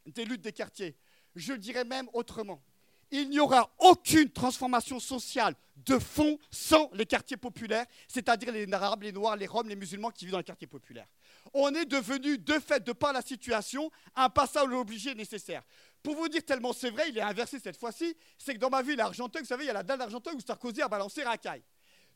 [0.07, 0.97] des luttes des quartiers?
[1.35, 2.63] Je dirais même autrement.
[3.11, 9.03] Il n'y aura aucune transformation sociale de fond sans les quartiers populaires, c'est-à-dire les Arabes,
[9.03, 11.09] les Noirs, les Roms, les musulmans qui vivent dans les quartiers populaires.
[11.55, 15.63] On est devenu, de fait, de par la situation, un passage obligé nécessaire.
[16.09, 18.81] Pour vous dire tellement c'est vrai, il est inversé cette fois-ci, c'est que dans ma
[18.81, 21.23] ville à Argenteuil, vous savez, il y a la dalle d'Argenteuil où Sarkozy a balancé
[21.23, 21.63] racaille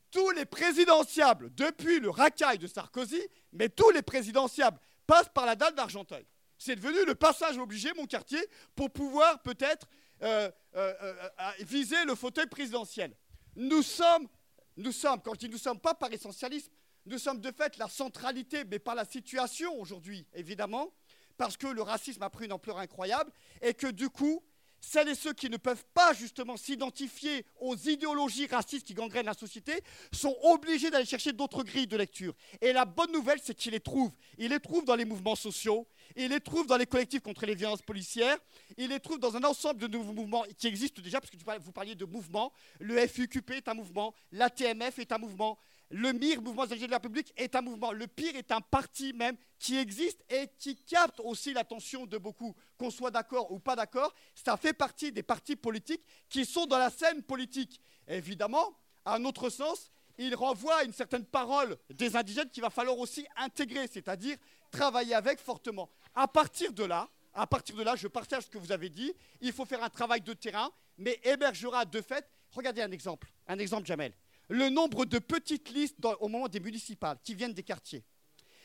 [0.09, 3.21] tous les présidentiables, depuis le racaille de Sarkozy,
[3.51, 6.25] mais tous les présidentiables passent par la dalle d'Argenteuil.
[6.57, 8.43] C'est devenu le passage obligé, mon quartier,
[8.75, 9.85] pour pouvoir peut-être
[10.23, 11.13] euh, euh, euh,
[11.59, 13.15] viser le fauteuil présidentiel.
[13.55, 14.27] Nous sommes,
[14.75, 16.71] nous sommes, quand je dis nous sommes pas par essentialisme,
[17.05, 20.91] nous sommes de fait la centralité, mais par la situation aujourd'hui, évidemment,
[21.37, 23.31] parce que le racisme a pris une ampleur incroyable
[23.61, 24.43] et que du coup,
[24.83, 29.33] celles et ceux qui ne peuvent pas justement s'identifier aux idéologies racistes qui gangrènent la
[29.33, 29.81] société
[30.11, 32.33] sont obligés d'aller chercher d'autres grilles de lecture.
[32.59, 34.11] Et la bonne nouvelle, c'est qu'ils les trouvent.
[34.37, 35.87] Ils les trouvent dans les mouvements sociaux,
[36.17, 38.37] ils les trouvent dans les collectifs contre les violences policières,
[38.77, 41.71] ils les trouvent dans un ensemble de nouveaux mouvements qui existent déjà, parce que vous
[41.71, 42.51] parliez de mouvements.
[42.81, 45.57] Le FUQP est un mouvement, l'ATMF est un mouvement,
[45.93, 47.91] le MIR, Mouvement de la République, est un mouvement.
[47.91, 52.55] Le pire est un parti même qui existe et qui capte aussi l'attention de beaucoup,
[52.79, 54.11] qu'on soit d'accord ou pas d'accord.
[54.33, 57.79] Ça fait partie des partis politiques qui sont dans la scène politique.
[58.07, 58.75] évidemment,
[59.05, 62.97] à un autre sens, il renvoie à une certaine parole des indigènes qu'il va falloir
[62.97, 64.37] aussi intégrer, c'est-à-dire
[64.71, 65.91] travailler avec fortement.
[66.15, 69.13] À partir de là, à partir de là, je partage ce que vous avez dit.
[69.41, 72.27] Il faut faire un travail de terrain, mais émergera de fait.
[72.49, 74.13] Regardez un exemple, un exemple, Jamel
[74.49, 78.03] le nombre de petites listes au moment des municipales qui viennent des quartiers.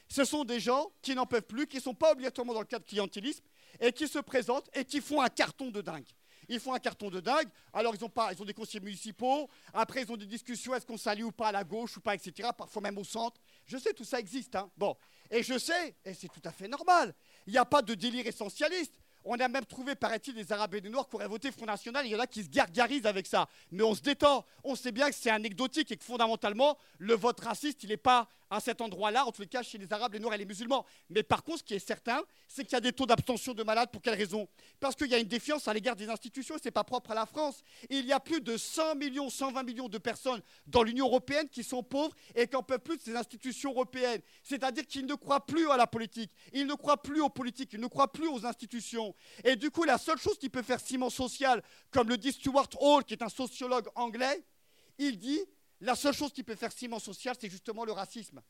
[0.09, 2.67] Ce sont des gens qui n'en peuvent plus, qui ne sont pas obligatoirement dans le
[2.67, 3.45] cadre clientélisme
[3.81, 6.07] et qui se présentent et qui font un carton de dingue.
[6.49, 7.49] Ils font un carton de dingue.
[7.75, 9.51] Alors, ils ont, pas, ils ont des conseillers municipaux.
[9.75, 12.15] Après, ils ont des discussions est-ce qu'on s'allie ou pas à la gauche ou pas,
[12.15, 12.49] etc.
[12.57, 13.39] Parfois même au centre.
[13.67, 14.57] Je sais, tout ça existe.
[14.57, 14.71] Hein.
[14.77, 14.97] Bon.
[15.31, 17.15] Et je sais, et c'est tout à fait normal,
[17.47, 18.99] il n'y a pas de délire essentialiste.
[19.31, 22.07] On a même trouvé, paraît-il, des Arabes et des Noirs qui auraient voté Front National.
[22.07, 23.47] Il y en a qui se gargarisent avec ça.
[23.71, 24.47] Mais on se détend.
[24.65, 28.27] On sait bien que c'est anecdotique et que fondamentalement, le vote raciste, il n'est pas
[28.51, 30.85] à cet endroit-là, en tous les cas chez les Arabes, les Noirs et les musulmans.
[31.11, 33.63] Mais par contre, ce qui est certain, c'est qu'il y a des taux d'abstention de
[33.63, 33.91] malades.
[33.91, 34.49] Pour quelle raison?
[34.81, 37.15] Parce qu'il y a une défiance à l'égard des institutions ce n'est pas propre à
[37.15, 37.63] la France.
[37.91, 41.63] Il y a plus de 100 millions, 120 millions de personnes dans l'Union européenne qui
[41.63, 44.21] sont pauvres et qui n'en peuvent plus de ces institutions européennes.
[44.43, 47.81] C'est-à-dire qu'ils ne croient plus à la politique, ils ne croient plus aux politiques, ils
[47.81, 49.15] ne croient plus aux institutions.
[49.45, 52.69] Et du coup, la seule chose qui peut faire ciment social, comme le dit Stuart
[52.81, 54.45] Hall, qui est un sociologue anglais,
[54.99, 55.41] il dit
[55.81, 58.43] la seule chose qui peut faire ciment social, c'est justement le racisme.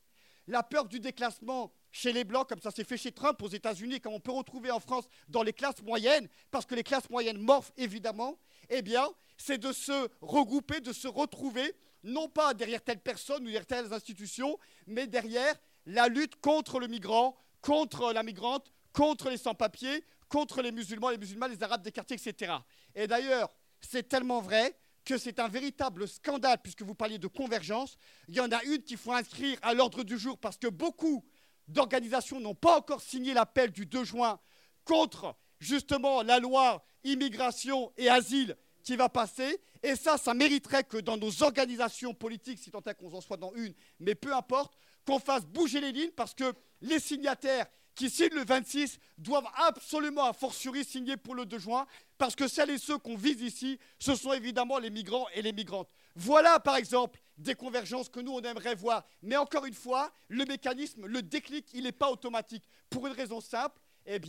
[0.46, 4.00] La peur du déclassement chez les Blancs, comme ça s'est fait chez Trump aux États-Unis,
[4.00, 7.38] comme on peut retrouver en France dans les classes moyennes, parce que les classes moyennes
[7.38, 8.38] morphent évidemment,
[8.70, 13.44] eh bien, c'est de se regrouper, de se retrouver, non pas derrière telle personne ou
[13.44, 15.54] derrière telles institutions, mais derrière
[15.84, 21.18] la lutte contre le migrant, contre la migrante, contre les sans-papiers, contre les musulmans, les
[21.18, 22.52] musulmans, les arabes des quartiers, etc.
[22.94, 23.48] Et d'ailleurs,
[23.80, 27.96] c'est tellement vrai que c'est un véritable scandale, puisque vous parliez de convergence.
[28.28, 31.24] Il y en a une qu'il faut inscrire à l'ordre du jour, parce que beaucoup
[31.66, 34.38] d'organisations n'ont pas encore signé l'appel du 2 juin
[34.84, 39.60] contre justement la loi immigration et asile qui va passer.
[39.82, 43.36] Et ça, ça mériterait que dans nos organisations politiques, si tant est qu'on en soit
[43.36, 44.74] dans une, mais peu importe,
[45.06, 47.66] qu'on fasse bouger les lignes, parce que les signataires
[47.98, 51.84] qui signent le 26 doivent absolument, a fortiori, signer pour le 2 juin,
[52.16, 55.52] parce que celles et ceux qu'on vise ici, ce sont évidemment les migrants et les
[55.52, 55.90] migrantes.
[56.14, 59.04] Voilà, par exemple, des convergences que nous, on aimerait voir.
[59.20, 62.62] Mais encore une fois, le mécanisme, le déclic, il n'est pas automatique.
[62.88, 64.20] Pour une raison simple, eh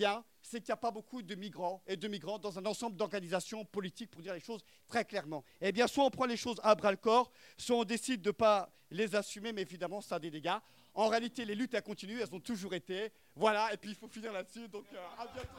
[0.41, 3.66] c'est qu'il n'y a pas beaucoup de migrants et de migrantes dans un ensemble d'organisations
[3.66, 5.44] politiques, pour dire les choses très clairement.
[5.62, 8.30] Eh bien, soit on prend les choses à bras le corps, soit on décide de
[8.30, 10.58] ne pas les assumer, mais évidemment, ça a des dégâts.
[11.00, 13.14] En réalité, les luttes, elles continuent, elles ont toujours été.
[13.34, 14.68] Voilà, et puis il faut finir là-dessus.
[14.68, 15.50] Donc, euh, à bientôt.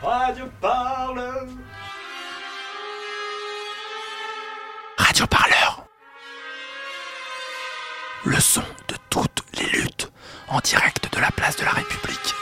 [0.00, 1.46] Radio Parleur.
[4.96, 5.86] Radio Parleur.
[8.24, 10.10] Le son de toutes les luttes
[10.48, 12.34] en direct de la place de la République.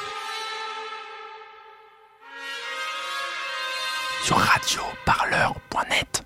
[4.24, 6.21] Sur radioparleur.net.